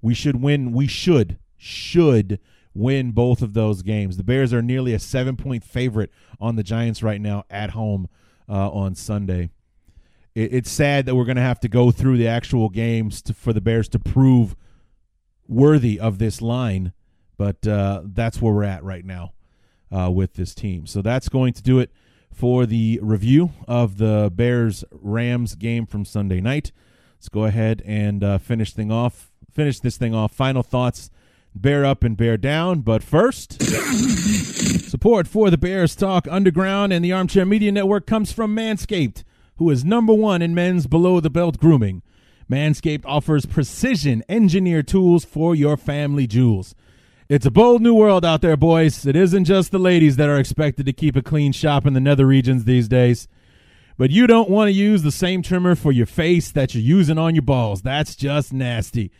We 0.00 0.14
should 0.14 0.40
win. 0.40 0.72
We 0.72 0.86
should 0.86 1.38
should 1.58 2.40
win 2.72 3.10
both 3.10 3.42
of 3.42 3.52
those 3.52 3.82
games. 3.82 4.16
The 4.16 4.24
Bears 4.24 4.54
are 4.54 4.62
nearly 4.62 4.94
a 4.94 4.98
seven 4.98 5.36
point 5.36 5.64
favorite 5.64 6.10
on 6.40 6.56
the 6.56 6.62
Giants 6.62 7.02
right 7.02 7.20
now 7.20 7.44
at 7.50 7.70
home 7.70 8.08
uh, 8.48 8.70
on 8.70 8.94
Sunday. 8.94 9.50
It, 10.34 10.54
it's 10.54 10.70
sad 10.70 11.04
that 11.04 11.14
we're 11.14 11.26
going 11.26 11.36
to 11.36 11.42
have 11.42 11.60
to 11.60 11.68
go 11.68 11.90
through 11.90 12.16
the 12.16 12.28
actual 12.28 12.70
games 12.70 13.20
to, 13.22 13.34
for 13.34 13.52
the 13.52 13.60
Bears 13.60 13.90
to 13.90 13.98
prove 13.98 14.56
worthy 15.46 16.00
of 16.00 16.18
this 16.18 16.40
line, 16.40 16.94
but 17.38 17.66
uh, 17.66 18.02
that's 18.04 18.42
where 18.42 18.52
we're 18.52 18.64
at 18.64 18.84
right 18.84 19.04
now 19.04 19.32
uh, 19.90 20.10
with 20.10 20.34
this 20.34 20.54
team. 20.54 20.86
So 20.86 21.00
that's 21.00 21.30
going 21.30 21.54
to 21.54 21.62
do 21.62 21.78
it 21.78 21.90
for 22.30 22.66
the 22.66 23.00
review 23.02 23.52
of 23.66 23.96
the 23.96 24.30
Bears 24.34 24.84
Rams 24.92 25.54
game 25.54 25.86
from 25.86 26.04
Sunday 26.04 26.42
night. 26.42 26.72
Let's 27.16 27.30
go 27.30 27.44
ahead 27.44 27.82
and 27.86 28.22
uh, 28.22 28.38
finish 28.38 28.74
thing 28.74 28.92
off. 28.92 29.30
Finish 29.50 29.80
this 29.80 29.96
thing 29.96 30.14
off. 30.14 30.32
Final 30.32 30.62
thoughts 30.62 31.10
bear 31.54 31.84
up 31.84 32.04
and 32.04 32.16
bear 32.16 32.36
down. 32.36 32.80
But 32.80 33.02
first, 33.02 33.60
support 34.90 35.26
for 35.26 35.50
the 35.50 35.58
Bears 35.58 35.96
Talk 35.96 36.28
Underground 36.30 36.92
and 36.92 37.04
the 37.04 37.12
Armchair 37.12 37.44
Media 37.44 37.72
Network 37.72 38.06
comes 38.06 38.32
from 38.32 38.54
Manscaped, 38.54 39.24
who 39.56 39.70
is 39.70 39.84
number 39.84 40.14
one 40.14 40.42
in 40.42 40.54
men's 40.54 40.86
below 40.86 41.20
the 41.20 41.30
belt 41.30 41.58
grooming. 41.58 42.02
Manscaped 42.50 43.04
offers 43.04 43.46
precision 43.46 44.22
engineered 44.28 44.88
tools 44.88 45.24
for 45.24 45.54
your 45.54 45.76
family 45.76 46.26
jewels. 46.26 46.74
It's 47.28 47.44
a 47.44 47.50
bold 47.50 47.82
new 47.82 47.92
world 47.92 48.24
out 48.24 48.40
there, 48.40 48.56
boys. 48.56 49.04
It 49.04 49.14
isn't 49.14 49.44
just 49.44 49.70
the 49.70 49.78
ladies 49.78 50.16
that 50.16 50.30
are 50.30 50.38
expected 50.38 50.86
to 50.86 50.94
keep 50.94 51.14
a 51.14 51.20
clean 51.20 51.52
shop 51.52 51.84
in 51.84 51.92
the 51.92 52.00
nether 52.00 52.24
regions 52.24 52.64
these 52.64 52.88
days. 52.88 53.28
But 53.98 54.10
you 54.10 54.26
don't 54.26 54.48
want 54.48 54.68
to 54.68 54.72
use 54.72 55.02
the 55.02 55.12
same 55.12 55.42
trimmer 55.42 55.74
for 55.74 55.92
your 55.92 56.06
face 56.06 56.50
that 56.52 56.74
you're 56.74 56.82
using 56.82 57.18
on 57.18 57.34
your 57.34 57.42
balls. 57.42 57.82
That's 57.82 58.16
just 58.16 58.54
nasty. 58.54 59.10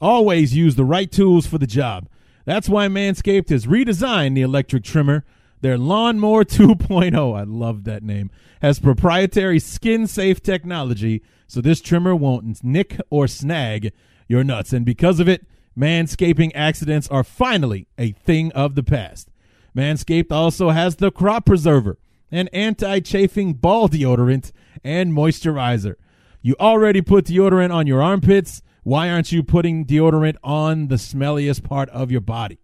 Always 0.00 0.56
use 0.56 0.76
the 0.76 0.86
right 0.86 1.12
tools 1.12 1.46
for 1.46 1.58
the 1.58 1.66
job. 1.66 2.08
That's 2.46 2.70
why 2.70 2.88
Manscaped 2.88 3.50
has 3.50 3.66
redesigned 3.66 4.34
the 4.34 4.40
electric 4.40 4.82
trimmer. 4.82 5.26
Their 5.60 5.76
Lawnmower 5.76 6.44
2.0, 6.46 7.38
I 7.38 7.42
love 7.42 7.84
that 7.84 8.02
name, 8.02 8.30
has 8.62 8.78
proprietary 8.78 9.58
skin 9.58 10.06
safe 10.06 10.42
technology, 10.42 11.22
so 11.46 11.60
this 11.60 11.82
trimmer 11.82 12.16
won't 12.16 12.64
nick 12.64 12.98
or 13.10 13.28
snag 13.28 13.92
your 14.26 14.42
nuts. 14.42 14.72
And 14.72 14.86
because 14.86 15.20
of 15.20 15.28
it, 15.28 15.44
manscaping 15.78 16.50
accidents 16.54 17.08
are 17.08 17.24
finally 17.24 17.86
a 17.96 18.12
thing 18.12 18.50
of 18.52 18.74
the 18.74 18.82
past. 18.82 19.28
Manscaped 19.76 20.32
also 20.32 20.70
has 20.70 20.96
the 20.96 21.10
Crop 21.10 21.46
Preserver, 21.46 21.98
an 22.32 22.48
anti 22.48 23.00
chafing 23.00 23.54
ball 23.54 23.88
deodorant 23.88 24.52
and 24.82 25.12
moisturizer. 25.12 25.94
You 26.42 26.56
already 26.58 27.00
put 27.00 27.26
deodorant 27.26 27.72
on 27.72 27.86
your 27.86 28.02
armpits. 28.02 28.62
Why 28.82 29.10
aren't 29.10 29.32
you 29.32 29.42
putting 29.42 29.84
deodorant 29.84 30.36
on 30.42 30.88
the 30.88 30.96
smelliest 30.96 31.62
part 31.62 31.88
of 31.90 32.10
your 32.10 32.20
body? 32.20 32.58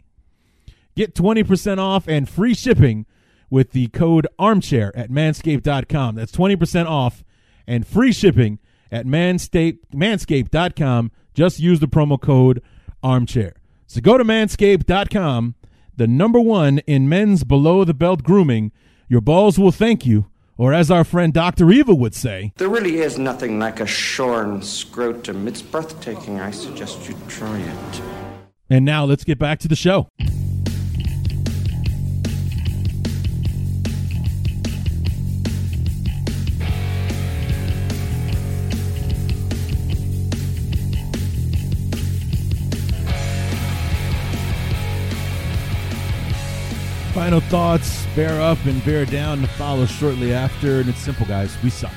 Get 0.97 1.15
20% 1.15 1.79
off 1.79 2.09
and 2.09 2.29
free 2.29 2.55
shipping 2.55 3.07
with 3.51 3.73
the 3.73 3.89
code 3.89 4.27
armchair 4.39 4.97
at 4.97 5.11
manscaped.com. 5.11 6.15
That's 6.15 6.33
20% 6.33 6.87
off 6.87 7.25
and 7.67 7.87
free 7.87 8.13
shipping 8.13 8.59
at 8.91 9.07
manscaped, 9.07 9.79
manscaped.com. 9.93 11.11
Just 11.35 11.59
use 11.59 11.81
the 11.81 11.89
promo 11.89 12.21
code 12.21 12.63
armchair. 13.05 13.55
So 13.87 14.01
go 14.01 14.19
to 14.19 14.25
manscaped.com, 14.25 15.55
the 15.97 16.07
number 16.09 16.41
one 16.41 16.79
in 16.81 17.09
men's 17.09 17.45
below 17.45 17.85
the 17.85 17.95
belt 17.95 18.25
grooming. 18.25 18.73
Your 19.09 19.21
balls 19.21 19.59
will 19.59 19.71
thank 19.71 20.05
you, 20.05 20.27
or 20.57 20.73
as 20.73 20.91
our 20.91 21.05
friend 21.05 21.33
Dr. 21.33 21.71
Eva 21.71 21.95
would 21.95 22.15
say, 22.15 22.53
There 22.57 22.69
really 22.69 22.97
is 22.97 23.19
nothing 23.19 23.59
like 23.59 23.79
a 23.81 23.87
shorn 23.87 24.63
scrotum. 24.63 25.47
It's 25.47 25.63
breathtaking. 25.63 26.41
I 26.41 26.51
suggest 26.51 27.09
you 27.09 27.15
try 27.29 27.59
it. 27.59 28.03
And 28.71 28.85
now 28.85 29.05
let's 29.05 29.25
get 29.25 29.39
back 29.39 29.59
to 29.61 29.69
the 29.69 29.77
show. 29.77 30.09
Final 47.25 47.41
thoughts, 47.41 48.05
bear 48.15 48.39
up 48.39 48.63
and 48.67 48.85
bear 48.85 49.07
down 49.07 49.41
to 49.41 49.47
follow 49.47 49.87
shortly 49.87 50.35
after. 50.35 50.81
And 50.81 50.91
it's 50.91 50.99
simple, 50.99 51.25
guys. 51.25 51.57
We 51.65 51.71
suck. 51.71 51.95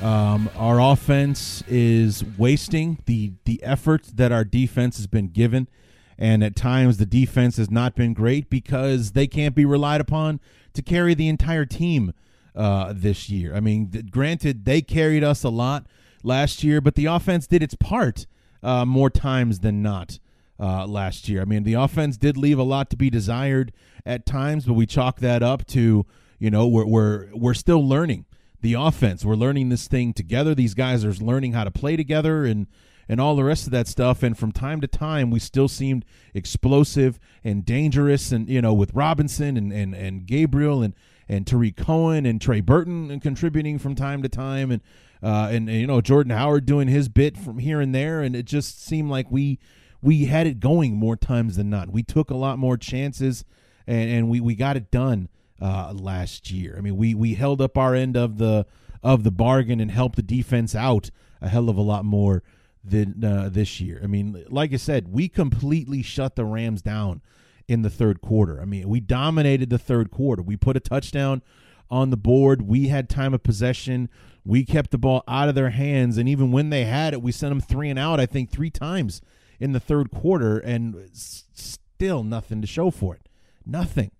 Um, 0.00 0.48
our 0.56 0.80
offense 0.80 1.62
is 1.68 2.24
wasting 2.38 2.96
the 3.04 3.34
the 3.44 3.62
effort 3.62 4.04
that 4.14 4.32
our 4.32 4.42
defense 4.42 4.96
has 4.96 5.06
been 5.06 5.28
given, 5.28 5.68
and 6.16 6.42
at 6.42 6.56
times 6.56 6.96
the 6.96 7.04
defense 7.04 7.58
has 7.58 7.70
not 7.70 7.94
been 7.94 8.14
great 8.14 8.48
because 8.48 9.12
they 9.12 9.26
can't 9.26 9.54
be 9.54 9.66
relied 9.66 10.00
upon 10.00 10.40
to 10.72 10.80
carry 10.80 11.12
the 11.12 11.28
entire 11.28 11.66
team 11.66 12.14
uh, 12.54 12.94
this 12.96 13.28
year. 13.28 13.54
I 13.54 13.60
mean, 13.60 13.90
th- 13.90 14.10
granted, 14.10 14.64
they 14.64 14.80
carried 14.80 15.24
us 15.24 15.44
a 15.44 15.50
lot 15.50 15.84
last 16.22 16.64
year, 16.64 16.80
but 16.80 16.94
the 16.94 17.04
offense 17.04 17.46
did 17.46 17.62
its 17.62 17.74
part 17.74 18.26
uh, 18.62 18.86
more 18.86 19.10
times 19.10 19.58
than 19.58 19.82
not 19.82 20.20
uh, 20.58 20.86
last 20.86 21.28
year. 21.28 21.42
I 21.42 21.44
mean, 21.44 21.64
the 21.64 21.74
offense 21.74 22.16
did 22.16 22.36
leave 22.36 22.58
a 22.58 22.62
lot 22.64 22.90
to 22.90 22.96
be 22.96 23.10
desired 23.10 23.72
at 24.04 24.26
times, 24.26 24.66
but 24.66 24.74
we 24.74 24.86
chalk 24.86 25.20
that 25.20 25.42
up 25.42 25.66
to 25.68 26.06
you 26.38 26.50
know 26.50 26.66
we're 26.66 26.86
we're 26.86 27.28
we're 27.34 27.54
still 27.54 27.86
learning 27.86 28.26
the 28.60 28.74
offense. 28.74 29.24
We're 29.24 29.34
learning 29.34 29.68
this 29.68 29.86
thing 29.88 30.12
together. 30.12 30.54
These 30.54 30.74
guys 30.74 31.04
are 31.04 31.12
learning 31.12 31.52
how 31.52 31.64
to 31.64 31.70
play 31.70 31.96
together 31.96 32.44
and 32.44 32.66
and 33.08 33.20
all 33.20 33.36
the 33.36 33.44
rest 33.44 33.66
of 33.66 33.70
that 33.72 33.86
stuff. 33.86 34.22
And 34.22 34.36
from 34.36 34.52
time 34.52 34.80
to 34.80 34.88
time, 34.88 35.30
we 35.30 35.38
still 35.38 35.68
seemed 35.68 36.04
explosive 36.34 37.20
and 37.44 37.64
dangerous. 37.64 38.32
And 38.32 38.48
you 38.48 38.60
know, 38.60 38.74
with 38.74 38.92
Robinson 38.94 39.56
and 39.56 39.72
and, 39.72 39.94
and 39.94 40.26
Gabriel 40.26 40.82
and 40.82 40.94
and 41.28 41.46
Tarik 41.46 41.76
Cohen 41.76 42.24
and 42.24 42.40
Trey 42.40 42.60
Burton 42.60 43.10
and 43.10 43.20
contributing 43.20 43.78
from 43.78 43.94
time 43.94 44.22
to 44.22 44.28
time, 44.28 44.70
and, 44.70 44.82
uh, 45.22 45.48
and 45.50 45.68
and 45.68 45.80
you 45.80 45.86
know 45.86 46.00
Jordan 46.00 46.30
Howard 46.30 46.66
doing 46.66 46.88
his 46.88 47.08
bit 47.08 47.36
from 47.36 47.58
here 47.58 47.80
and 47.80 47.94
there, 47.94 48.20
and 48.20 48.34
it 48.34 48.44
just 48.44 48.84
seemed 48.84 49.10
like 49.10 49.30
we 49.30 49.58
we 50.06 50.26
had 50.26 50.46
it 50.46 50.60
going 50.60 50.94
more 50.94 51.16
times 51.16 51.56
than 51.56 51.68
not. 51.68 51.90
We 51.90 52.04
took 52.04 52.30
a 52.30 52.36
lot 52.36 52.60
more 52.60 52.76
chances, 52.76 53.44
and, 53.88 54.08
and 54.08 54.30
we 54.30 54.38
we 54.38 54.54
got 54.54 54.76
it 54.76 54.92
done 54.92 55.28
uh, 55.60 55.92
last 55.92 56.48
year. 56.48 56.76
I 56.78 56.80
mean, 56.80 56.96
we 56.96 57.12
we 57.12 57.34
held 57.34 57.60
up 57.60 57.76
our 57.76 57.92
end 57.92 58.16
of 58.16 58.38
the 58.38 58.66
of 59.02 59.24
the 59.24 59.32
bargain 59.32 59.80
and 59.80 59.90
helped 59.90 60.14
the 60.14 60.22
defense 60.22 60.76
out 60.76 61.10
a 61.42 61.48
hell 61.48 61.68
of 61.68 61.76
a 61.76 61.82
lot 61.82 62.04
more 62.04 62.44
than 62.84 63.24
uh, 63.24 63.48
this 63.50 63.80
year. 63.80 64.00
I 64.00 64.06
mean, 64.06 64.44
like 64.48 64.72
I 64.72 64.76
said, 64.76 65.08
we 65.08 65.28
completely 65.28 66.02
shut 66.02 66.36
the 66.36 66.44
Rams 66.44 66.82
down 66.82 67.20
in 67.66 67.82
the 67.82 67.90
third 67.90 68.20
quarter. 68.20 68.60
I 68.60 68.64
mean, 68.64 68.88
we 68.88 69.00
dominated 69.00 69.70
the 69.70 69.78
third 69.78 70.12
quarter. 70.12 70.40
We 70.40 70.56
put 70.56 70.76
a 70.76 70.80
touchdown 70.80 71.42
on 71.90 72.10
the 72.10 72.16
board. 72.16 72.62
We 72.62 72.88
had 72.88 73.08
time 73.08 73.34
of 73.34 73.42
possession. 73.42 74.08
We 74.44 74.64
kept 74.64 74.92
the 74.92 74.98
ball 74.98 75.24
out 75.26 75.48
of 75.48 75.56
their 75.56 75.70
hands, 75.70 76.16
and 76.16 76.28
even 76.28 76.52
when 76.52 76.70
they 76.70 76.84
had 76.84 77.12
it, 77.12 77.22
we 77.22 77.32
sent 77.32 77.50
them 77.50 77.60
three 77.60 77.90
and 77.90 77.98
out. 77.98 78.20
I 78.20 78.26
think 78.26 78.50
three 78.50 78.70
times 78.70 79.20
in 79.60 79.72
the 79.72 79.80
third 79.80 80.10
quarter, 80.10 80.58
and 80.58 81.08
still 81.12 82.22
nothing 82.22 82.60
to 82.60 82.66
show 82.66 82.90
for 82.90 83.14
it. 83.14 83.28
Nothing 83.64 84.10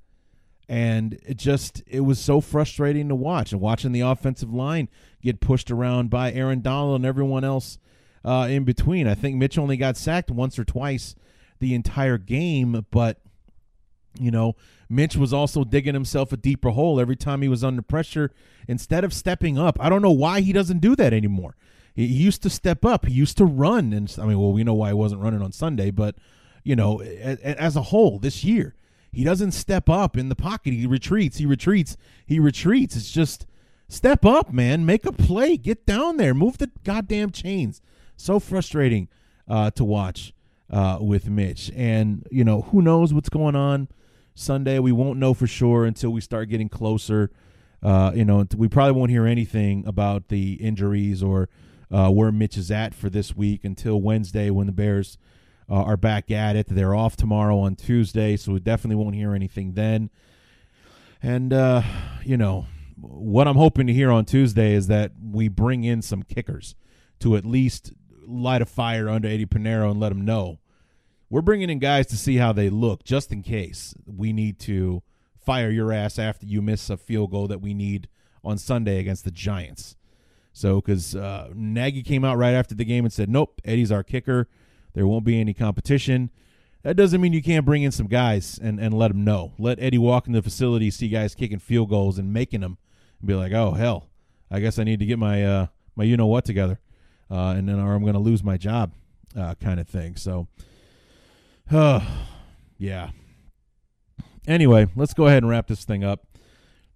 and 0.68 1.18
it 1.24 1.37
just 1.37 1.82
it 1.87 2.01
was 2.01 2.18
so 2.18 2.41
frustrating 2.41 3.09
to 3.09 3.14
watch 3.14 3.53
and 3.53 3.61
watching 3.61 3.93
the 3.93 4.01
offensive 4.01 4.53
line 4.53 4.89
get 5.22 5.41
pushed 5.41 5.70
around 5.70 6.11
by 6.11 6.32
Aaron 6.32 6.61
Donald 6.61 6.97
and 6.97 7.07
everyone 7.07 7.45
else 7.45 7.78
uh, 8.24 8.49
in 8.51 8.64
between. 8.64 9.07
I 9.07 9.14
think 9.14 9.37
Mitch 9.37 9.59
only 9.59 9.76
got 9.76 9.97
sacked 9.97 10.30
once 10.30 10.59
or 10.59 10.64
twice 10.64 11.14
the 11.61 11.74
entire 11.74 12.18
game, 12.18 12.84
but 12.91 13.20
you 14.18 14.30
know 14.30 14.57
Mitch 14.89 15.16
was 15.16 15.32
also 15.32 15.62
digging 15.62 15.95
himself 15.95 16.32
a 16.32 16.37
deeper 16.37 16.70
hole 16.70 16.99
every 16.99 17.16
time 17.16 17.43
he 17.43 17.49
was 17.49 17.62
under 17.62 17.82
pressure. 17.82 18.32
Instead 18.66 19.05
of 19.05 19.12
stepping 19.14 19.59
up, 19.59 19.76
I 19.80 19.89
don't 19.89 20.03
know 20.03 20.11
why 20.11 20.41
he 20.41 20.53
doesn't 20.53 20.80
do 20.80 20.97
that 20.97 21.12
anymore. 21.12 21.55
He 21.97 22.05
used 22.07 22.42
to 22.42 22.51
step 22.51 22.84
up. 22.84 23.07
He 23.07 23.14
used 23.14 23.36
to 23.38 23.44
run, 23.44 23.92
and 23.92 24.14
I 24.20 24.26
mean, 24.26 24.38
well, 24.38 24.53
we 24.53 24.62
know 24.62 24.74
why 24.74 24.88
he 24.88 24.94
wasn't 24.94 25.22
running 25.22 25.42
on 25.42 25.51
Sunday, 25.51 25.90
but 25.90 26.14
you 26.62 26.76
know, 26.76 27.01
as 27.01 27.74
a 27.74 27.82
whole 27.82 28.18
this 28.18 28.44
year 28.44 28.76
he 29.16 29.24
doesn't 29.24 29.53
step 29.53 29.88
up 29.88 30.14
in 30.18 30.28
the 30.28 30.34
pocket. 30.34 30.74
He 30.74 30.86
retreats. 30.86 31.38
He 31.38 31.47
retreats. 31.47 31.97
He 32.26 32.38
retreats. 32.38 32.97
It's 32.97 33.11
just 33.11 33.47
step 33.88 34.26
up, 34.26 34.53
man. 34.53 34.84
Make 34.84 35.07
a 35.07 35.12
play. 35.12 35.57
Get 35.57 35.86
down 35.86 36.18
there. 36.18 36.34
Move 36.34 36.59
the 36.59 36.70
goddamn 36.84 37.30
chains. 37.30 37.80
So 38.18 38.38
frustrating 38.38 39.09
uh, 39.49 39.70
to 39.70 39.84
watch 39.84 40.34
uh, 40.70 40.99
with 41.01 41.30
Mitch. 41.30 41.72
And 41.74 42.26
you 42.30 42.44
know 42.44 42.61
who 42.61 42.82
knows 42.82 43.14
what's 43.14 43.30
going 43.30 43.57
on 43.57 43.88
Sunday. 44.34 44.78
We 44.80 44.92
won't 44.92 45.18
know 45.18 45.32
for 45.32 45.47
sure 45.47 45.86
until 45.86 46.11
we 46.11 46.20
start 46.20 46.51
getting 46.51 46.68
closer. 46.68 47.30
Uh, 47.82 48.12
you 48.14 48.24
know, 48.26 48.44
we 48.55 48.68
probably 48.68 48.92
won't 48.92 49.11
hear 49.11 49.24
anything 49.24 49.86
about 49.86 50.28
the 50.28 50.55
injuries 50.55 51.22
or 51.22 51.49
uh, 51.91 52.11
where 52.11 52.32
Mitch 52.32 52.57
is 52.57 52.70
at 52.70 52.95
for 52.95 53.09
this 53.09 53.37
week 53.37 53.64
until 53.64 54.01
Wednesday 54.01 54.51
when 54.51 54.66
the 54.66 54.72
Bears 54.72 55.18
uh, 55.68 55.82
are 55.82 55.97
back 55.97 56.30
at 56.30 56.57
it. 56.57 56.68
They're 56.68 56.95
off 56.95 57.16
tomorrow 57.16 57.59
on 57.59 57.76
Tuesday, 57.76 58.37
so 58.37 58.53
we 58.53 58.61
definitely 58.61 59.03
won't 59.03 59.14
hear 59.14 59.34
anything 59.34 59.72
then. 59.72 60.11
And, 61.22 61.53
uh, 61.53 61.82
you 62.24 62.37
know, 62.37 62.66
what 63.01 63.49
I'm 63.49 63.57
hoping 63.57 63.87
to 63.87 63.93
hear 63.93 64.11
on 64.11 64.24
Tuesday 64.24 64.74
is 64.74 64.87
that 64.89 65.12
we 65.20 65.49
bring 65.49 65.84
in 65.84 66.03
some 66.03 66.22
kickers 66.22 66.74
to 67.20 67.37
at 67.37 67.45
least 67.45 67.93
light 68.26 68.62
a 68.62 68.66
fire 68.66 69.09
under 69.09 69.28
Eddie 69.28 69.47
Piñeiro 69.47 69.91
and 69.91 70.01
let 70.01 70.12
him 70.12 70.24
know. 70.24 70.59
We're 71.28 71.43
bringing 71.43 71.70
in 71.70 71.78
guys 71.78 72.07
to 72.09 72.16
see 72.16 72.37
how 72.37 72.53
they 72.53 72.70
look 72.70 73.05
just 73.05 73.32
in 73.32 73.43
case 73.43 73.95
we 74.07 74.32
need 74.32 74.59
to 74.61 75.03
fire 75.45 75.70
your 75.70 75.93
ass 75.93 76.18
after 76.18 76.47
you 76.47 76.62
miss 76.62 76.89
a 76.91 76.97
field 76.97 77.30
goal 77.32 77.49
that 77.49 77.61
we 77.61 77.74
need 77.74 78.09
on 78.45 78.59
Sunday 78.59 78.99
against 78.99 79.24
the 79.24 79.30
Giants. 79.30 79.97
So, 80.57 80.81
because 80.81 81.15
uh, 81.15 81.51
Nagy 81.55 82.03
came 82.03 82.25
out 82.25 82.39
right 82.39 82.55
after 82.55 82.75
the 82.75 82.87
game 82.87 83.05
and 83.05 83.13
said, 83.13 83.29
nope, 83.29 83.61
Eddie's 83.63 83.93
our 83.93 84.03
kicker. 84.03 84.49
There 84.95 85.07
won't 85.07 85.23
be 85.23 85.39
any 85.39 85.53
competition. 85.53 86.31
That 86.83 86.97
doesn't 86.97 87.21
mean 87.21 87.35
you 87.35 87.43
can't 87.43 87.67
bring 87.67 87.83
in 87.83 87.93
some 87.93 88.07
guys 88.07 88.59
and, 88.63 88.81
and 88.81 88.95
let 88.95 89.09
them 89.09 89.23
know. 89.23 89.53
Let 89.59 89.79
Eddie 89.83 89.99
walk 89.99 90.27
in 90.27 90.33
the 90.33 90.41
facility, 90.41 90.91
see 90.91 91.11
guys 91.11 91.35
kicking 91.35 91.59
field 91.59 91.91
goals 91.91 92.19
and 92.19 92.33
making 92.33 92.63
them, 92.63 92.79
and 93.21 93.29
be 93.29 93.35
like, 93.35 93.53
oh 93.53 93.73
hell, 93.73 94.09
I 94.51 94.61
guess 94.61 94.79
I 94.79 94.85
need 94.85 94.99
to 95.01 95.05
get 95.05 95.19
my 95.19 95.45
uh, 95.45 95.67
my 95.95 96.05
you 96.05 96.17
know 96.17 96.27
what 96.27 96.47
together, 96.47 96.81
uh, 97.31 97.53
and 97.55 97.69
then 97.69 97.79
or 97.79 97.95
I'm 97.95 98.01
going 98.01 98.15
to 98.15 98.19
lose 98.19 98.43
my 98.43 98.57
job, 98.57 98.93
uh, 99.39 99.57
kind 99.57 99.79
of 99.79 99.87
thing. 99.87 100.17
So, 100.17 100.49
uh, 101.71 102.01
yeah. 102.79 103.11
Anyway, 104.47 104.87
let's 104.97 105.13
go 105.13 105.27
ahead 105.27 105.43
and 105.43 105.51
wrap 105.51 105.67
this 105.67 105.85
thing 105.85 106.03
up. 106.03 106.25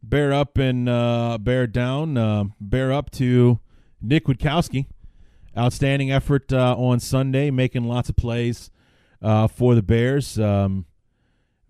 Bear 0.02 0.32
up 0.32 0.56
and 0.56 0.88
uh, 0.88 1.38
bear 1.38 1.66
down. 1.66 2.16
Uh, 2.16 2.44
bear 2.58 2.92
up 2.92 3.10
to 3.12 3.60
Nick 4.00 4.24
Kwiatkoski 4.26 4.86
outstanding 5.56 6.10
effort 6.10 6.52
uh, 6.52 6.74
on 6.76 7.00
Sunday, 7.00 7.50
making 7.50 7.84
lots 7.84 8.08
of 8.08 8.16
plays 8.16 8.70
uh, 9.20 9.46
for 9.46 9.74
the 9.74 9.82
Bears. 9.82 10.38
Um, 10.38 10.86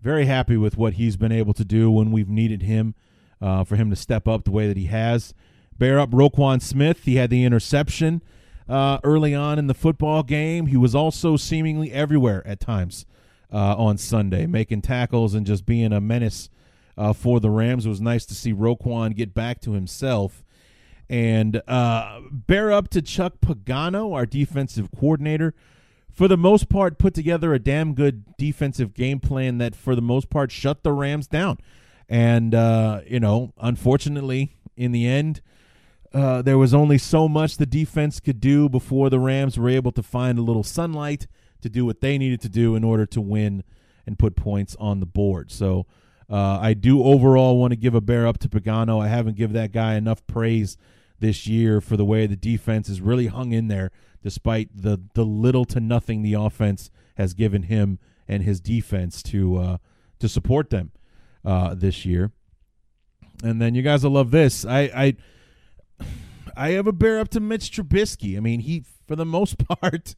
very 0.01 0.25
happy 0.25 0.57
with 0.57 0.77
what 0.77 0.93
he's 0.93 1.17
been 1.17 1.31
able 1.31 1.53
to 1.53 1.65
do 1.65 1.91
when 1.91 2.11
we've 2.11 2.29
needed 2.29 2.63
him 2.63 2.95
uh, 3.41 3.63
for 3.63 3.75
him 3.75 3.89
to 3.89 3.95
step 3.95 4.27
up 4.27 4.45
the 4.45 4.51
way 4.51 4.67
that 4.67 4.77
he 4.77 4.85
has. 4.85 5.33
Bear 5.77 5.99
up 5.99 6.11
Roquan 6.11 6.61
Smith. 6.61 7.03
He 7.03 7.15
had 7.15 7.29
the 7.29 7.43
interception 7.43 8.21
uh, 8.69 8.99
early 9.03 9.35
on 9.35 9.59
in 9.59 9.67
the 9.67 9.73
football 9.73 10.23
game. 10.23 10.67
He 10.67 10.77
was 10.77 10.95
also 10.95 11.35
seemingly 11.35 11.91
everywhere 11.91 12.45
at 12.47 12.59
times 12.59 13.05
on 13.51 13.97
Sunday, 13.97 14.45
making 14.45 14.81
tackles 14.81 15.33
and 15.33 15.45
just 15.45 15.65
being 15.65 15.91
a 15.91 15.99
menace 15.99 16.49
uh, 16.97 17.13
for 17.13 17.39
the 17.39 17.49
Rams. 17.49 17.85
It 17.85 17.89
was 17.89 18.01
nice 18.01 18.25
to 18.25 18.35
see 18.35 18.53
Roquan 18.53 19.15
get 19.15 19.33
back 19.33 19.61
to 19.61 19.73
himself. 19.73 20.43
And 21.09 21.61
uh, 21.67 22.21
bear 22.31 22.71
up 22.71 22.89
to 22.89 23.01
Chuck 23.01 23.35
Pagano, 23.41 24.13
our 24.13 24.25
defensive 24.25 24.89
coordinator. 24.97 25.53
For 26.09 26.27
the 26.27 26.37
most 26.37 26.69
part, 26.69 26.97
put 26.97 27.13
together 27.13 27.53
a 27.53 27.59
damn 27.59 27.93
good 27.93 28.37
defensive 28.37 28.93
game 28.93 29.19
plan 29.19 29.57
that, 29.57 29.75
for 29.75 29.95
the 29.95 30.01
most 30.01 30.29
part, 30.29 30.51
shut 30.51 30.83
the 30.83 30.91
Rams 30.91 31.27
down. 31.27 31.57
And, 32.07 32.53
uh, 32.53 33.01
you 33.07 33.19
know, 33.19 33.53
unfortunately, 33.57 34.55
in 34.75 34.91
the 34.91 35.07
end, 35.07 35.41
uh, 36.13 36.41
there 36.41 36.57
was 36.57 36.73
only 36.73 36.97
so 36.97 37.29
much 37.29 37.57
the 37.57 37.65
defense 37.65 38.19
could 38.19 38.41
do 38.41 38.67
before 38.67 39.09
the 39.09 39.19
Rams 39.19 39.57
were 39.57 39.69
able 39.69 39.93
to 39.93 40.03
find 40.03 40.37
a 40.37 40.41
little 40.41 40.63
sunlight 40.63 41.27
to 41.61 41.69
do 41.69 41.85
what 41.85 42.01
they 42.01 42.17
needed 42.17 42.41
to 42.41 42.49
do 42.49 42.75
in 42.75 42.83
order 42.83 43.05
to 43.05 43.21
win 43.21 43.63
and 44.05 44.19
put 44.19 44.35
points 44.35 44.75
on 44.79 44.99
the 44.99 45.05
board. 45.05 45.51
So 45.51 45.85
uh, 46.31 46.59
I 46.61 46.73
do 46.73 47.03
overall 47.03 47.59
want 47.59 47.71
to 47.71 47.77
give 47.77 47.93
a 47.93 48.01
bear 48.01 48.25
up 48.25 48.37
to 48.39 48.49
Pagano. 48.49 49.03
I 49.03 49.09
haven't 49.09 49.35
given 49.35 49.53
that 49.55 49.73
guy 49.73 49.95
enough 49.95 50.25
praise 50.27 50.77
this 51.19 51.45
year 51.45 51.81
for 51.81 51.97
the 51.97 52.05
way 52.05 52.25
the 52.25 52.35
defense 52.35 52.87
has 52.87 53.01
really 53.01 53.27
hung 53.27 53.51
in 53.51 53.67
there 53.67 53.91
despite 54.23 54.69
the 54.73 55.01
the 55.13 55.25
little 55.25 55.65
to 55.65 55.79
nothing 55.79 56.21
the 56.21 56.33
offense 56.33 56.89
has 57.15 57.33
given 57.33 57.63
him 57.63 57.99
and 58.27 58.43
his 58.43 58.61
defense 58.61 59.21
to 59.23 59.57
uh, 59.57 59.77
to 60.19 60.29
support 60.29 60.69
them 60.69 60.91
uh, 61.43 61.73
this 61.75 62.05
year. 62.05 62.31
And 63.43 63.61
then 63.61 63.75
you 63.75 63.81
guys 63.81 64.03
will 64.03 64.11
love 64.11 64.31
this. 64.31 64.63
I, 64.65 64.81
I 65.99 66.05
I 66.55 66.69
have 66.71 66.87
a 66.87 66.93
bear 66.93 67.19
up 67.19 67.29
to 67.29 67.39
Mitch 67.39 67.71
Trubisky. 67.71 68.37
I 68.37 68.39
mean, 68.39 68.61
he 68.61 68.83
for 69.07 69.15
the 69.15 69.25
most 69.25 69.57
part 69.67 70.15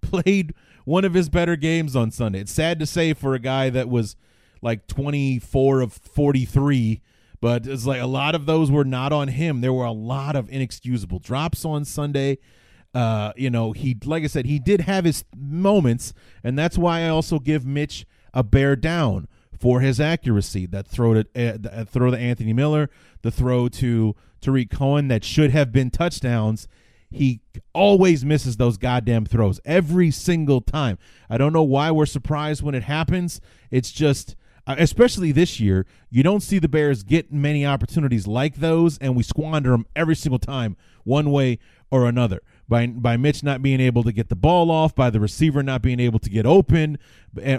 played 0.00 0.54
one 0.84 1.04
of 1.04 1.14
his 1.14 1.28
better 1.28 1.56
games 1.56 1.96
on 1.96 2.10
Sunday. 2.10 2.40
It's 2.40 2.52
sad 2.52 2.78
to 2.80 2.86
say 2.86 3.14
for 3.14 3.34
a 3.34 3.38
guy 3.38 3.70
that 3.70 3.88
was 3.88 4.16
like 4.62 4.86
24 4.86 5.80
of 5.80 5.92
43, 5.92 7.00
but 7.40 7.66
it's 7.66 7.86
like 7.86 8.00
a 8.00 8.06
lot 8.06 8.34
of 8.34 8.46
those 8.46 8.70
were 8.70 8.84
not 8.84 9.12
on 9.12 9.28
him. 9.28 9.60
There 9.60 9.72
were 9.72 9.84
a 9.84 9.92
lot 9.92 10.36
of 10.36 10.50
inexcusable 10.50 11.20
drops 11.20 11.64
on 11.64 11.84
Sunday. 11.84 12.38
Uh, 12.94 13.32
you 13.36 13.50
know, 13.50 13.72
he 13.72 13.96
like 14.04 14.24
I 14.24 14.28
said, 14.28 14.46
he 14.46 14.58
did 14.58 14.82
have 14.82 15.04
his 15.04 15.24
moments, 15.36 16.14
and 16.42 16.58
that's 16.58 16.78
why 16.78 17.02
I 17.02 17.08
also 17.08 17.38
give 17.38 17.66
Mitch 17.66 18.06
a 18.32 18.42
bear 18.42 18.76
down 18.76 19.28
for 19.58 19.80
his 19.80 20.00
accuracy. 20.00 20.66
That 20.66 20.86
throw 20.86 21.22
to 21.22 21.26
uh, 21.36 21.84
throw 21.84 22.10
to 22.10 22.18
Anthony 22.18 22.52
Miller, 22.52 22.90
the 23.22 23.30
throw 23.30 23.68
to 23.68 24.16
Tarik 24.40 24.70
Cohen 24.70 25.08
that 25.08 25.24
should 25.24 25.50
have 25.50 25.70
been 25.70 25.90
touchdowns. 25.90 26.66
He 27.10 27.40
always 27.72 28.24
misses 28.24 28.56
those 28.56 28.76
goddamn 28.76 29.24
throws 29.24 29.60
every 29.64 30.10
single 30.10 30.60
time. 30.60 30.98
I 31.30 31.38
don't 31.38 31.54
know 31.54 31.62
why 31.62 31.90
we're 31.90 32.06
surprised 32.06 32.62
when 32.62 32.74
it 32.74 32.82
happens. 32.82 33.40
It's 33.70 33.90
just 33.90 34.36
especially 34.76 35.32
this 35.32 35.58
year, 35.60 35.86
you 36.10 36.22
don't 36.22 36.42
see 36.42 36.58
the 36.58 36.68
Bears 36.68 37.02
get 37.02 37.32
many 37.32 37.64
opportunities 37.64 38.26
like 38.26 38.56
those, 38.56 38.98
and 38.98 39.16
we 39.16 39.22
squander 39.22 39.70
them 39.70 39.86
every 39.96 40.16
single 40.16 40.38
time, 40.38 40.76
one 41.04 41.30
way 41.30 41.58
or 41.90 42.06
another. 42.06 42.42
By 42.68 42.86
by 42.86 43.16
Mitch 43.16 43.42
not 43.42 43.62
being 43.62 43.80
able 43.80 44.02
to 44.02 44.12
get 44.12 44.28
the 44.28 44.36
ball 44.36 44.70
off, 44.70 44.94
by 44.94 45.10
the 45.10 45.20
receiver 45.20 45.62
not 45.62 45.80
being 45.80 46.00
able 46.00 46.18
to 46.18 46.28
get 46.28 46.44
open, 46.44 46.98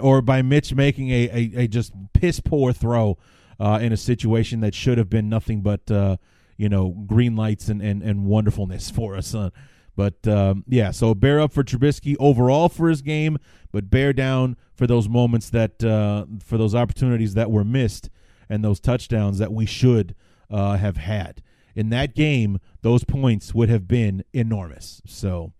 or 0.02 0.22
by 0.22 0.42
Mitch 0.42 0.74
making 0.74 1.10
a 1.10 1.28
a, 1.30 1.62
a 1.62 1.68
just 1.68 1.92
piss 2.12 2.38
poor 2.38 2.72
throw 2.72 3.18
uh, 3.58 3.78
in 3.82 3.92
a 3.92 3.96
situation 3.96 4.60
that 4.60 4.74
should 4.74 4.98
have 4.98 5.10
been 5.10 5.28
nothing 5.28 5.62
but 5.62 5.90
uh, 5.90 6.16
you 6.56 6.68
know 6.68 6.90
green 6.90 7.34
lights 7.34 7.68
and 7.68 7.82
and, 7.82 8.02
and 8.02 8.24
wonderfulness 8.24 8.88
for 8.90 9.16
us. 9.16 9.34
Uh, 9.34 9.50
but 9.96 10.26
um, 10.26 10.64
yeah, 10.66 10.90
so 10.90 11.14
bear 11.14 11.40
up 11.40 11.52
for 11.52 11.62
Trubisky 11.62 12.16
overall 12.18 12.68
for 12.68 12.88
his 12.88 13.02
game, 13.02 13.38
but 13.72 13.90
bear 13.90 14.12
down 14.12 14.56
for 14.74 14.86
those 14.86 15.08
moments 15.08 15.50
that 15.50 15.82
uh, 15.84 16.26
for 16.42 16.56
those 16.56 16.74
opportunities 16.74 17.34
that 17.34 17.50
were 17.50 17.64
missed 17.64 18.10
and 18.48 18.64
those 18.64 18.80
touchdowns 18.80 19.38
that 19.38 19.52
we 19.52 19.66
should 19.66 20.14
uh, 20.50 20.76
have 20.76 20.96
had 20.96 21.42
in 21.74 21.90
that 21.90 22.14
game. 22.14 22.58
Those 22.82 23.04
points 23.04 23.54
would 23.54 23.68
have 23.68 23.86
been 23.86 24.24
enormous. 24.32 25.02
So 25.06 25.52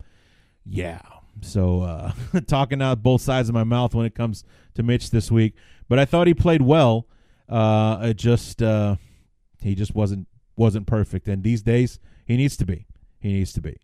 yeah, 0.64 1.00
so 1.42 1.82
uh, 1.82 2.12
talking 2.46 2.82
out 2.82 3.02
both 3.02 3.22
sides 3.22 3.48
of 3.48 3.54
my 3.54 3.64
mouth 3.64 3.94
when 3.94 4.06
it 4.06 4.14
comes 4.14 4.44
to 4.74 4.82
Mitch 4.82 5.10
this 5.10 5.30
week, 5.30 5.54
but 5.88 5.98
I 5.98 6.04
thought 6.04 6.26
he 6.26 6.34
played 6.34 6.62
well. 6.62 7.06
Uh, 7.48 7.98
it 8.02 8.16
just 8.16 8.62
uh, 8.62 8.96
he 9.60 9.74
just 9.74 9.94
wasn't 9.94 10.28
wasn't 10.56 10.86
perfect, 10.86 11.28
and 11.28 11.42
these 11.42 11.62
days 11.62 11.98
he 12.24 12.36
needs 12.36 12.56
to 12.58 12.64
be. 12.64 12.86
He 13.18 13.32
needs 13.32 13.52
to 13.54 13.60
be. 13.60 13.78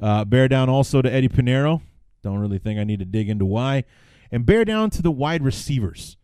Uh, 0.00 0.24
bear 0.24 0.48
down 0.48 0.68
also 0.68 1.02
to 1.02 1.12
Eddie 1.12 1.28
Pineiro. 1.28 1.82
Don't 2.22 2.38
really 2.38 2.58
think 2.58 2.78
I 2.78 2.84
need 2.84 2.98
to 3.00 3.04
dig 3.04 3.28
into 3.28 3.44
why. 3.44 3.84
And 4.30 4.46
bear 4.46 4.64
down 4.64 4.90
to 4.90 5.02
the 5.02 5.10
wide 5.10 5.42
receivers. 5.42 6.16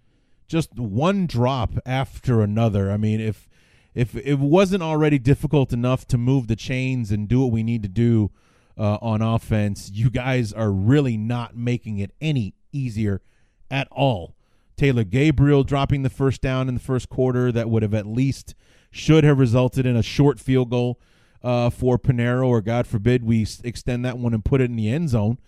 Just 0.47 0.79
one 0.79 1.27
drop 1.27 1.73
after 1.85 2.41
another. 2.41 2.91
I 2.91 2.97
mean, 2.97 3.21
if 3.21 3.49
if 3.95 4.15
it 4.15 4.39
wasn't 4.39 4.83
already 4.83 5.19
difficult 5.19 5.73
enough 5.73 6.07
to 6.09 6.19
move 6.19 6.49
the 6.49 6.57
chains 6.57 7.11
and 7.11 7.27
do 7.27 7.41
what 7.41 7.51
we 7.51 7.63
need 7.63 7.83
to 7.83 7.89
do 7.89 8.31
uh, 8.79 8.99
on 9.01 9.23
offense, 9.23 9.91
you 9.91 10.11
guys 10.11 10.53
are 10.53 10.71
really 10.71 11.17
not 11.17 11.57
making 11.57 11.99
it 11.99 12.13
any 12.21 12.55
easier 12.73 13.23
at 13.71 13.89
all. 13.91 14.37
Taylor 14.77 15.05
Gabriel 15.05 15.65
dropping 15.65 16.03
the 16.03 16.11
first 16.11 16.43
down 16.43 16.69
in 16.69 16.75
the 16.75 16.81
first 16.81 17.09
quarter 17.09 17.51
that 17.51 17.71
would 17.71 17.83
have 17.83 17.95
at 17.95 18.07
least 18.07 18.55
should 18.91 19.25
have 19.25 19.39
resulted 19.39 19.87
in 19.87 19.97
a 19.97 20.03
short 20.03 20.39
field 20.39 20.69
goal 20.69 21.01
uh, 21.47 21.71
for 21.71 21.97
Pineiro, 21.97 22.49
or 22.49 22.61
God 22.61 22.89
forbid 22.89 23.23
we 23.23 23.47
extend 23.63 24.05
that 24.05 24.19
one 24.19 24.35
and 24.35 24.45
put 24.45 24.61
it 24.61 24.65
in 24.65 24.75
the 24.75 24.91
end 24.91 25.11
zone. 25.11 25.39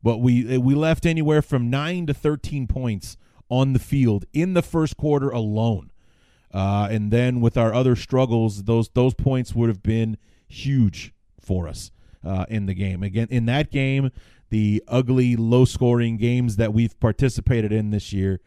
But 0.00 0.18
we 0.18 0.56
we 0.56 0.76
left 0.76 1.04
anywhere 1.04 1.42
from 1.42 1.68
nine 1.68 2.06
to 2.06 2.14
thirteen 2.14 2.68
points 2.68 3.16
on 3.48 3.72
the 3.72 3.80
field 3.80 4.24
in 4.32 4.54
the 4.54 4.62
first 4.62 4.96
quarter 4.96 5.30
alone, 5.30 5.90
uh, 6.54 6.86
and 6.88 7.10
then 7.10 7.40
with 7.40 7.56
our 7.56 7.74
other 7.74 7.96
struggles, 7.96 8.62
those 8.64 8.88
those 8.90 9.14
points 9.14 9.56
would 9.56 9.68
have 9.68 9.82
been 9.82 10.16
huge 10.46 11.12
for 11.40 11.66
us 11.66 11.90
uh, 12.24 12.46
in 12.48 12.66
the 12.66 12.74
game. 12.74 13.02
Again, 13.02 13.26
in 13.28 13.46
that 13.46 13.72
game, 13.72 14.12
the 14.50 14.84
ugly, 14.86 15.34
low 15.34 15.64
scoring 15.64 16.16
games 16.18 16.54
that 16.54 16.72
we've 16.72 16.98
participated 17.00 17.72
in 17.72 17.90
this 17.90 18.12
year 18.12 18.38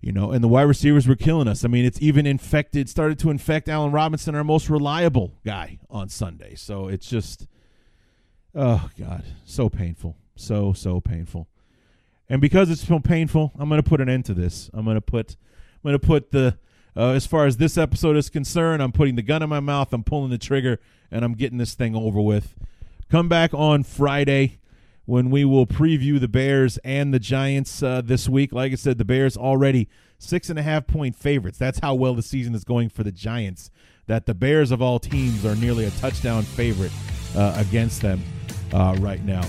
you 0.00 0.12
know, 0.12 0.30
and 0.30 0.42
the 0.42 0.48
wide 0.48 0.62
receivers 0.62 1.06
were 1.08 1.16
killing 1.16 1.48
us. 1.48 1.64
I 1.64 1.68
mean, 1.68 1.84
it's 1.84 2.00
even 2.00 2.26
infected, 2.26 2.88
started 2.88 3.18
to 3.20 3.30
infect 3.30 3.68
Allen 3.68 3.92
Robinson, 3.92 4.34
our 4.34 4.44
most 4.44 4.68
reliable 4.68 5.34
guy 5.44 5.78
on 5.90 6.08
Sunday. 6.08 6.54
So 6.54 6.88
it's 6.88 7.08
just, 7.08 7.46
oh 8.54 8.90
God, 8.98 9.24
so 9.44 9.68
painful, 9.68 10.16
so 10.34 10.72
so 10.72 11.00
painful. 11.00 11.48
And 12.28 12.40
because 12.40 12.70
it's 12.70 12.86
so 12.86 12.98
painful, 12.98 13.52
I'm 13.58 13.68
going 13.68 13.82
to 13.82 13.88
put 13.88 14.00
an 14.00 14.08
end 14.08 14.24
to 14.26 14.34
this. 14.34 14.68
I'm 14.74 14.84
going 14.84 14.96
to 14.96 15.00
put, 15.00 15.36
I'm 15.76 15.90
going 15.90 16.00
to 16.00 16.06
put 16.06 16.32
the, 16.32 16.58
uh, 16.96 17.10
as 17.10 17.26
far 17.26 17.46
as 17.46 17.58
this 17.58 17.78
episode 17.78 18.16
is 18.16 18.30
concerned, 18.30 18.82
I'm 18.82 18.92
putting 18.92 19.14
the 19.14 19.22
gun 19.22 19.42
in 19.42 19.48
my 19.48 19.60
mouth, 19.60 19.92
I'm 19.92 20.02
pulling 20.02 20.30
the 20.30 20.38
trigger, 20.38 20.80
and 21.10 21.24
I'm 21.24 21.34
getting 21.34 21.58
this 21.58 21.74
thing 21.74 21.94
over 21.94 22.20
with. 22.20 22.54
Come 23.08 23.28
back 23.28 23.54
on 23.54 23.84
Friday 23.84 24.58
when 25.06 25.30
we 25.30 25.44
will 25.44 25.66
preview 25.66 26.20
the 26.20 26.28
Bears 26.28 26.78
and 26.78 27.14
the 27.14 27.18
Giants 27.18 27.82
uh, 27.82 28.02
this 28.04 28.28
week. 28.28 28.52
Like 28.52 28.72
I 28.72 28.74
said, 28.74 28.98
the 28.98 29.04
Bears 29.04 29.36
already 29.36 29.88
six 30.18 30.50
and 30.50 30.58
a 30.58 30.62
half 30.62 30.86
point 30.86 31.16
favorites. 31.16 31.58
That's 31.58 31.78
how 31.78 31.94
well 31.94 32.14
the 32.14 32.22
season 32.22 32.54
is 32.54 32.64
going 32.64 32.90
for 32.90 33.02
the 33.02 33.12
Giants. 33.12 33.70
That 34.06 34.26
the 34.26 34.34
Bears 34.34 34.70
of 34.70 34.82
all 34.82 34.98
teams 34.98 35.44
are 35.44 35.56
nearly 35.56 35.84
a 35.84 35.90
touchdown 35.92 36.42
favorite 36.42 36.92
uh, 37.36 37.54
against 37.56 38.02
them 38.02 38.22
uh, 38.72 38.96
right 39.00 39.24
now. 39.24 39.42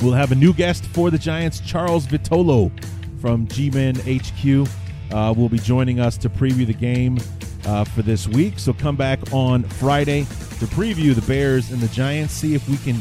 We'll 0.00 0.12
have 0.12 0.32
a 0.32 0.34
new 0.34 0.52
guest 0.52 0.84
for 0.86 1.10
the 1.10 1.18
Giants, 1.18 1.60
Charles 1.60 2.06
Vitolo 2.06 2.72
from 3.20 3.46
G-Men 3.46 3.96
HQ. 3.96 4.68
Uh, 5.12 5.32
will 5.36 5.50
be 5.50 5.58
joining 5.58 6.00
us 6.00 6.16
to 6.16 6.30
preview 6.30 6.66
the 6.66 6.72
game 6.72 7.18
uh, 7.66 7.84
for 7.84 8.02
this 8.02 8.26
week. 8.26 8.58
So 8.58 8.72
come 8.72 8.96
back 8.96 9.20
on 9.32 9.62
Friday 9.62 10.22
to 10.22 10.66
preview 10.66 11.14
the 11.14 11.22
Bears 11.22 11.70
and 11.70 11.80
the 11.80 11.88
Giants. 11.88 12.32
See 12.32 12.54
if 12.54 12.66
we 12.68 12.78
can 12.78 12.96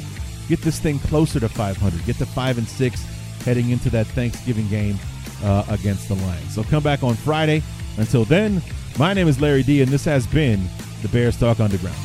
get 0.51 0.61
this 0.61 0.79
thing 0.79 0.99
closer 0.99 1.39
to 1.39 1.47
500, 1.47 2.05
get 2.05 2.17
to 2.17 2.25
five 2.25 2.57
and 2.57 2.67
six 2.67 3.01
heading 3.45 3.69
into 3.69 3.89
that 3.89 4.05
Thanksgiving 4.07 4.67
game 4.67 4.99
uh, 5.45 5.63
against 5.69 6.09
the 6.09 6.15
Lions. 6.15 6.53
So 6.53 6.61
come 6.63 6.83
back 6.83 7.03
on 7.03 7.15
Friday. 7.15 7.63
Until 7.97 8.25
then, 8.25 8.61
my 8.99 9.13
name 9.13 9.29
is 9.29 9.39
Larry 9.39 9.63
D, 9.63 9.81
and 9.81 9.89
this 9.89 10.03
has 10.03 10.27
been 10.27 10.61
the 11.03 11.07
Bears 11.07 11.39
Talk 11.39 11.61
Underground. 11.61 11.95